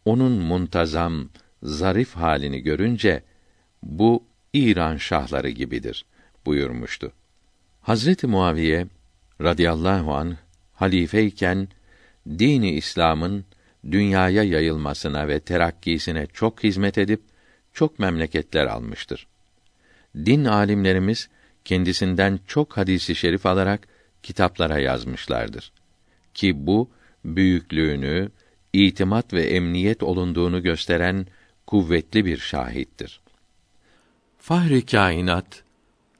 onun 0.05 0.31
muntazam, 0.31 1.29
zarif 1.63 2.15
halini 2.15 2.59
görünce 2.59 3.23
bu 3.83 4.23
İran 4.53 4.97
şahları 4.97 5.49
gibidir 5.49 6.05
buyurmuştu. 6.45 7.11
Hazreti 7.81 8.27
Muaviye 8.27 8.87
radıyallahu 9.41 10.13
an 10.13 10.37
halifeyken 10.73 11.67
dini 12.29 12.71
İslam'ın 12.71 13.45
dünyaya 13.91 14.43
yayılmasına 14.43 15.27
ve 15.27 15.39
terakkisine 15.39 16.27
çok 16.33 16.63
hizmet 16.63 16.97
edip 16.97 17.21
çok 17.73 17.99
memleketler 17.99 18.65
almıştır. 18.65 19.27
Din 20.15 20.45
alimlerimiz 20.45 21.29
kendisinden 21.65 22.39
çok 22.47 22.77
hadisi 22.77 23.15
şerif 23.15 23.45
alarak 23.45 23.87
kitaplara 24.23 24.79
yazmışlardır. 24.79 25.71
Ki 26.33 26.67
bu 26.67 26.89
büyüklüğünü, 27.25 28.31
itimat 28.73 29.33
ve 29.33 29.43
emniyet 29.43 30.03
olunduğunu 30.03 30.63
gösteren 30.63 31.27
kuvvetli 31.67 32.25
bir 32.25 32.37
şahittir. 32.37 33.21
Fahri 34.39 34.85
kainat 34.85 35.63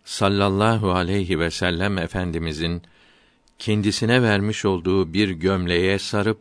sallallahu 0.04 0.92
aleyhi 0.92 1.40
ve 1.40 1.52
sellem 1.52 1.98
efendimizin 1.98 2.82
kendisine 3.60 4.22
vermiş 4.22 4.66
olduğu 4.66 5.14
bir 5.14 5.30
gömleğe 5.30 6.00
sarıp 6.00 6.40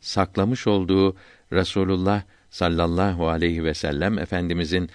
saklamış 0.00 0.66
olduğu 0.66 1.16
Resulullah 1.52 2.22
sallallahu 2.50 3.28
aleyhi 3.28 3.64
ve 3.64 3.74
sellem 3.74 4.18
efendimizin 4.18 4.90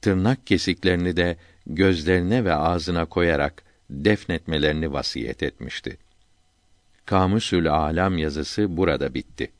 tırnak 0.00 0.46
kesiklerini 0.46 1.16
de 1.16 1.36
gözlerine 1.66 2.44
ve 2.44 2.54
ağzına 2.54 3.04
koyarak 3.04 3.67
defnetmelerini 3.90 4.92
vasiyet 4.92 5.42
etmişti. 5.42 5.98
Kamusül 7.06 7.72
Alam 7.72 8.18
yazısı 8.18 8.76
burada 8.76 9.14
bitti. 9.14 9.50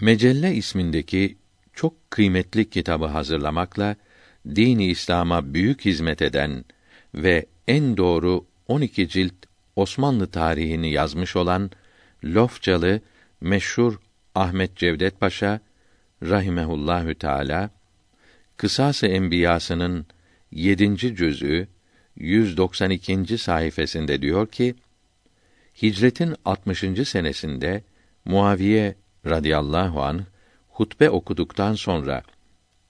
Mecelle 0.00 0.54
ismindeki 0.54 1.36
çok 1.74 2.10
kıymetli 2.10 2.70
kitabı 2.70 3.06
hazırlamakla 3.06 3.96
dini 4.46 4.86
İslam'a 4.86 5.54
büyük 5.54 5.84
hizmet 5.84 6.22
eden 6.22 6.64
ve 7.14 7.46
en 7.68 7.96
doğru 7.96 8.46
12 8.68 9.08
cilt 9.08 9.34
Osmanlı 9.76 10.26
tarihini 10.26 10.90
yazmış 10.90 11.36
olan 11.36 11.70
Lofçalı 12.24 13.00
meşhur 13.40 14.00
Ahmet 14.34 14.76
Cevdet 14.76 15.20
Paşa 15.20 15.60
rahimehullahü 16.22 17.14
teala 17.14 17.70
Kısas-ı 18.56 19.06
Enbiyasının 19.06 20.06
7. 20.52 20.96
cüz'ü 20.96 21.68
192. 22.18 23.38
sayfasında 23.38 24.22
diyor 24.22 24.46
ki: 24.46 24.74
Hicretin 25.82 26.34
60. 26.44 27.08
senesinde 27.08 27.82
Muaviye 28.24 28.94
radıyallahu 29.26 30.02
an 30.02 30.26
hutbe 30.68 31.10
okuduktan 31.10 31.74
sonra 31.74 32.22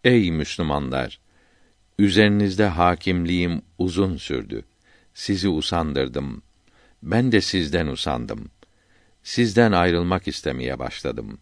Ey 0.04 0.30
Müslümanlar 0.30 1.20
üzerinizde 1.98 2.66
hakimliğim 2.66 3.62
uzun 3.78 4.16
sürdü. 4.16 4.64
Sizi 5.14 5.48
usandırdım. 5.48 6.42
Ben 7.02 7.32
de 7.32 7.40
sizden 7.40 7.86
usandım. 7.86 8.50
Sizden 9.22 9.72
ayrılmak 9.72 10.28
istemeye 10.28 10.78
başladım. 10.78 11.38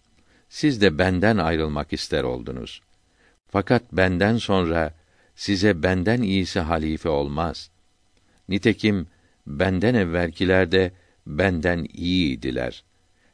Siz 0.49 0.81
de 0.81 0.99
benden 0.99 1.37
ayrılmak 1.37 1.93
ister 1.93 2.23
oldunuz. 2.23 2.83
Fakat 3.49 3.83
benden 3.93 4.37
sonra 4.37 4.95
size 5.35 5.83
benden 5.83 6.23
iyisi 6.23 6.61
halife 6.61 7.09
olmaz. 7.09 7.71
Nitekim 8.49 9.07
benden 9.47 9.95
evvelkiler 9.95 10.73
de 10.73 10.93
benden 11.27 11.87
iyiydiler. 11.95 12.85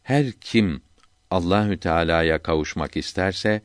Her 0.02 0.32
kim 0.32 0.82
Allahü 1.30 1.76
Teala'ya 1.76 2.42
kavuşmak 2.42 2.96
isterse 2.96 3.62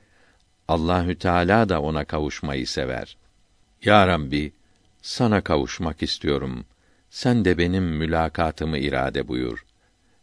Allahü 0.68 1.16
Teala 1.16 1.70
da 1.70 1.82
ona 1.82 2.06
kavuşmayı 2.06 2.68
sever. 2.68 3.18
Ya 3.84 4.08
Rabbi, 4.08 4.54
sana 5.02 5.42
kavuşmak 5.42 6.04
istiyorum. 6.04 6.66
Sen 7.10 7.46
de 7.46 7.58
benim 7.58 7.84
mülakatımı 7.84 8.78
irade 8.78 9.28
buyur. 9.28 9.66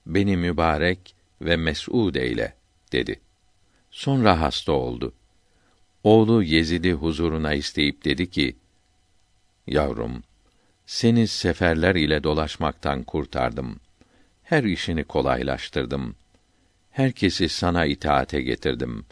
Beni 0.06 0.36
mübarek 0.36 1.14
ve 1.40 1.56
mes'ud 1.56 2.14
eyle 2.14 2.54
dedi. 2.92 3.20
Sonra 3.90 4.40
hasta 4.40 4.72
oldu. 4.72 5.14
Oğlu 6.04 6.42
Yezid'i 6.42 6.92
huzuruna 6.92 7.54
isteyip 7.54 8.04
dedi 8.04 8.30
ki: 8.30 8.56
Yavrum, 9.66 10.22
seni 10.86 11.26
seferler 11.26 11.94
ile 11.94 12.24
dolaşmaktan 12.24 13.02
kurtardım. 13.02 13.80
Her 14.42 14.64
işini 14.64 15.04
kolaylaştırdım. 15.04 16.16
Herkesi 16.90 17.48
sana 17.48 17.86
itaate 17.86 18.42
getirdim. 18.42 19.06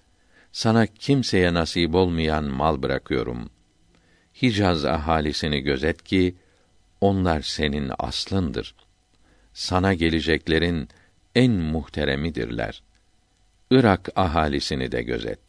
Sana 0.53 0.87
kimseye 0.87 1.55
nasip 1.55 1.95
olmayan 1.95 2.45
mal 2.45 2.83
bırakıyorum. 2.83 3.51
Hicaz 4.43 4.85
ahalisini 4.85 5.61
gözet 5.61 6.03
ki 6.03 6.35
onlar 7.01 7.41
senin 7.41 7.93
aslındır. 7.99 8.75
Sana 9.53 9.95
geleceklerin 9.95 10.89
en 11.35 11.53
muhteremidirler. 11.53 12.83
Irak 13.71 14.09
ahalisini 14.17 14.93
de 14.93 15.03
gözet. 15.03 15.41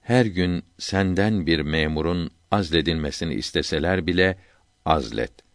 Her 0.00 0.26
gün 0.26 0.62
senden 0.78 1.46
bir 1.46 1.60
memurun 1.60 2.30
azledilmesini 2.50 3.34
isteseler 3.34 4.06
bile 4.06 4.38
azlet. 4.84 5.47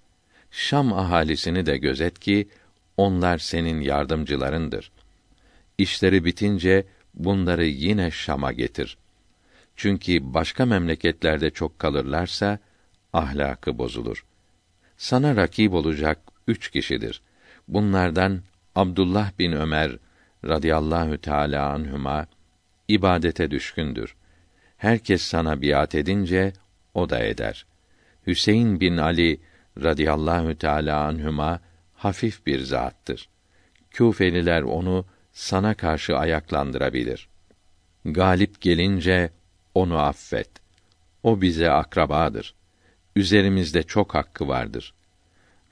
Şam 0.56 0.93
ahalisini 0.93 1.66
de 1.66 1.78
gözet 1.78 2.20
ki 2.20 2.47
onlar 2.97 3.38
senin 3.38 3.82
yardımcılarındır. 3.82 4.91
İşleri 5.78 6.26
bitince 6.26 6.86
bunları 7.14 7.66
yine 7.66 8.12
Şam'a 8.12 8.51
getir. 8.51 8.97
Çünkü 9.76 10.34
başka 10.34 10.66
memleketlerde 10.66 11.49
çok 11.49 11.80
kalırlarsa 11.80 12.60
ahlakı 13.14 13.78
bozulur. 13.78 14.26
Sana 14.97 15.36
rakip 15.36 15.74
olacak 15.74 16.20
üç 16.47 16.70
kişidir. 16.70 17.22
Bunlardan 17.68 18.41
Abdullah 18.76 19.32
bin 19.39 19.51
Ömer 19.51 19.97
radıyallahu 20.45 21.18
teala 21.18 21.70
anhuma 21.70 22.28
ibadete 22.88 23.51
düşkündür. 23.51 24.16
Herkes 24.78 25.22
sana 25.22 25.62
biat 25.62 25.95
edince 25.95 26.54
o 26.93 27.10
da 27.10 27.20
eder. 27.20 27.66
Hüseyin 28.28 28.80
bin 28.80 28.97
Ali 28.97 29.39
radıyallahu 29.82 30.55
teala 30.55 31.03
anhuma 31.05 31.59
hafif 31.93 32.45
bir 32.45 32.59
zattır. 32.59 33.30
Küfeliler 33.91 34.61
onu 34.61 35.05
sana 35.34 35.74
karşı 35.74 36.17
ayaklandırabilir. 36.17 37.30
Galip 38.05 38.61
gelince 38.61 39.30
onu 39.76 39.99
affet. 39.99 40.49
O 41.24 41.41
bize 41.41 41.71
akrabadır. 41.71 42.55
Üzerimizde 43.15 43.84
çok 43.84 44.15
hakkı 44.15 44.47
vardır. 44.47 44.93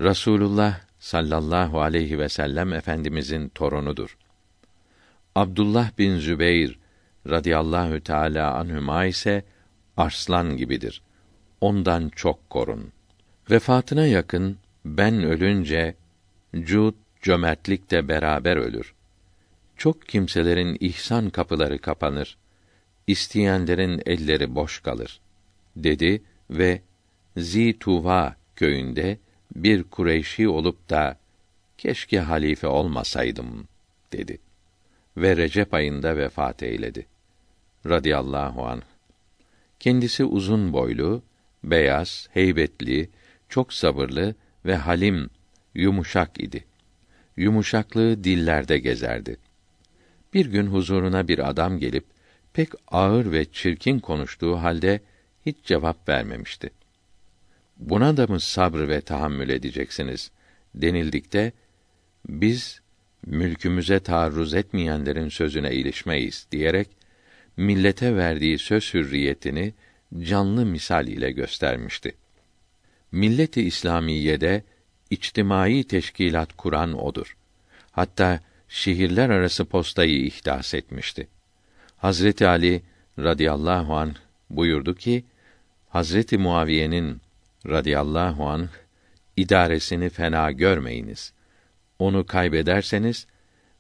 Rasulullah 0.02 0.80
sallallahu 1.00 1.82
aleyhi 1.82 2.20
ve 2.20 2.30
sellem 2.30 2.74
efendimizin 2.74 3.50
torunudur. 3.50 4.18
Abdullah 5.36 5.98
bin 5.98 6.18
Zübeyr 6.18 6.80
radıyallahu 7.30 8.00
teala 8.00 8.54
anhüma 8.54 9.06
ise 9.06 9.46
arslan 9.98 10.58
gibidir. 10.58 11.02
Ondan 11.62 12.10
çok 12.10 12.50
korun. 12.50 12.92
Vefatına 13.50 14.06
yakın 14.06 14.58
ben 14.86 15.24
ölünce 15.24 15.96
cud 16.56 16.94
cömertlik 17.22 17.92
de 17.92 18.08
beraber 18.08 18.58
ölür. 18.58 18.94
Çok 19.78 20.08
kimselerin 20.08 20.78
ihsan 20.80 21.30
kapıları 21.30 21.80
kapanır. 21.80 22.38
İsteyenlerin 23.08 24.02
elleri 24.06 24.56
boş 24.56 24.80
kalır." 24.80 25.22
dedi 25.76 26.22
ve 26.50 26.82
Zituva 27.38 28.36
köyünde 28.56 29.18
bir 29.56 29.84
Kureyşi 29.84 30.50
olup 30.50 30.90
da 30.90 31.18
keşke 31.78 32.20
halife 32.20 32.68
olmasaydım 32.68 33.68
dedi. 34.12 34.38
Ve 35.18 35.38
Recep 35.38 35.74
ayında 35.74 36.18
vefat 36.18 36.64
eyledi. 36.64 37.06
Radiyallahu 37.86 38.66
anh. 38.66 38.82
Kendisi 39.80 40.24
uzun 40.24 40.74
boylu, 40.74 41.22
beyaz, 41.64 42.28
heybetli, 42.34 43.10
çok 43.52 43.74
sabırlı 43.74 44.36
ve 44.66 44.76
halim, 44.76 45.30
yumuşak 45.76 46.44
idi. 46.44 46.66
Yumuşaklığı 47.38 48.24
dillerde 48.24 48.78
gezerdi. 48.80 49.38
Bir 50.34 50.46
gün 50.46 50.68
huzuruna 50.68 51.28
bir 51.28 51.50
adam 51.50 51.80
gelip 51.80 52.06
pek 52.54 52.70
ağır 52.88 53.32
ve 53.32 53.46
çirkin 53.46 54.00
konuştuğu 54.00 54.56
halde 54.56 55.02
hiç 55.46 55.58
cevap 55.64 56.10
vermemişti. 56.10 56.70
Buna 57.78 58.18
da 58.18 58.28
mı 58.28 58.40
sabr 58.40 58.88
ve 58.88 59.02
tahammül 59.02 59.50
edeceksiniz 59.50 60.32
denildikte 60.76 61.52
biz 62.30 62.82
mülkümüze 63.26 64.00
taarruz 64.00 64.54
etmeyenlerin 64.54 65.30
sözüne 65.30 65.72
ilişmeyiz 65.72 66.48
diyerek 66.52 66.88
millete 67.58 68.16
verdiği 68.16 68.60
söz 68.60 68.94
hürriyetini 68.94 69.74
canlı 70.20 70.66
misal 70.66 71.08
ile 71.08 71.32
göstermişti. 71.32 72.21
Milleti 73.12 73.62
İslamiye'de 73.62 74.64
içtimai 75.10 75.84
teşkilat 75.84 76.54
kuran 76.58 77.04
odur. 77.04 77.38
Hatta 77.92 78.40
şehirler 78.68 79.30
arası 79.30 79.66
postayı 79.66 80.26
ihdas 80.26 80.74
etmişti. 80.74 81.28
Hazreti 81.98 82.48
Ali 82.48 82.82
radıyallahu 83.20 83.96
an 83.96 84.16
buyurdu 84.50 84.96
ki 84.96 85.24
Hazreti 85.90 86.38
Muaviye'nin 86.38 87.22
radıyallahu 87.68 88.50
anh 88.50 88.68
idaresini 89.38 90.10
fena 90.10 90.52
görmeyiniz. 90.52 91.34
Onu 92.00 92.26
kaybederseniz 92.26 93.28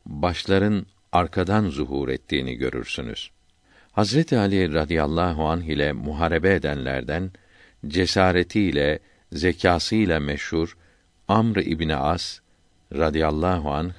başların 0.05 0.85
arkadan 1.11 1.69
zuhur 1.69 2.09
ettiğini 2.09 2.55
görürsünüz. 2.55 3.31
Hazreti 3.91 4.37
Ali 4.37 4.73
radıyallahu 4.73 5.49
anh 5.49 5.63
ile 5.63 5.93
muharebe 5.93 6.53
edenlerden 6.53 7.31
cesaretiyle, 7.87 8.99
zekasıyla 9.33 10.19
meşhur 10.19 10.77
Amr 11.27 11.57
İbni 11.57 11.95
As 11.95 12.39
radıyallahu 12.93 13.71
anh 13.71 13.93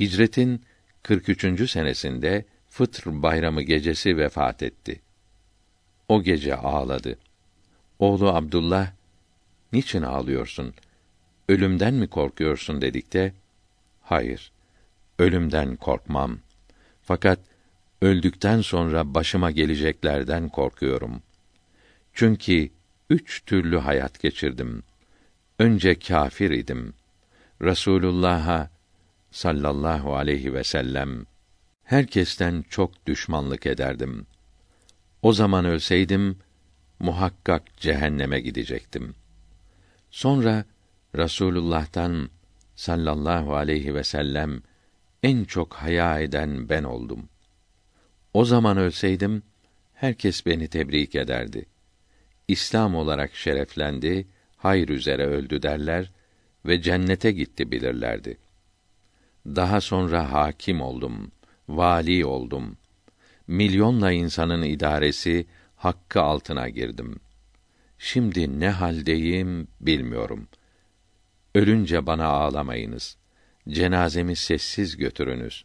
hicretin 0.00 0.62
43. 1.02 1.70
senesinde 1.70 2.44
Fıtr 2.70 3.22
bayramı 3.22 3.62
gecesi 3.62 4.16
vefat 4.16 4.62
etti. 4.62 5.00
O 6.08 6.22
gece 6.22 6.56
ağladı. 6.56 7.18
Oğlu 7.98 8.28
Abdullah, 8.28 8.92
niçin 9.72 10.02
ağlıyorsun? 10.02 10.74
Ölümden 11.48 11.94
mi 11.94 12.08
korkuyorsun 12.08 12.80
dedikte, 12.80 13.34
hayır, 14.02 14.52
ölümden 15.18 15.76
korkmam. 15.76 16.38
Fakat 17.02 17.38
öldükten 18.02 18.60
sonra 18.60 19.14
başıma 19.14 19.50
geleceklerden 19.50 20.48
korkuyorum. 20.48 21.22
Çünkü 22.12 22.70
üç 23.10 23.44
türlü 23.46 23.78
hayat 23.78 24.20
geçirdim. 24.20 24.82
Önce 25.58 25.98
kafir 25.98 26.50
idim. 26.50 26.94
Resulullah'a 27.62 28.70
sallallahu 29.30 30.16
aleyhi 30.16 30.54
ve 30.54 30.64
sellem 30.64 31.24
herkesten 31.84 32.64
çok 32.70 33.06
düşmanlık 33.06 33.66
ederdim. 33.66 34.26
O 35.22 35.32
zaman 35.32 35.64
ölseydim 35.64 36.38
muhakkak 36.98 37.76
cehenneme 37.76 38.40
gidecektim. 38.40 39.14
Sonra 40.10 40.64
Rasulullah'tan 41.16 42.30
sallallahu 42.76 43.56
aleyhi 43.56 43.94
ve 43.94 44.04
sellem 44.04 44.62
en 45.22 45.44
çok 45.44 45.74
haya 45.74 46.20
eden 46.20 46.68
ben 46.68 46.84
oldum. 46.84 47.28
O 48.34 48.44
zaman 48.44 48.76
ölseydim 48.76 49.42
herkes 49.94 50.46
beni 50.46 50.68
tebrik 50.68 51.14
ederdi. 51.14 51.66
İslam 52.48 52.94
olarak 52.94 53.34
şereflendi, 53.34 54.26
hayır 54.56 54.88
üzere 54.88 55.26
öldü 55.26 55.62
derler 55.62 56.10
ve 56.66 56.82
cennete 56.82 57.32
gitti 57.32 57.70
bilirlerdi. 57.70 58.38
Daha 59.46 59.80
sonra 59.80 60.32
hakim 60.32 60.80
oldum, 60.80 61.32
vali 61.68 62.24
oldum. 62.24 62.76
Milyonla 63.46 64.12
insanın 64.12 64.62
idaresi, 64.62 65.46
hakkı 65.76 66.20
altına 66.22 66.68
girdim. 66.68 67.20
Şimdi 67.98 68.60
ne 68.60 68.70
haldeyim 68.70 69.68
bilmiyorum. 69.80 70.48
Ölünce 71.54 72.06
bana 72.06 72.26
ağlamayınız. 72.26 73.16
Cenazemi 73.68 74.36
sessiz 74.36 74.96
götürünüz. 74.96 75.64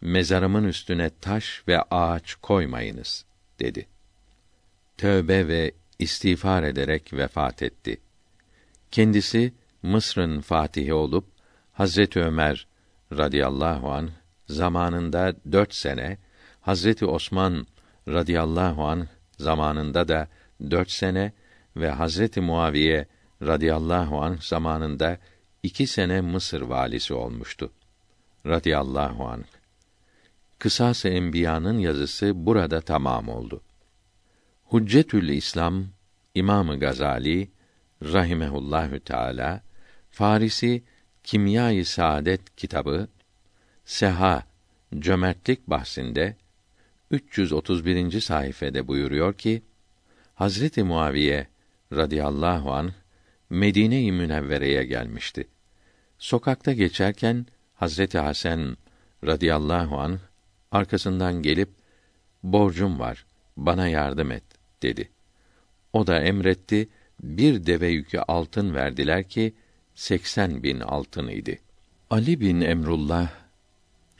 Mezarımın 0.00 0.64
üstüne 0.64 1.10
taş 1.20 1.62
ve 1.68 1.82
ağaç 1.82 2.34
koymayınız 2.34 3.24
dedi. 3.60 3.86
Tövbe 4.96 5.48
ve 5.48 5.72
istiğfar 5.98 6.62
ederek 6.62 7.12
vefat 7.12 7.62
etti. 7.62 8.00
Kendisi 8.90 9.54
Mısır'ın 9.82 10.40
fatihi 10.40 10.94
olup 10.94 11.24
Hazreti 11.72 12.20
Ömer 12.20 12.66
radıyallahu 13.12 13.92
an 13.92 14.10
zamanında 14.48 15.34
dört 15.52 15.74
sene, 15.74 16.18
Hazreti 16.60 17.06
Osman 17.06 17.66
radıyallahu 18.08 18.84
an 18.84 19.08
zamanında 19.38 20.08
da 20.08 20.28
dört 20.70 20.90
sene 20.90 21.32
ve 21.76 21.90
Hazreti 21.90 22.40
Muaviye 22.40 23.06
radıyallahu 23.42 24.22
an 24.22 24.38
zamanında 24.40 25.18
iki 25.62 25.86
sene 25.86 26.20
Mısır 26.20 26.60
valisi 26.60 27.14
olmuştu. 27.14 27.72
Radıyallahu 28.46 29.28
an. 29.28 29.44
Kısas-ı 30.58 31.08
Enbiya'nın 31.08 31.78
yazısı 31.78 32.46
burada 32.46 32.80
tamam 32.80 33.28
oldu. 33.28 33.60
Huccetül 34.68 35.28
İslam 35.28 35.86
İmamı 36.34 36.80
Gazali 36.80 37.50
rahimehullahü 38.02 39.00
teala 39.00 39.62
Farisi 40.10 40.82
Kimya-i 41.24 41.84
Saadet 41.84 42.56
kitabı 42.56 43.08
Seha 43.84 44.42
cömertlik 44.98 45.66
bahsinde 45.66 46.36
331. 47.10 48.20
sayfede 48.20 48.88
buyuruyor 48.88 49.34
ki 49.34 49.62
Hazreti 50.34 50.82
Muaviye 50.82 51.46
radıyallahu 51.92 52.72
an 52.72 52.92
Medine-i 53.50 54.12
Münevvere'ye 54.12 54.84
gelmişti. 54.84 55.48
Sokakta 56.18 56.72
geçerken 56.72 57.46
Hazreti 57.74 58.18
Hasan 58.18 58.76
radıyallahu 59.26 59.98
an 60.00 60.20
arkasından 60.72 61.42
gelip 61.42 61.68
borcum 62.42 62.98
var 62.98 63.26
bana 63.56 63.88
yardım 63.88 64.30
et 64.30 64.57
dedi. 64.82 65.08
O 65.92 66.06
da 66.06 66.20
emretti 66.20 66.88
bir 67.22 67.66
deve 67.66 67.88
yükü 67.88 68.18
altın 68.18 68.74
verdiler 68.74 69.28
ki 69.28 69.54
seksen 69.94 70.62
bin 70.62 70.80
altın 70.80 71.28
idi. 71.28 71.60
Ali 72.10 72.40
bin 72.40 72.60
Emrullah 72.60 73.30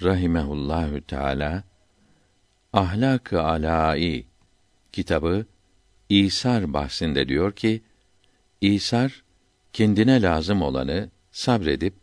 rahimehullahü 0.03 1.01
teala 1.01 1.65
Ahlak-ı 2.73 3.43
Alâi 3.43 4.27
kitabı 4.93 5.47
İsar 6.09 6.73
bahsinde 6.73 7.29
diyor 7.29 7.53
ki 7.53 7.83
İsar 8.61 9.23
kendine 9.73 10.23
lazım 10.23 10.63
olanı 10.63 11.11
sabredip 11.33 11.95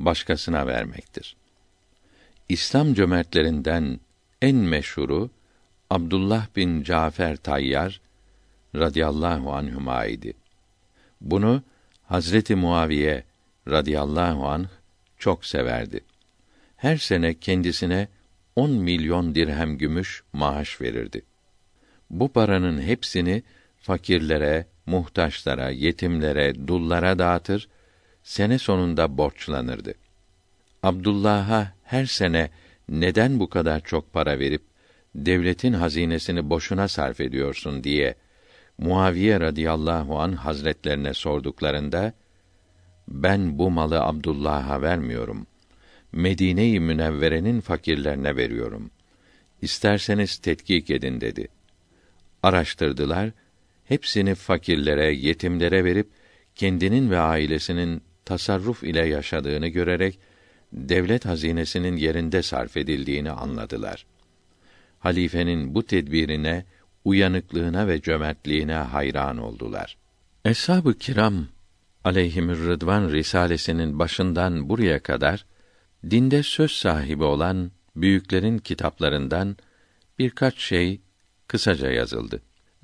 başkasına 0.00 0.66
vermektir. 0.66 1.36
İslam 2.48 2.94
cömertlerinden 2.94 4.00
en 4.42 4.56
meşhuru 4.56 5.30
Abdullah 5.90 6.46
bin 6.56 6.82
Cafer 6.82 7.36
Tayyar 7.36 8.00
radıyallahu 8.74 9.52
anhuma 9.52 10.06
idi. 10.06 10.34
Bunu 11.20 11.62
Hazreti 12.02 12.54
Muaviye 12.54 13.24
radıyallahu 13.68 14.48
anh 14.48 14.68
çok 15.18 15.44
severdi. 15.44 16.00
Her 16.76 16.96
sene 16.96 17.34
kendisine 17.34 18.08
on 18.56 18.70
milyon 18.70 19.34
dirhem 19.34 19.78
gümüş 19.78 20.22
maaş 20.32 20.80
verirdi. 20.80 21.22
Bu 22.10 22.32
paranın 22.32 22.82
hepsini 22.82 23.42
fakirlere, 23.76 24.66
muhtaçlara, 24.86 25.70
yetimlere, 25.70 26.68
dullara 26.68 27.18
dağıtır, 27.18 27.68
sene 28.22 28.58
sonunda 28.58 29.18
borçlanırdı. 29.18 29.94
Abdullah'a 30.82 31.72
her 31.82 32.06
sene 32.06 32.50
neden 32.88 33.40
bu 33.40 33.48
kadar 33.48 33.80
çok 33.80 34.12
para 34.12 34.38
verip 34.38 34.62
devletin 35.14 35.72
hazinesini 35.72 36.50
boşuna 36.50 36.88
sarf 36.88 37.20
ediyorsun 37.20 37.84
diye 37.84 38.14
Muaviye 38.78 39.40
radıyallahu 39.40 40.20
an 40.20 40.32
hazretlerine 40.32 41.14
sorduklarında 41.14 42.12
ben 43.08 43.58
bu 43.58 43.70
malı 43.70 44.00
Abdullah'a 44.00 44.82
vermiyorum. 44.82 45.46
Medine-i 46.12 46.80
Münevvere'nin 46.80 47.60
fakirlerine 47.60 48.36
veriyorum. 48.36 48.90
İsterseniz 49.62 50.38
tetkik 50.38 50.90
edin 50.90 51.20
dedi. 51.20 51.48
Araştırdılar, 52.42 53.30
hepsini 53.84 54.34
fakirlere, 54.34 55.14
yetimlere 55.14 55.84
verip 55.84 56.08
kendinin 56.54 57.10
ve 57.10 57.18
ailesinin 57.18 58.02
tasarruf 58.24 58.82
ile 58.82 59.06
yaşadığını 59.06 59.68
görerek 59.68 60.18
devlet 60.72 61.26
hazinesinin 61.26 61.96
yerinde 61.96 62.42
sarf 62.42 62.76
edildiğini 62.76 63.30
anladılar. 63.30 64.06
Halifenin 64.98 65.74
bu 65.74 65.86
tedbirine, 65.86 66.64
uyanıklığına 67.04 67.88
ve 67.88 68.02
cömertliğine 68.02 68.74
hayran 68.74 69.38
oldular. 69.38 69.96
Eshab-ı 70.44 70.98
kiram 70.98 71.46
aleyhimür 72.04 72.66
rıdvan 72.66 73.10
risalesinin 73.12 73.98
başından 73.98 74.68
buraya 74.68 75.02
kadar 75.02 75.46
dinde 76.10 76.42
söz 76.42 76.70
sahibi 76.70 77.24
olan 77.24 77.70
büyüklerin 77.96 78.58
kitaplarından 78.58 79.56
birkaç 80.18 80.58
şey 80.58 81.00
kısaca 81.48 81.90
yazıldı. 81.90 82.42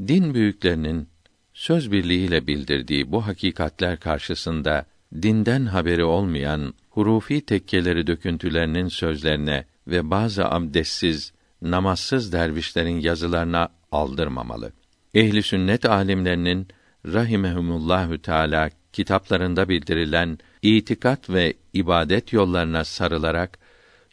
Din 0.09 0.35
büyüklerinin 0.35 1.09
söz 1.53 1.93
birliğiyle 1.93 2.47
bildirdiği 2.47 3.13
bu 3.13 3.27
hakikatler 3.27 4.01
karşısında 4.01 4.87
dinden 5.23 5.67
haberi 5.67 6.05
olmayan 6.05 6.75
hurufi 6.91 7.41
tekkeleri 7.41 8.07
döküntülerinin 8.07 8.89
sözlerine 8.89 9.65
ve 9.87 10.11
bazı 10.11 10.45
abdestsiz, 10.45 11.33
namazsız 11.63 12.33
dervişlerin 12.33 13.01
yazılarına 13.01 13.69
aldırmamalı. 13.93 14.73
Ehli 15.15 15.43
sünnet 15.43 15.85
alimlerinin 15.85 16.69
rahimehumullahü 17.07 18.23
teala 18.23 18.71
kitaplarında 18.93 19.69
bildirilen 19.69 20.39
itikat 20.63 21.31
ve 21.31 21.55
ibadet 21.73 22.33
yollarına 22.33 22.85
sarılarak 22.85 23.59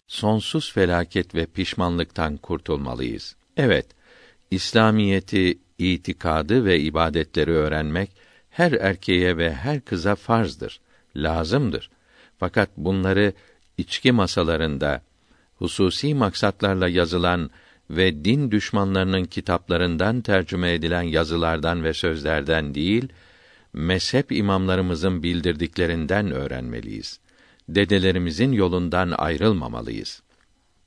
sonsuz 0.07 0.73
felaket 0.73 1.35
ve 1.35 1.45
pişmanlıktan 1.45 2.37
kurtulmalıyız. 2.37 3.35
Evet, 3.57 3.85
İslamiyeti, 4.51 5.59
itikadı 5.77 6.65
ve 6.65 6.79
ibadetleri 6.79 7.51
öğrenmek 7.51 8.11
her 8.49 8.71
erkeğe 8.71 9.37
ve 9.37 9.53
her 9.53 9.81
kıza 9.81 10.15
farzdır, 10.15 10.79
lazımdır. 11.15 11.89
Fakat 12.37 12.69
bunları 12.77 13.33
içki 13.77 14.11
masalarında 14.11 15.01
hususi 15.57 16.13
maksatlarla 16.13 16.87
yazılan 16.87 17.49
ve 17.89 18.25
din 18.25 18.51
düşmanlarının 18.51 19.25
kitaplarından 19.25 20.21
tercüme 20.21 20.73
edilen 20.73 21.01
yazılardan 21.01 21.83
ve 21.83 21.93
sözlerden 21.93 22.75
değil, 22.75 23.07
mezhep 23.73 24.31
imamlarımızın 24.31 25.23
bildirdiklerinden 25.23 26.31
öğrenmeliyiz. 26.31 27.19
Dedelerimizin 27.69 28.51
yolundan 28.51 29.11
ayrılmamalıyız. 29.17 30.21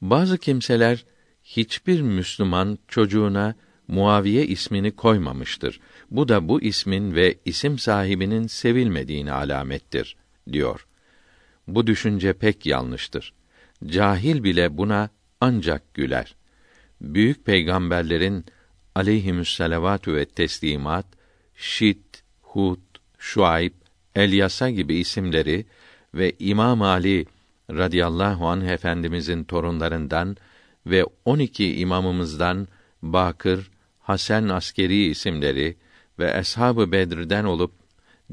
Bazı 0.00 0.38
kimseler 0.38 1.04
hiçbir 1.44 2.00
Müslüman 2.00 2.78
çocuğuna 2.88 3.54
Muaviye 3.88 4.46
ismini 4.46 4.90
koymamıştır. 4.90 5.80
Bu 6.10 6.28
da 6.28 6.48
bu 6.48 6.62
ismin 6.62 7.14
ve 7.14 7.38
isim 7.44 7.78
sahibinin 7.78 8.46
sevilmediğini 8.46 9.32
alamettir 9.32 10.16
diyor. 10.52 10.86
Bu 11.68 11.86
düşünce 11.86 12.32
pek 12.32 12.66
yanlıştır. 12.66 13.32
Cahil 13.86 14.44
bile 14.44 14.78
buna 14.78 15.10
ancak 15.40 15.94
güler. 15.94 16.36
Büyük 17.00 17.44
peygamberlerin 17.44 18.44
aleyhimüsselavatü 18.94 20.14
ve 20.14 20.24
teslimat, 20.24 21.06
Şit, 21.54 22.22
Hud, 22.42 22.80
Şuayb, 23.18 23.72
Elyasa 24.14 24.70
gibi 24.70 24.94
isimleri 24.94 25.66
ve 26.14 26.32
İmam 26.38 26.82
Ali 26.82 27.26
radıyallahu 27.70 28.48
anh 28.48 28.64
efendimizin 28.64 29.44
torunlarından 29.44 30.36
ve 30.86 31.04
12 31.24 31.76
imamımızdan 31.76 32.68
Bakır, 33.02 33.70
Hasan 34.00 34.48
Askeri 34.48 35.04
isimleri 35.04 35.76
ve 36.18 36.38
Eshab-ı 36.38 36.92
Bedir'den 36.92 37.44
olup 37.44 37.72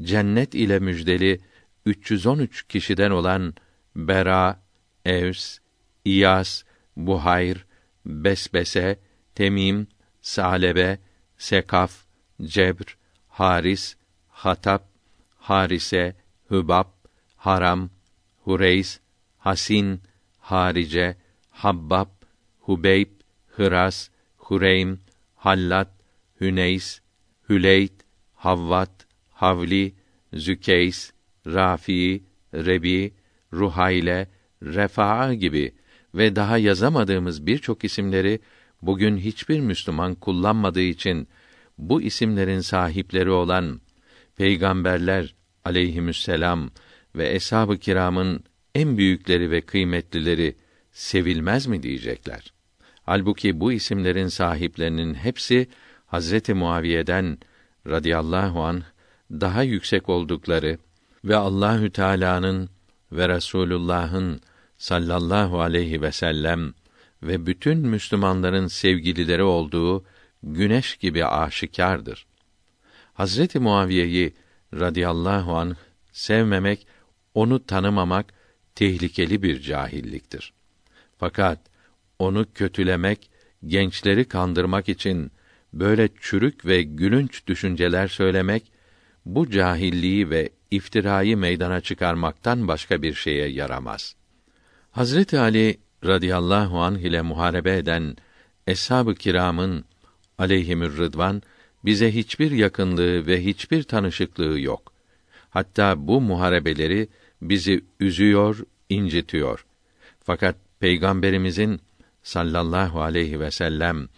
cennet 0.00 0.54
ile 0.54 0.78
müjdeli 0.78 1.40
313 1.86 2.68
kişiden 2.68 3.10
olan 3.10 3.54
Bera, 3.96 4.60
Evs, 5.08 5.58
İyas, 6.04 6.64
Buhayr, 6.96 7.64
Besbese, 8.04 8.98
Temim, 9.34 9.86
Salebe, 10.20 10.98
Sekaf, 11.38 11.92
Cebr, 12.42 12.96
Haris, 13.28 13.96
Hatap, 14.28 14.82
Harise, 15.38 16.14
Hübab, 16.50 16.88
Haram, 17.36 17.90
Hureys, 18.44 19.00
Hasin, 19.38 20.00
Harice, 20.40 21.16
Habbab, 21.50 22.08
Hubeyb, 22.66 23.10
Hıras, 23.56 24.10
Hureym, 24.36 24.98
Hallat, 25.36 25.88
Hüneys, 26.40 27.00
Hüleyt, 27.48 28.04
Havvat, 28.34 29.06
Havli, 29.40 29.94
Zükeys, 30.34 31.12
Rafi, 31.46 32.22
Rebi, 32.52 33.12
Ruhayle, 33.52 34.26
Refa'a 34.62 35.34
gibi 35.34 35.74
ve 36.14 36.36
daha 36.36 36.58
yazamadığımız 36.58 37.46
birçok 37.46 37.84
isimleri 37.84 38.40
bugün 38.82 39.16
hiçbir 39.16 39.60
Müslüman 39.60 40.14
kullanmadığı 40.14 40.80
için 40.80 41.28
bu 41.78 42.02
isimlerin 42.02 42.60
sahipleri 42.60 43.30
olan 43.30 43.80
peygamberler 44.36 45.34
aleyhisselam 45.64 46.70
ve 47.16 47.34
eshab-ı 47.34 47.78
kiramın 47.78 48.44
en 48.74 48.98
büyükleri 48.98 49.50
ve 49.50 49.60
kıymetlileri 49.60 50.56
sevilmez 50.92 51.66
mi 51.66 51.82
diyecekler. 51.82 52.52
Halbuki 53.02 53.60
bu 53.60 53.72
isimlerin 53.72 54.28
sahiplerinin 54.28 55.14
hepsi 55.14 55.68
Hazreti 56.06 56.54
Muaviye'den 56.54 57.38
radıyallahu 57.86 58.62
an 58.62 58.82
daha 59.30 59.62
yüksek 59.62 60.08
oldukları 60.08 60.78
ve 61.24 61.36
Allahü 61.36 61.90
Teala'nın 61.90 62.70
ve 63.12 63.28
Resulullah'ın 63.28 64.40
sallallahu 64.78 65.60
aleyhi 65.60 66.02
ve 66.02 66.12
sellem 66.12 66.74
ve 67.22 67.46
bütün 67.46 67.78
Müslümanların 67.78 68.66
sevgilileri 68.66 69.42
olduğu 69.42 70.04
güneş 70.42 70.96
gibi 70.96 71.24
aşikardır. 71.24 72.26
Hazreti 73.14 73.58
Muaviye'yi 73.58 74.34
radıyallahu 74.74 75.56
an 75.56 75.76
sevmemek, 76.12 76.86
onu 77.34 77.66
tanımamak 77.66 78.34
tehlikeli 78.74 79.42
bir 79.42 79.60
cahilliktir. 79.60 80.52
Fakat 81.18 81.58
onu 82.18 82.46
kötülemek, 82.54 83.30
gençleri 83.66 84.24
kandırmak 84.24 84.88
için 84.88 85.32
böyle 85.72 86.08
çürük 86.20 86.66
ve 86.66 86.82
gülünç 86.82 87.46
düşünceler 87.46 88.08
söylemek 88.08 88.72
bu 89.26 89.50
cahilliği 89.50 90.30
ve 90.30 90.50
iftirayı 90.70 91.36
meydana 91.36 91.80
çıkarmaktan 91.80 92.68
başka 92.68 93.02
bir 93.02 93.14
şeye 93.14 93.48
yaramaz. 93.48 94.16
Hazreti 94.90 95.38
Ali 95.38 95.78
radıyallahu 96.04 96.80
anh 96.80 96.98
ile 96.98 97.22
muharebe 97.22 97.76
eden 97.76 98.16
eshab-ı 98.66 99.14
kiramın 99.14 99.84
aleyhimür 100.38 100.96
rıdvan 100.96 101.42
bize 101.84 102.14
hiçbir 102.14 102.50
yakınlığı 102.50 103.26
ve 103.26 103.44
hiçbir 103.44 103.82
tanışıklığı 103.82 104.60
yok. 104.60 104.92
Hatta 105.50 106.06
bu 106.06 106.20
muharebeleri 106.20 107.08
bizi 107.42 107.84
üzüyor, 108.00 108.58
incitiyor. 108.88 109.66
Fakat 110.24 110.56
peygamberimizin 110.80 111.80
sallallahu 112.22 113.02
aleyhi 113.02 113.40
ve 113.40 113.50
sellem 113.50 114.08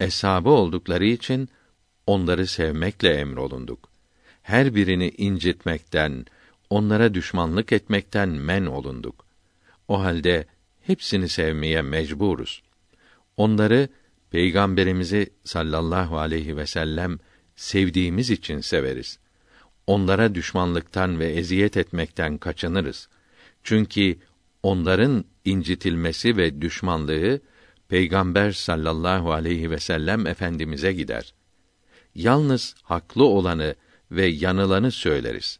eshabı 0.00 0.50
oldukları 0.50 1.04
için 1.04 1.48
onları 2.06 2.46
sevmekle 2.46 3.14
emrolunduk. 3.14 3.91
Her 4.42 4.74
birini 4.74 5.08
incitmekten, 5.08 6.26
onlara 6.70 7.14
düşmanlık 7.14 7.72
etmekten 7.72 8.28
men 8.28 8.66
olunduk. 8.66 9.26
O 9.88 10.00
halde 10.00 10.46
hepsini 10.80 11.28
sevmeye 11.28 11.82
mecburuz. 11.82 12.62
Onları 13.36 13.88
peygamberimizi 14.30 15.30
sallallahu 15.44 16.18
aleyhi 16.18 16.56
ve 16.56 16.66
sellem 16.66 17.18
sevdiğimiz 17.56 18.30
için 18.30 18.60
severiz. 18.60 19.18
Onlara 19.86 20.34
düşmanlıktan 20.34 21.18
ve 21.18 21.26
eziyet 21.26 21.76
etmekten 21.76 22.38
kaçınırız. 22.38 23.08
Çünkü 23.62 24.18
onların 24.62 25.24
incitilmesi 25.44 26.36
ve 26.36 26.62
düşmanlığı 26.62 27.40
Peygamber 27.92 28.52
sallallahu 28.52 29.32
aleyhi 29.32 29.70
ve 29.70 29.78
sellem 29.78 30.26
efendimize 30.26 30.92
gider. 30.92 31.34
Yalnız 32.14 32.74
haklı 32.82 33.24
olanı 33.24 33.74
ve 34.12 34.26
yanılanı 34.26 34.90
söyleriz. 34.90 35.58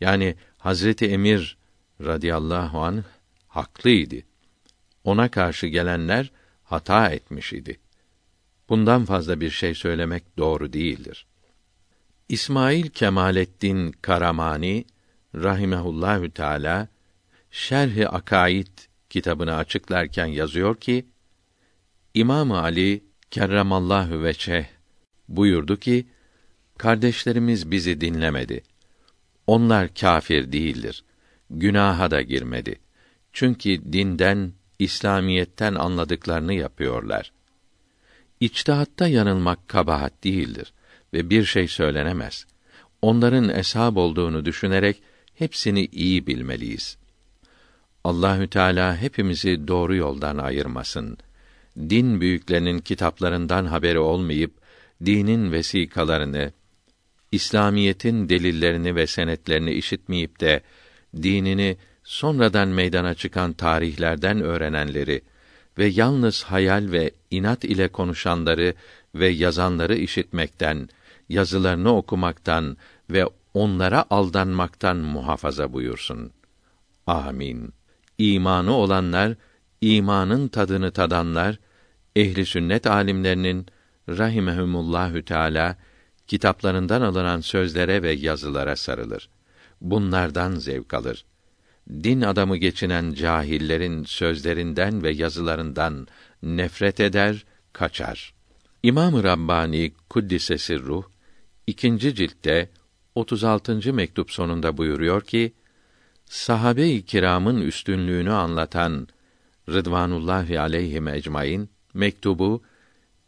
Yani 0.00 0.34
Hazreti 0.58 1.06
Emir 1.06 1.56
radıyallahu 2.00 2.80
an 2.80 3.04
haklıydı. 3.48 4.16
Ona 5.04 5.30
karşı 5.30 5.66
gelenler 5.66 6.30
hata 6.64 7.08
etmiş 7.08 7.52
idi. 7.52 7.80
Bundan 8.68 9.04
fazla 9.04 9.40
bir 9.40 9.50
şey 9.50 9.74
söylemek 9.74 10.38
doğru 10.38 10.72
değildir. 10.72 11.26
İsmail 12.28 12.88
Kemalettin 12.88 13.92
Karamani 13.92 14.84
rahimehullahü 15.34 16.30
teala 16.30 16.88
Şerh-i 17.50 18.08
Akaid 18.08 18.68
kitabını 19.10 19.56
açıklarken 19.56 20.26
yazıyor 20.26 20.76
ki 20.76 21.06
İmam 22.14 22.52
Ali 22.52 23.04
kerremallahu 23.30 24.22
veçe 24.22 24.70
buyurdu 25.28 25.76
ki 25.76 26.06
kardeşlerimiz 26.78 27.70
bizi 27.70 28.00
dinlemedi. 28.00 28.62
Onlar 29.46 29.94
kâfir 29.94 30.52
değildir. 30.52 31.04
Günaha 31.50 32.10
da 32.10 32.22
girmedi. 32.22 32.80
Çünkü 33.32 33.92
dinden, 33.92 34.52
İslamiyetten 34.78 35.74
anladıklarını 35.74 36.54
yapıyorlar. 36.54 37.32
İçtihatta 38.40 39.08
yanılmak 39.08 39.68
kabahat 39.68 40.24
değildir 40.24 40.72
ve 41.12 41.30
bir 41.30 41.44
şey 41.44 41.68
söylenemez. 41.68 42.46
Onların 43.02 43.48
eshab 43.48 43.96
olduğunu 43.96 44.44
düşünerek 44.44 45.02
hepsini 45.34 45.86
iyi 45.86 46.26
bilmeliyiz. 46.26 46.96
Allahü 48.04 48.48
Teala 48.48 48.96
hepimizi 48.96 49.68
doğru 49.68 49.96
yoldan 49.96 50.38
ayırmasın. 50.38 51.18
Din 51.78 52.20
büyüklerinin 52.20 52.78
kitaplarından 52.78 53.66
haberi 53.66 53.98
olmayıp 53.98 54.52
dinin 55.04 55.52
vesikalarını, 55.52 56.52
İslamiyetin 57.34 58.28
delillerini 58.28 58.96
ve 58.96 59.06
senetlerini 59.06 59.72
işitmeyip 59.72 60.40
de 60.40 60.62
dinini 61.22 61.76
sonradan 62.04 62.68
meydana 62.68 63.14
çıkan 63.14 63.52
tarihlerden 63.52 64.40
öğrenenleri 64.40 65.22
ve 65.78 65.86
yalnız 65.86 66.42
hayal 66.42 66.92
ve 66.92 67.10
inat 67.30 67.64
ile 67.64 67.88
konuşanları 67.88 68.74
ve 69.14 69.28
yazanları 69.28 69.94
işitmekten, 69.94 70.88
yazılarını 71.28 71.96
okumaktan 71.96 72.76
ve 73.10 73.24
onlara 73.54 74.04
aldanmaktan 74.10 74.96
muhafaza 74.96 75.72
buyursun. 75.72 76.32
Amin. 77.06 77.72
İmanı 78.18 78.72
olanlar, 78.72 79.34
imanın 79.80 80.48
tadını 80.48 80.90
tadanlar, 80.90 81.58
ehli 82.16 82.46
sünnet 82.46 82.86
alimlerinin 82.86 83.66
rahimehumullahü 84.08 85.24
teala 85.24 85.76
kitaplarından 86.26 87.00
alınan 87.02 87.40
sözlere 87.40 88.02
ve 88.02 88.12
yazılara 88.12 88.76
sarılır. 88.76 89.28
Bunlardan 89.80 90.54
zevk 90.54 90.94
alır. 90.94 91.24
Din 91.90 92.20
adamı 92.20 92.56
geçinen 92.56 93.14
cahillerin 93.14 94.04
sözlerinden 94.04 95.02
ve 95.02 95.10
yazılarından 95.10 96.06
nefret 96.42 97.00
eder, 97.00 97.44
kaçar. 97.72 98.34
İmam-ı 98.82 99.24
Rabbani 99.24 99.92
Kuddisesi 100.10 100.78
Ruh 100.78 101.04
ikinci 101.66 102.14
ciltte 102.14 102.70
36. 103.14 103.92
mektup 103.92 104.30
sonunda 104.30 104.76
buyuruyor 104.76 105.22
ki: 105.22 105.52
Sahabe-i 106.24 107.04
kiramın 107.04 107.60
üstünlüğünü 107.60 108.32
anlatan 108.32 109.08
Rıdvanullahi 109.68 110.60
aleyhi 110.60 111.02
ecmaîn 111.10 111.68
mektubu 111.94 112.62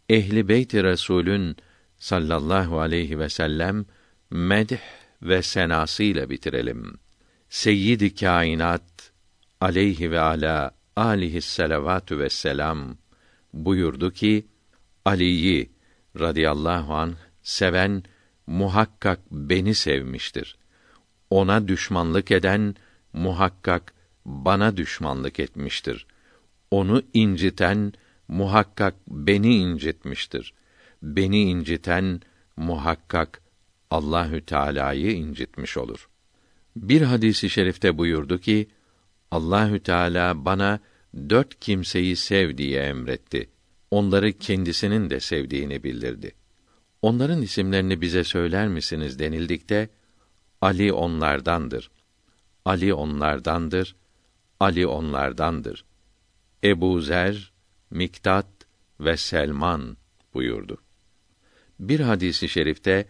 ehli 0.09 0.49
beyt-i 0.49 0.85
Resulün 0.85 1.57
sallallahu 1.99 2.81
aleyhi 2.81 3.19
ve 3.19 3.29
sellem 3.29 3.87
medh 4.31 4.79
ve 5.23 5.43
senası 5.43 6.03
ile 6.03 6.31
bitirelim. 6.31 6.99
Seyyid-i 7.49 8.15
kainat 8.15 9.13
aleyhi 9.61 10.11
ve 10.11 10.21
ala 10.21 10.71
alihi 10.97 11.41
selavatü 11.41 12.19
ve 12.19 12.29
selam 12.31 12.97
buyurdu 13.53 14.13
ki 14.13 14.47
Ali'yi 15.05 15.71
radıyallahu 16.21 16.95
an 16.95 17.15
seven 17.43 18.03
muhakkak 18.47 19.21
beni 19.31 19.75
sevmiştir. 19.75 20.57
Ona 21.31 21.69
düşmanlık 21.69 22.31
eden 22.31 22.75
muhakkak 23.13 23.95
bana 24.25 24.77
düşmanlık 24.77 25.41
etmiştir. 25.41 26.07
Onu 26.71 27.03
inciten 27.15 27.93
muhakkak 28.29 28.95
beni 29.09 29.57
incitmiştir. 29.57 30.55
Beni 31.07 31.43
inciten 31.43 32.21
muhakkak 32.57 33.43
Allahü 33.91 34.41
Teala'yı 34.41 35.13
incitmiş 35.13 35.77
olur. 35.77 36.09
Bir 36.77 37.03
hadisi 37.03 37.51
şerifte 37.51 37.99
buyurdu 37.99 38.39
ki 38.39 38.69
Allahü 39.31 39.81
Teala 39.81 40.45
bana 40.45 40.81
dört 41.31 41.61
kimseyi 41.61 42.17
sev 42.17 42.59
diye 42.59 42.83
emretti. 42.83 43.51
Onları 43.91 44.33
kendisinin 44.33 45.11
de 45.11 45.21
sevdiğini 45.21 45.85
bildirdi. 45.85 46.35
Onların 47.03 47.43
isimlerini 47.43 48.01
bize 48.01 48.25
söyler 48.25 48.69
misiniz 48.69 49.19
denildikte 49.19 49.89
Ali 50.61 50.93
onlardandır. 50.93 51.91
Ali 52.65 52.95
onlardandır. 52.95 53.97
Ali 54.61 54.87
onlardandır. 54.87 55.85
Ebu 56.65 57.01
Zer, 57.01 57.53
Miktat 57.91 58.47
ve 59.01 59.17
Selman 59.17 59.97
buyurdu. 60.35 60.86
Bir 61.81 62.01
hadisi 62.01 62.49
şerifte 62.49 63.07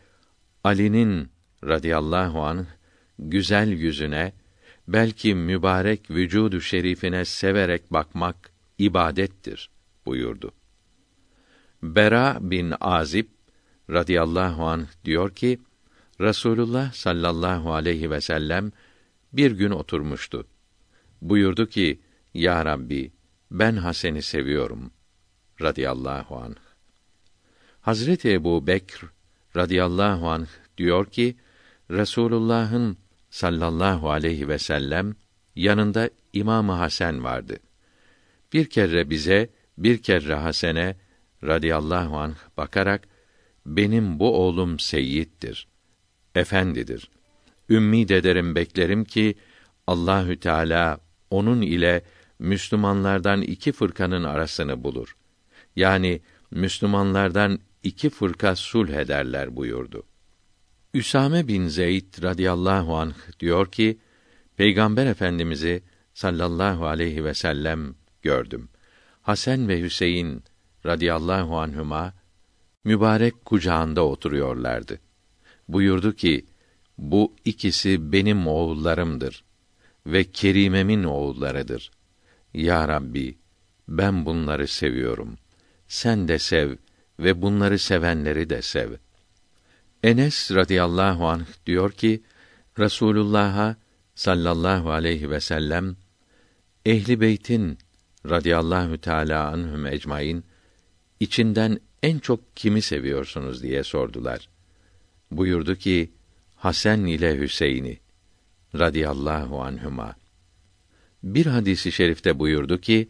Ali'nin 0.65 1.29
radıyallahu 1.65 2.43
anh 2.43 2.65
güzel 3.19 3.69
yüzüne 3.69 4.33
belki 4.89 5.35
mübarek 5.35 6.11
vücudu 6.11 6.61
şerifine 6.61 7.25
severek 7.25 7.93
bakmak 7.93 8.51
ibadettir 8.79 9.71
buyurdu. 10.07 10.53
Bera 11.83 12.39
bin 12.41 12.75
Azib 12.81 13.27
radıyallahu 13.91 14.67
anh 14.67 14.87
diyor 15.05 15.31
ki 15.35 15.61
Rasulullah 16.21 16.93
sallallahu 16.93 17.75
aleyhi 17.75 18.11
ve 18.11 18.21
sellem 18.21 18.73
bir 19.33 19.51
gün 19.51 19.71
oturmuştu. 19.71 20.47
Buyurdu 21.23 21.67
ki: 21.67 22.01
Ya 22.35 22.65
Rabbi, 22.65 23.13
ben 23.51 23.77
Hasen'i 23.77 24.23
seviyorum. 24.23 24.91
radıyallahu 25.61 26.37
anh. 26.37 26.66
Hazreti 27.87 28.33
Ebu 28.33 28.67
Bekr 28.67 29.05
radıyallahu 29.57 30.29
anh 30.29 30.47
diyor 30.79 31.07
ki 31.07 31.37
Resulullah'ın 31.91 32.97
sallallahu 33.31 34.11
aleyhi 34.11 34.49
ve 34.49 34.59
sellem 34.59 35.17
yanında 35.57 36.11
İmamı 36.33 36.73
Hasan 36.73 37.25
vardı. 37.25 37.57
Bir 38.53 38.71
kere 38.71 39.11
bize, 39.11 39.51
bir 39.79 40.03
kere 40.03 40.35
Hasan'e 40.35 40.97
radıyallahu 41.45 42.17
anh 42.17 42.35
bakarak 42.57 43.09
benim 43.67 44.19
bu 44.19 44.37
oğlum 44.37 44.79
seyyittir, 44.79 45.69
efendidir. 46.35 47.11
Ümmid 47.71 48.11
ederim 48.11 48.55
beklerim 48.55 49.05
ki 49.05 49.35
Allahü 49.87 50.41
Teala 50.41 50.99
onun 51.31 51.63
ile 51.63 52.03
Müslümanlardan 52.39 53.43
iki 53.43 53.73
fırkanın 53.73 54.25
arasını 54.25 54.85
bulur. 54.85 55.17
Yani 55.77 56.21
Müslümanlardan 56.51 57.61
iki 57.87 58.11
fırka 58.11 58.57
sulh 58.57 58.91
ederler 58.91 59.57
buyurdu. 59.57 60.03
Üsame 60.95 61.49
bin 61.49 61.69
Zeyd 61.69 62.23
radıyallahu 62.23 62.97
anh 62.97 63.41
diyor 63.41 63.73
ki, 63.73 63.99
Peygamber 64.57 65.07
Efendimizi 65.07 65.83
sallallahu 66.15 66.87
aleyhi 66.87 67.25
ve 67.25 67.35
sellem 67.35 67.95
gördüm. 68.23 68.69
Hasan 69.23 69.69
ve 69.69 69.83
Hüseyin 69.83 70.45
radıyallahu 70.87 71.59
anhuma 71.59 72.15
mübarek 72.85 73.45
kucağında 73.45 74.07
oturuyorlardı. 74.07 75.01
Buyurdu 75.69 76.13
ki, 76.13 76.47
bu 76.99 77.37
ikisi 77.45 78.13
benim 78.13 78.47
oğullarımdır 78.47 79.45
ve 80.07 80.25
Kerimemin 80.25 81.05
oğullarıdır. 81.05 81.91
Ya 82.55 82.89
Rabbi, 82.89 83.39
ben 83.89 84.27
bunları 84.27 84.69
seviyorum. 84.69 85.39
Sen 85.89 86.29
de 86.29 86.39
sev 86.39 86.77
ve 87.19 87.43
bunları 87.43 87.79
sevenleri 87.79 88.51
de 88.51 88.63
sev. 88.63 88.93
Enes 90.03 90.51
radıyallahu 90.51 91.27
anh 91.27 91.47
diyor 91.67 91.93
ki, 91.93 92.23
Resulullah'a 92.79 93.77
sallallahu 94.15 94.91
aleyhi 94.91 95.31
ve 95.31 95.41
sellem 95.41 95.97
ehli 96.87 97.21
beytin 97.21 97.79
radıyallahu 98.29 98.99
teala 98.99 99.49
anhum 99.49 99.87
ecmaîn 99.87 100.45
içinden 101.21 101.81
en 102.03 102.19
çok 102.19 102.57
kimi 102.57 102.83
seviyorsunuz 102.83 103.63
diye 103.63 103.85
sordular. 103.85 104.49
Buyurdu 105.31 105.77
ki 105.77 106.13
Hasan 106.57 107.07
ile 107.07 107.39
Hüseyin'i 107.39 107.99
radıyallahu 108.75 109.63
anhuma. 109.63 110.15
Bir 111.23 111.47
hadisi 111.47 111.93
şerifte 111.93 112.39
buyurdu 112.39 112.81
ki 112.81 113.09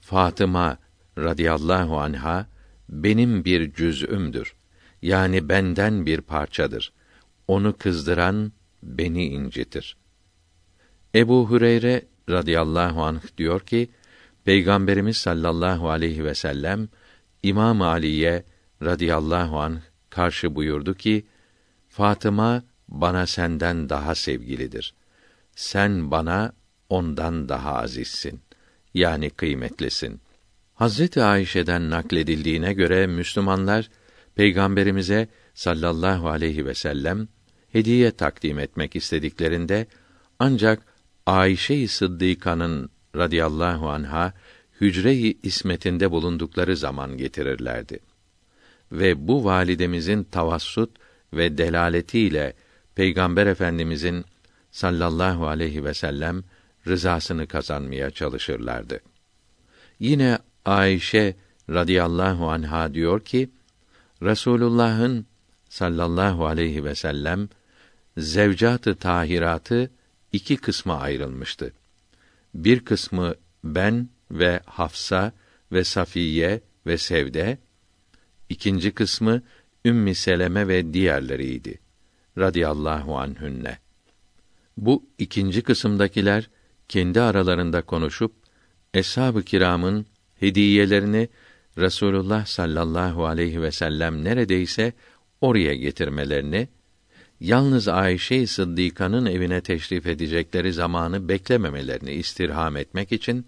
Fatıma 0.00 0.78
radıyallahu 1.18 2.00
anha 2.00 2.46
benim 2.88 3.44
bir 3.44 3.72
cüz'ümdür. 3.72 4.54
Yani 5.02 5.48
benden 5.48 6.06
bir 6.06 6.20
parçadır. 6.20 6.92
Onu 7.48 7.76
kızdıran 7.78 8.52
beni 8.82 9.26
incitir. 9.26 9.96
Ebu 11.14 11.50
Hureyre 11.50 12.02
radıyallahu 12.30 13.04
anh 13.04 13.20
diyor 13.38 13.60
ki 13.60 13.90
Peygamberimiz 14.44 15.16
sallallahu 15.16 15.90
aleyhi 15.90 16.24
ve 16.24 16.34
sellem 16.34 16.88
İmam 17.42 17.82
Ali'ye 17.82 18.44
radıyallahu 18.82 19.60
anh 19.60 19.80
karşı 20.10 20.54
buyurdu 20.54 20.94
ki 20.94 21.26
Fatıma 21.88 22.62
bana 22.88 23.26
senden 23.26 23.88
daha 23.88 24.14
sevgilidir. 24.14 24.94
Sen 25.56 26.10
bana 26.10 26.52
ondan 26.88 27.48
daha 27.48 27.74
azizsin. 27.74 28.40
Yani 28.94 29.30
kıymetlisin. 29.30 30.20
Hazreti 30.76 31.22
Ayşe'den 31.22 31.90
nakledildiğine 31.90 32.72
göre 32.72 33.06
Müslümanlar 33.06 33.90
Peygamberimize 34.34 35.28
sallallahu 35.54 36.28
aleyhi 36.28 36.66
ve 36.66 36.74
sellem 36.74 37.28
hediye 37.72 38.10
takdim 38.10 38.58
etmek 38.58 38.96
istediklerinde 38.96 39.86
ancak 40.38 40.82
Ayşe-i 41.26 41.88
Sıddıka'nın 41.88 42.90
radıyallahu 43.16 43.90
anha 43.90 44.32
hücre-i 44.80 45.38
ismetinde 45.42 46.10
bulundukları 46.10 46.76
zaman 46.76 47.16
getirirlerdi. 47.16 47.98
Ve 48.92 49.28
bu 49.28 49.44
validemizin 49.44 50.24
tavassut 50.24 50.90
ve 51.32 51.58
delaletiyle 51.58 52.52
Peygamber 52.94 53.46
Efendimizin 53.46 54.24
sallallahu 54.70 55.46
aleyhi 55.46 55.84
ve 55.84 55.94
sellem 55.94 56.42
rızasını 56.86 57.46
kazanmaya 57.46 58.10
çalışırlardı. 58.10 59.00
Yine 59.98 60.38
Ayşe 60.66 61.34
radıyallahu 61.70 62.50
anha 62.50 62.94
diyor 62.94 63.20
ki 63.20 63.50
Resulullah'ın 64.22 65.26
sallallahu 65.68 66.46
aleyhi 66.46 66.84
ve 66.84 66.94
sellem 66.94 67.48
zevcatı 68.16 68.94
tahiratı 68.94 69.90
iki 70.32 70.56
kısma 70.56 71.00
ayrılmıştı. 71.00 71.72
Bir 72.54 72.84
kısmı 72.84 73.34
ben 73.64 74.08
ve 74.30 74.60
Hafsa 74.66 75.32
ve 75.72 75.84
Safiye 75.84 76.60
ve 76.86 76.98
Sevde, 76.98 77.58
ikinci 78.48 78.90
kısmı 78.90 79.42
Ümmi 79.84 80.14
Seleme 80.14 80.68
ve 80.68 80.94
diğerleriydi. 80.94 81.78
Radiyallahu 82.38 83.18
anhünne. 83.18 83.78
Bu 84.76 85.04
ikinci 85.18 85.62
kısımdakiler 85.62 86.50
kendi 86.88 87.20
aralarında 87.20 87.82
konuşup 87.82 88.32
eshab-ı 88.94 89.42
kiramın 89.42 90.06
hediyelerini 90.40 91.28
Resulullah 91.78 92.46
sallallahu 92.46 93.26
aleyhi 93.26 93.62
ve 93.62 93.70
sellem 93.70 94.24
neredeyse 94.24 94.92
oraya 95.40 95.74
getirmelerini, 95.74 96.68
yalnız 97.40 97.88
Ayşe 97.88 98.46
Sıddîka'nın 98.46 99.26
evine 99.26 99.60
teşrif 99.60 100.06
edecekleri 100.06 100.72
zamanı 100.72 101.28
beklememelerini 101.28 102.12
istirham 102.12 102.76
etmek 102.76 103.12
için 103.12 103.46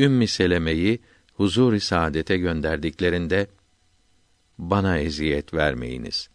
Ümmi 0.00 0.28
Seleme'yi 0.28 0.98
huzur-i 1.34 1.80
saadete 1.80 2.36
gönderdiklerinde 2.36 3.46
bana 4.58 4.98
eziyet 4.98 5.54
vermeyiniz. 5.54 6.28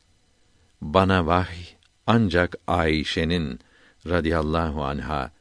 Bana 0.81 1.25
vahy 1.25 1.65
ancak 2.07 2.55
Ayşe'nin 2.67 3.59
radıyallahu 4.07 4.83
anha 4.83 5.31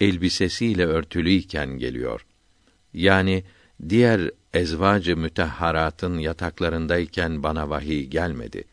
elbisesiyle 0.00 0.86
örtülüyken 0.86 1.78
geliyor. 1.78 2.26
Yani 2.94 3.44
diğer 3.88 4.30
ezvacı 4.54 5.16
mütehharatın 5.16 6.18
yataklarındayken 6.18 7.42
bana 7.42 7.70
vahiy 7.70 8.06
gelmedi. 8.06 8.64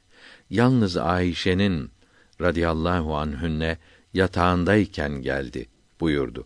Yalnız 0.49 0.97
Ayşe'nin 0.97 1.91
radıyallahu 2.41 3.17
anhünne 3.17 3.77
yatağındayken 4.13 5.21
geldi 5.21 5.65
buyurdu. 5.99 6.45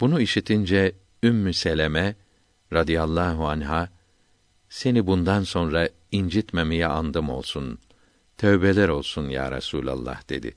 Bunu 0.00 0.20
işitince 0.20 0.92
Ümmü 1.22 1.54
Seleme 1.54 2.16
radıyallahu 2.72 3.48
anha 3.48 3.88
seni 4.68 5.06
bundan 5.06 5.42
sonra 5.42 5.88
incitmemeye 6.12 6.86
andım 6.86 7.30
olsun. 7.30 7.78
Tövbeler 8.38 8.88
olsun 8.88 9.28
ya 9.28 9.52
Resulallah 9.52 10.28
dedi. 10.28 10.54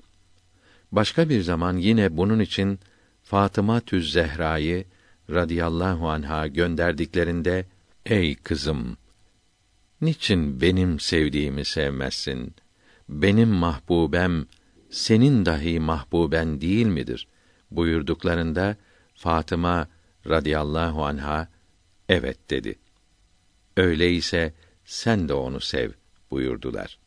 Başka 0.92 1.30
bir 1.30 1.42
zaman 1.42 1.78
yine 1.78 2.18
bunun 2.18 2.40
için 2.40 2.80
Fatıma 3.24 3.80
Tüz 3.80 4.12
Zehra'yı 4.12 4.86
radıyallahu 5.30 6.10
anha 6.10 6.48
gönderdiklerinde 6.48 7.66
ey 8.06 8.36
kızım 8.36 8.98
niçin 10.02 10.62
benim 10.62 11.00
sevdiğimi 11.00 11.66
sevmezsin? 11.66 12.56
Benim 13.10 13.50
mahbubem 13.50 14.46
senin 14.90 15.46
dahi 15.46 15.80
mahbuben 15.80 16.62
değil 16.62 16.86
midir? 16.86 17.28
buyurduklarında 17.72 18.76
Fatıma 19.16 19.88
radıyallahu 20.28 21.06
anha 21.06 21.48
evet 22.10 22.50
dedi. 22.50 22.76
Öyleyse 23.78 24.54
sen 24.86 25.30
de 25.30 25.34
onu 25.34 25.62
sev 25.62 25.92
buyurdular. 26.32 27.00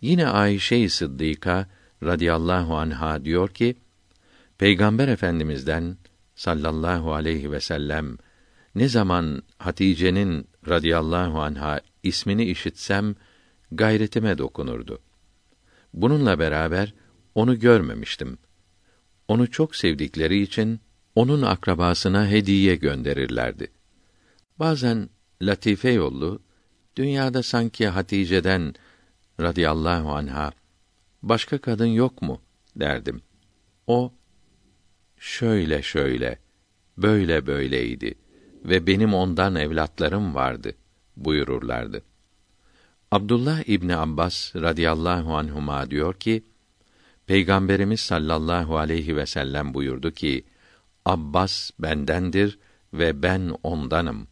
Yine 0.00 0.28
Ayşe-i 0.28 0.90
Sıddıka 0.90 1.68
radıyallahu 2.02 2.76
anha 2.76 3.24
diyor 3.24 3.48
ki 3.48 3.76
Peygamber 4.58 5.08
Efendimizden 5.08 5.96
sallallahu 6.36 7.14
aleyhi 7.14 7.52
ve 7.52 7.60
sellem 7.60 8.18
ne 8.74 8.88
zaman 8.88 9.42
Hatice'nin 9.58 10.48
radıyallahu 10.68 11.40
anha 11.40 11.80
ismini 12.02 12.44
işitsem 12.44 13.14
gayretime 13.72 14.38
dokunurdu. 14.38 14.98
Bununla 15.94 16.38
beraber 16.38 16.94
onu 17.34 17.58
görmemiştim. 17.58 18.38
Onu 19.28 19.50
çok 19.50 19.76
sevdikleri 19.76 20.42
için 20.42 20.80
onun 21.14 21.42
akrabasına 21.42 22.28
hediye 22.28 22.76
gönderirlerdi. 22.76 23.70
Bazen 24.58 25.08
latife 25.42 25.90
yollu 25.90 26.42
dünyada 26.96 27.42
sanki 27.42 27.88
Hatice'den 27.88 28.74
radıyallahu 29.40 30.12
anha 30.12 30.52
başka 31.22 31.58
kadın 31.58 31.86
yok 31.86 32.22
mu 32.22 32.40
derdim. 32.76 33.22
O 33.86 34.12
şöyle 35.18 35.82
şöyle 35.82 36.38
böyle 36.98 37.46
böyleydi 37.46 38.14
ve 38.64 38.86
benim 38.86 39.14
ondan 39.14 39.54
evlatlarım 39.54 40.34
vardı 40.34 40.74
buyururlardı. 41.16 42.02
Abdullah 43.10 43.68
İbni 43.68 43.96
Abbas 43.96 44.56
radıyallahu 44.56 45.36
anhuma 45.36 45.90
diyor 45.90 46.14
ki, 46.14 46.44
Peygamberimiz 47.26 48.00
sallallahu 48.00 48.78
aleyhi 48.78 49.16
ve 49.16 49.26
sellem 49.26 49.74
buyurdu 49.74 50.10
ki, 50.10 50.44
Abbas 51.04 51.70
bendendir 51.78 52.58
ve 52.92 53.22
ben 53.22 53.52
ondanım. 53.62 54.28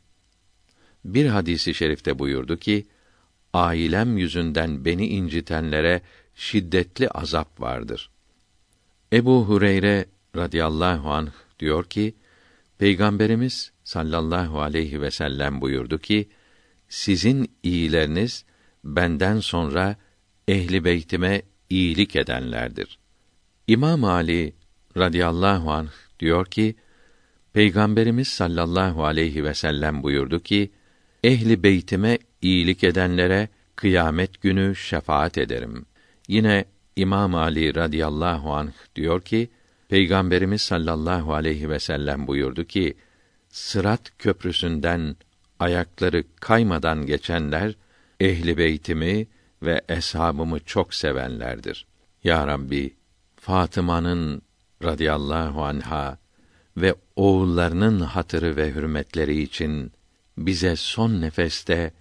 Bir 1.05 1.27
hadisi 1.27 1.74
şerifte 1.74 2.19
buyurdu 2.19 2.56
ki, 2.56 2.86
ailem 3.52 4.16
yüzünden 4.16 4.85
beni 4.85 5.06
incitenlere 5.06 6.02
şiddetli 6.35 7.09
azap 7.09 7.61
vardır. 7.61 8.11
Ebu 9.12 9.44
Hureyre 9.48 10.06
radıyallahu 10.36 11.11
anh 11.11 11.31
diyor 11.61 11.85
ki, 11.85 12.15
Peygamberimiz 12.78 13.73
sallallahu 13.85 14.61
aleyhi 14.61 15.01
ve 15.01 15.11
sellem 15.11 15.61
buyurdu 15.61 15.98
ki, 15.98 16.28
sizin 16.89 17.51
iyileriniz 17.62 18.44
benden 18.85 19.40
sonra 19.40 19.97
ehli 20.48 20.85
beytime 20.85 21.43
iyilik 21.70 22.16
edenlerdir. 22.16 22.98
İmam 23.66 24.05
Ali 24.05 24.55
radıyallahu 24.97 25.73
anh 25.73 25.90
diyor 26.20 26.47
ki 26.47 26.77
Peygamberimiz 27.52 28.28
sallallahu 28.28 29.05
aleyhi 29.05 29.44
ve 29.44 29.55
sellem 29.55 30.02
buyurdu 30.02 30.40
ki 30.40 30.70
ehli 31.24 31.62
beytime 31.62 32.19
iyilik 32.43 32.85
edenlere 32.85 33.48
kıyamet 33.77 34.40
günü 34.40 34.77
şefaat 34.77 35.39
ederim. 35.39 35.86
Yine 36.28 36.65
İmam 36.97 37.35
Ali 37.35 37.74
radıyallahu 37.74 38.55
anh 38.55 38.73
diyor 38.97 39.23
ki 39.23 39.51
Peygamberimiz 39.89 40.62
sallallahu 40.62 41.35
aleyhi 41.35 41.70
ve 41.70 41.78
sellem 41.78 42.27
buyurdu 42.27 42.65
ki 42.65 42.94
Sırat 43.48 44.12
köprüsünden 44.19 45.16
ayakları 45.59 46.24
kaymadan 46.40 47.06
geçenler 47.06 47.74
ehli 48.20 48.59
beytimi 48.59 49.27
ve 49.62 49.82
eshabımı 49.89 50.61
çok 50.61 50.94
sevenlerdir. 50.94 51.86
Ya 52.24 52.47
Rabbi, 52.47 52.94
Fatıma'nın 53.36 54.43
radıyallahu 54.85 55.65
anha 55.65 56.19
ve 56.77 56.94
oğullarının 57.16 58.01
hatırı 58.01 58.56
ve 58.56 58.74
hürmetleri 58.74 59.43
için 59.43 59.93
bize 60.39 60.77
son 60.77 61.20
nefeste 61.20 61.93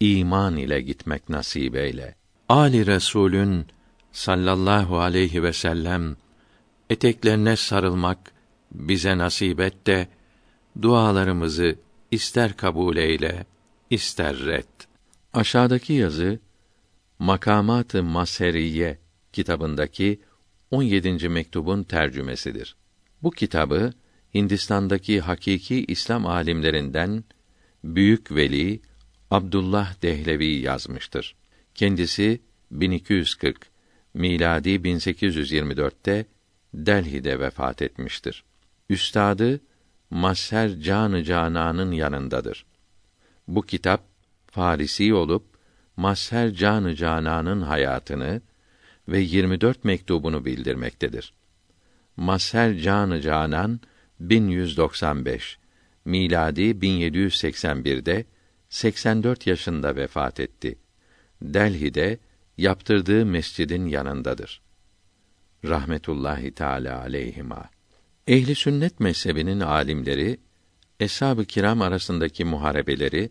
iman 0.00 0.56
ile 0.56 0.80
gitmek 0.80 1.28
nasip 1.28 1.76
eyle. 1.76 2.14
Ali 2.48 2.86
Resulün 2.86 3.66
sallallahu 4.12 5.00
aleyhi 5.00 5.42
ve 5.42 5.52
sellem 5.52 6.16
eteklerine 6.90 7.56
sarılmak 7.56 8.32
bize 8.72 9.18
nasip 9.18 9.60
et 9.60 9.86
de 9.86 10.08
dualarımızı 10.82 11.76
ister 12.10 12.56
kabul 12.56 12.96
eyle, 12.96 13.46
ister 13.90 14.38
red. 14.38 14.64
Aşağıdaki 15.32 15.92
yazı 15.92 16.38
Makamat-ı 17.18 18.02
Maseriye 18.02 18.98
kitabındaki 19.32 20.20
17. 20.70 21.28
mektubun 21.28 21.82
tercümesidir. 21.82 22.76
Bu 23.22 23.30
kitabı 23.30 23.92
Hindistan'daki 24.34 25.20
hakiki 25.20 25.84
İslam 25.84 26.26
alimlerinden 26.26 27.24
büyük 27.84 28.32
veli 28.32 28.80
Abdullah 29.30 30.02
Dehlevi 30.02 30.46
yazmıştır. 30.46 31.34
Kendisi 31.74 32.40
1240 32.70 33.66
miladi 34.14 34.68
1824'te 34.68 36.26
Delhi'de 36.76 37.40
vefat 37.40 37.82
etmiştir. 37.82 38.44
Üstadı 38.88 39.60
Maser 40.10 40.80
Canı 40.80 41.24
Canan'ın 41.24 41.92
yanındadır. 41.92 42.66
Bu 43.48 43.62
kitap 43.62 44.04
Farisi 44.46 45.14
olup 45.14 45.44
Maser 45.96 46.54
Canı 46.54 46.94
Canan'ın 46.94 47.60
hayatını 47.60 48.42
ve 49.08 49.20
24 49.20 49.84
mektubunu 49.84 50.44
bildirmektedir. 50.44 51.32
Maser 52.16 52.78
Canı 52.78 53.20
Canan 53.20 53.80
1195 54.20 55.58
miladi 56.04 56.62
1781'de 56.62 58.24
84 58.68 59.46
yaşında 59.46 59.96
vefat 59.96 60.40
etti. 60.40 60.78
Delhi'de 61.42 62.18
yaptırdığı 62.58 63.26
mescidin 63.26 63.86
yanındadır. 63.86 64.65
Rahmetullahi 65.68 66.54
Teala 66.54 67.00
aleyhima. 67.00 67.64
Ehli 68.26 68.54
sünnet 68.54 69.00
mezhebinin 69.00 69.60
alimleri 69.60 70.40
eshab-ı 71.00 71.44
kiram 71.44 71.82
arasındaki 71.82 72.44
muharebeleri 72.44 73.30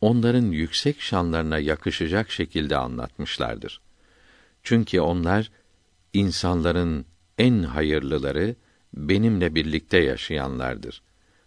onların 0.00 0.46
yüksek 0.46 1.00
şanlarına 1.00 1.58
yakışacak 1.58 2.30
şekilde 2.30 2.76
anlatmışlardır. 2.76 3.80
Çünkü 4.62 5.00
onlar 5.00 5.50
insanların 6.12 7.06
en 7.38 7.62
hayırlıları 7.62 8.56
benimle 8.94 9.54
birlikte 9.54 9.98
yaşayanlardır. 9.98 11.02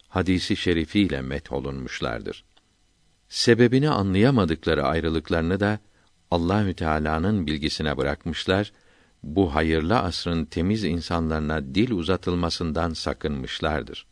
Hadisi 0.07 0.55
şerifiyle 0.55 1.21
met 1.21 1.51
olunmuşlardır. 1.51 2.43
Sebebini 3.29 3.89
anlayamadıkları 3.89 4.83
ayrılıklarını 4.83 5.59
da 5.59 5.79
Allahü 6.31 6.73
Teala'nın 6.73 7.47
bilgisine 7.47 7.97
bırakmışlar. 7.97 8.71
Bu 9.23 9.55
hayırlı 9.55 9.99
asrın 9.99 10.45
temiz 10.45 10.83
insanlarına 10.83 11.75
dil 11.75 11.91
uzatılmasından 11.91 12.93
sakınmışlardır. 12.93 14.05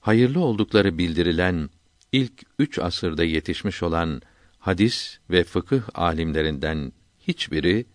Hayırlı 0.00 0.40
oldukları 0.40 0.98
bildirilen 0.98 1.70
ilk 2.12 2.32
üç 2.58 2.78
asırda 2.78 3.24
yetişmiş 3.24 3.82
olan 3.82 4.22
hadis 4.58 5.18
ve 5.30 5.44
fıkıh 5.44 5.82
alimlerinden 5.94 6.92
hiçbiri 7.28 7.86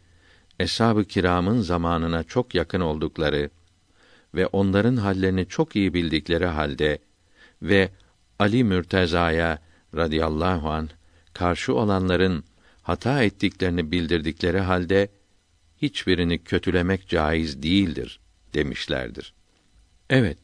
eshab-ı 0.60 1.06
kiramın 1.06 1.62
zamanına 1.62 2.24
çok 2.24 2.56
yakın 2.56 2.82
oldukları 2.82 3.50
ve 4.36 4.48
onların 4.48 4.96
hallerini 4.96 5.46
çok 5.46 5.76
iyi 5.76 5.94
bildikleri 5.94 6.46
halde 6.46 7.00
ve 7.62 7.92
Ali 8.40 8.64
Mürteza'ya 8.64 9.60
radıyallahu 9.96 10.70
an 10.70 10.90
karşı 11.34 11.76
olanların 11.76 12.44
hata 12.82 13.24
ettiklerini 13.24 13.92
bildirdikleri 13.92 14.60
halde 14.60 15.10
hiçbirini 15.82 16.44
kötülemek 16.44 17.08
caiz 17.08 17.64
değildir 17.64 18.20
demişlerdir. 18.54 19.34
Evet, 20.10 20.38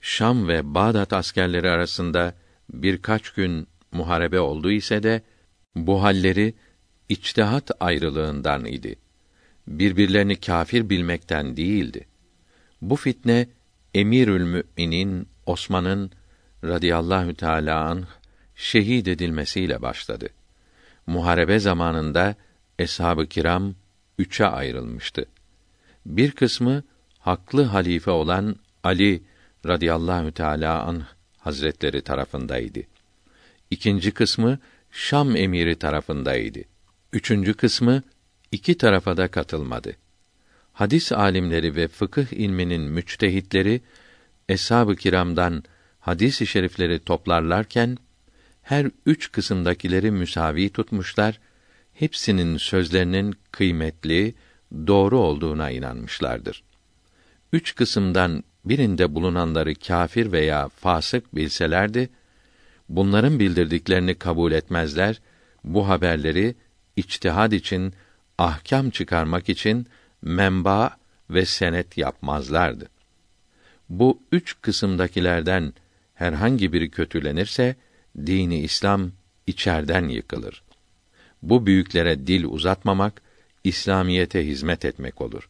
Şam 0.00 0.48
ve 0.48 0.74
Bağdat 0.74 1.12
askerleri 1.12 1.70
arasında 1.70 2.34
birkaç 2.72 3.30
gün 3.30 3.66
muharebe 3.92 4.40
oldu 4.40 4.70
ise 4.70 5.02
de 5.02 5.22
bu 5.76 6.02
halleri 6.02 6.54
içtihat 7.08 7.70
ayrılığından 7.80 8.64
idi. 8.64 8.96
Birbirlerini 9.66 10.36
kâfir 10.36 10.90
bilmekten 10.90 11.56
değildi. 11.56 12.06
Bu 12.82 12.96
fitne 12.96 13.48
Emirül 13.94 14.44
Müminin 14.44 15.28
Osman'ın 15.46 16.10
radıyallahu 16.64 17.34
teâlâ 17.34 17.84
anh 17.84 18.06
şehit 18.54 19.08
edilmesiyle 19.08 19.82
başladı. 19.82 20.28
Muharebe 21.06 21.58
zamanında 21.58 22.34
eshab-ı 22.78 23.26
kiram 23.26 23.74
üçe 24.20 24.46
ayrılmıştı. 24.46 25.24
Bir 26.06 26.30
kısmı 26.30 26.82
haklı 27.18 27.62
halife 27.62 28.10
olan 28.10 28.56
Ali 28.84 29.22
radıyallahu 29.66 30.32
teâlâ 30.32 30.82
anh 30.82 31.04
hazretleri 31.38 32.02
tarafındaydı. 32.02 32.80
İkinci 33.70 34.10
kısmı 34.10 34.58
Şam 34.92 35.36
emiri 35.36 35.76
tarafındaydı. 35.76 36.58
Üçüncü 37.12 37.54
kısmı 37.54 38.02
iki 38.52 38.78
tarafa 38.78 39.16
da 39.16 39.28
katılmadı. 39.28 39.96
Hadis 40.72 41.12
alimleri 41.12 41.76
ve 41.76 41.88
fıkıh 41.88 42.32
ilminin 42.32 42.82
müçtehitleri 42.82 43.80
eshab-ı 44.48 44.96
kiramdan 44.96 45.64
hadis-i 46.00 46.46
şerifleri 46.46 46.98
toplarlarken 46.98 47.98
her 48.62 48.90
üç 49.06 49.32
kısımdakileri 49.32 50.10
müsavi 50.10 50.70
tutmuşlar, 50.70 51.40
hepsinin 52.00 52.56
sözlerinin 52.56 53.34
kıymetli, 53.52 54.34
doğru 54.86 55.18
olduğuna 55.18 55.70
inanmışlardır. 55.70 56.62
Üç 57.52 57.74
kısımdan 57.74 58.44
birinde 58.64 59.14
bulunanları 59.14 59.74
kâfir 59.74 60.32
veya 60.32 60.68
fasık 60.68 61.34
bilselerdi, 61.36 62.08
bunların 62.88 63.38
bildirdiklerini 63.40 64.14
kabul 64.14 64.52
etmezler, 64.52 65.20
bu 65.64 65.88
haberleri 65.88 66.54
içtihad 66.96 67.52
için, 67.52 67.94
ahkam 68.38 68.90
çıkarmak 68.90 69.48
için 69.48 69.86
menba 70.22 70.96
ve 71.30 71.44
senet 71.44 71.98
yapmazlardı. 71.98 72.88
Bu 73.88 74.22
üç 74.32 74.56
kısımdakilerden 74.62 75.74
herhangi 76.14 76.72
biri 76.72 76.90
kötülenirse, 76.90 77.76
dini 78.26 78.60
İslam 78.60 79.12
içerden 79.46 80.08
yıkılır. 80.08 80.69
Bu 81.42 81.66
büyüklere 81.66 82.26
dil 82.26 82.44
uzatmamak, 82.44 83.22
İslamiyete 83.64 84.46
hizmet 84.46 84.84
etmek 84.84 85.20
olur. 85.20 85.48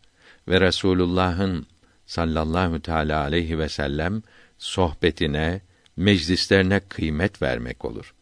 Ve 0.48 0.60
Resulullah'ın 0.60 1.66
sallallahu 2.06 2.80
teala 2.80 3.20
aleyhi 3.20 3.58
ve 3.58 3.68
sellem 3.68 4.22
sohbetine, 4.58 5.60
meclislerine 5.96 6.80
kıymet 6.80 7.42
vermek 7.42 7.84
olur. 7.84 8.14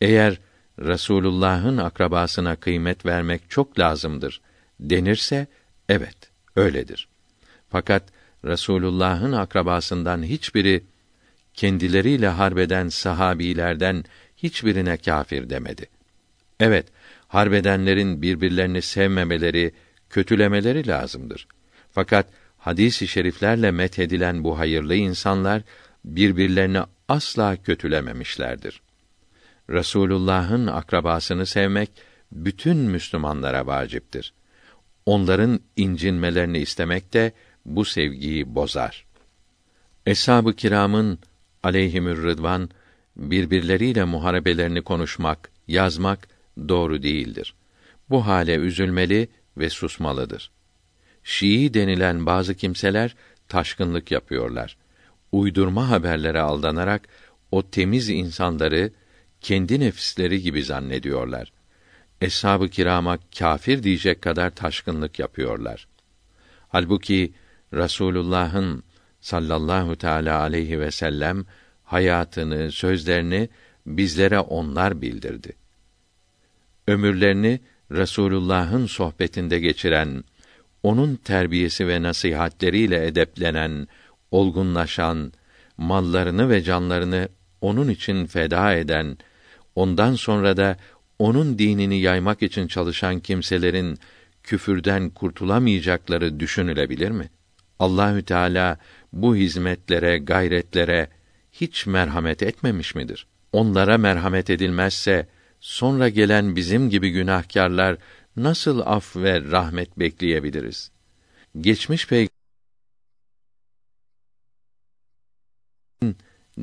Eğer 0.00 0.38
Resulullah'ın 0.78 1.76
akrabasına 1.76 2.56
kıymet 2.56 3.06
vermek 3.06 3.50
çok 3.50 3.78
lazımdır 3.78 4.40
denirse 4.80 5.46
evet 5.88 6.16
öyledir. 6.56 7.08
Fakat 7.70 8.02
Resulullah'ın 8.44 9.32
akrabasından 9.32 10.22
hiçbiri 10.22 10.84
kendileriyle 11.54 12.28
harbeden 12.28 12.88
sahabilerden 12.88 14.04
hiçbirine 14.36 14.96
kâfir 14.96 15.50
demedi. 15.50 15.86
Evet, 16.60 16.86
harbedenlerin 17.32 18.22
birbirlerini 18.22 18.82
sevmemeleri, 18.82 19.72
kötülemeleri 20.10 20.86
lazımdır. 20.86 21.46
Fakat 21.90 22.26
hadis-i 22.58 23.08
şeriflerle 23.08 23.70
methedilen 23.70 24.44
bu 24.44 24.58
hayırlı 24.58 24.94
insanlar 24.94 25.62
birbirlerini 26.04 26.80
asla 27.08 27.56
kötülememişlerdir. 27.56 28.82
Resulullah'ın 29.70 30.66
akrabasını 30.66 31.46
sevmek 31.46 31.90
bütün 32.32 32.76
Müslümanlara 32.76 33.66
vaciptir. 33.66 34.34
Onların 35.06 35.60
incinmelerini 35.76 36.58
istemek 36.58 37.12
de 37.12 37.32
bu 37.66 37.84
sevgiyi 37.84 38.54
bozar. 38.54 39.06
Eshab-ı 40.06 40.56
kiramın 40.56 41.18
aleyhimür 41.62 42.22
rıdvan 42.22 42.70
birbirleriyle 43.16 44.04
muharebelerini 44.04 44.82
konuşmak, 44.82 45.50
yazmak 45.68 46.31
doğru 46.68 47.02
değildir. 47.02 47.54
Bu 48.10 48.26
hale 48.26 48.54
üzülmeli 48.54 49.28
ve 49.56 49.70
susmalıdır. 49.70 50.50
Şii 51.24 51.74
denilen 51.74 52.26
bazı 52.26 52.54
kimseler 52.54 53.14
taşkınlık 53.48 54.10
yapıyorlar. 54.10 54.76
Uydurma 55.32 55.90
haberlere 55.90 56.40
aldanarak 56.40 57.08
o 57.50 57.70
temiz 57.70 58.08
insanları 58.08 58.92
kendi 59.40 59.80
nefisleri 59.80 60.42
gibi 60.42 60.64
zannediyorlar. 60.64 61.52
Eshab-ı 62.20 62.68
kirama 62.68 63.18
kâfir 63.38 63.82
diyecek 63.82 64.22
kadar 64.22 64.50
taşkınlık 64.54 65.18
yapıyorlar. 65.18 65.88
Halbuki 66.68 67.32
Rasulullah'ın 67.74 68.84
sallallahu 69.20 69.96
teala 69.96 70.40
aleyhi 70.40 70.80
ve 70.80 70.90
sellem 70.90 71.46
hayatını, 71.84 72.72
sözlerini 72.72 73.48
bizlere 73.86 74.38
onlar 74.38 75.02
bildirdi. 75.02 75.52
Ömürlerini 76.88 77.60
Resulullah'ın 77.90 78.86
sohbetinde 78.86 79.58
geçiren, 79.58 80.24
onun 80.82 81.16
terbiyesi 81.16 81.88
ve 81.88 82.02
nasihatleriyle 82.02 83.06
edeplenen, 83.06 83.88
olgunlaşan, 84.30 85.32
mallarını 85.76 86.50
ve 86.50 86.62
canlarını 86.62 87.28
onun 87.60 87.88
için 87.88 88.26
feda 88.26 88.74
eden, 88.74 89.18
ondan 89.74 90.14
sonra 90.14 90.56
da 90.56 90.76
onun 91.18 91.58
dinini 91.58 92.00
yaymak 92.00 92.42
için 92.42 92.66
çalışan 92.66 93.20
kimselerin 93.20 93.98
küfürden 94.42 95.10
kurtulamayacakları 95.10 96.40
düşünülebilir 96.40 97.10
mi? 97.10 97.30
Allahü 97.78 98.22
Teala 98.22 98.78
bu 99.12 99.36
hizmetlere, 99.36 100.18
gayretlere 100.18 101.08
hiç 101.52 101.86
merhamet 101.86 102.42
etmemiş 102.42 102.94
midir? 102.94 103.26
Onlara 103.52 103.98
merhamet 103.98 104.50
edilmezse 104.50 105.28
sonra 105.62 106.08
gelen 106.08 106.56
bizim 106.56 106.90
gibi 106.90 107.10
günahkarlar 107.10 107.96
nasıl 108.36 108.80
af 108.80 109.16
ve 109.16 109.40
rahmet 109.50 109.98
bekleyebiliriz? 109.98 110.90
Geçmiş 111.60 112.06
peygamber 112.06 112.32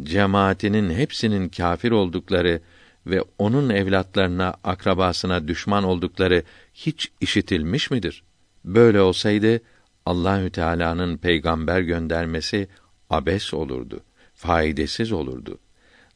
cemaatinin 0.03 0.89
hepsinin 0.89 1.49
kâfir 1.49 1.91
oldukları 1.91 2.61
ve 3.05 3.23
onun 3.37 3.69
evlatlarına, 3.69 4.55
akrabasına 4.63 5.47
düşman 5.47 5.83
oldukları 5.83 6.43
hiç 6.73 7.11
işitilmiş 7.21 7.91
midir? 7.91 8.23
Böyle 8.65 9.01
olsaydı 9.01 9.61
Allahü 10.05 10.49
Teala'nın 10.49 11.17
peygamber 11.17 11.81
göndermesi 11.81 12.67
abes 13.09 13.53
olurdu, 13.53 14.03
faydasız 14.35 15.11
olurdu. 15.11 15.59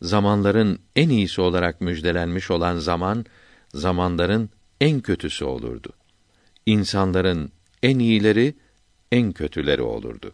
Zamanların 0.04 0.80
en 0.96 1.10
iyisi 1.10 1.42
olarak 1.42 1.82
müjdelenmiş 1.82 2.52
olan 2.52 2.78
zaman 2.78 3.26
zamanların 3.74 4.50
en 4.82 5.02
kötüsü 5.02 5.46
olurdu. 5.46 5.90
İnsanların 6.66 7.52
en 7.84 8.00
iyileri 8.00 8.56
en 9.12 9.32
kötüleri 9.32 9.82
olurdu. 9.82 10.32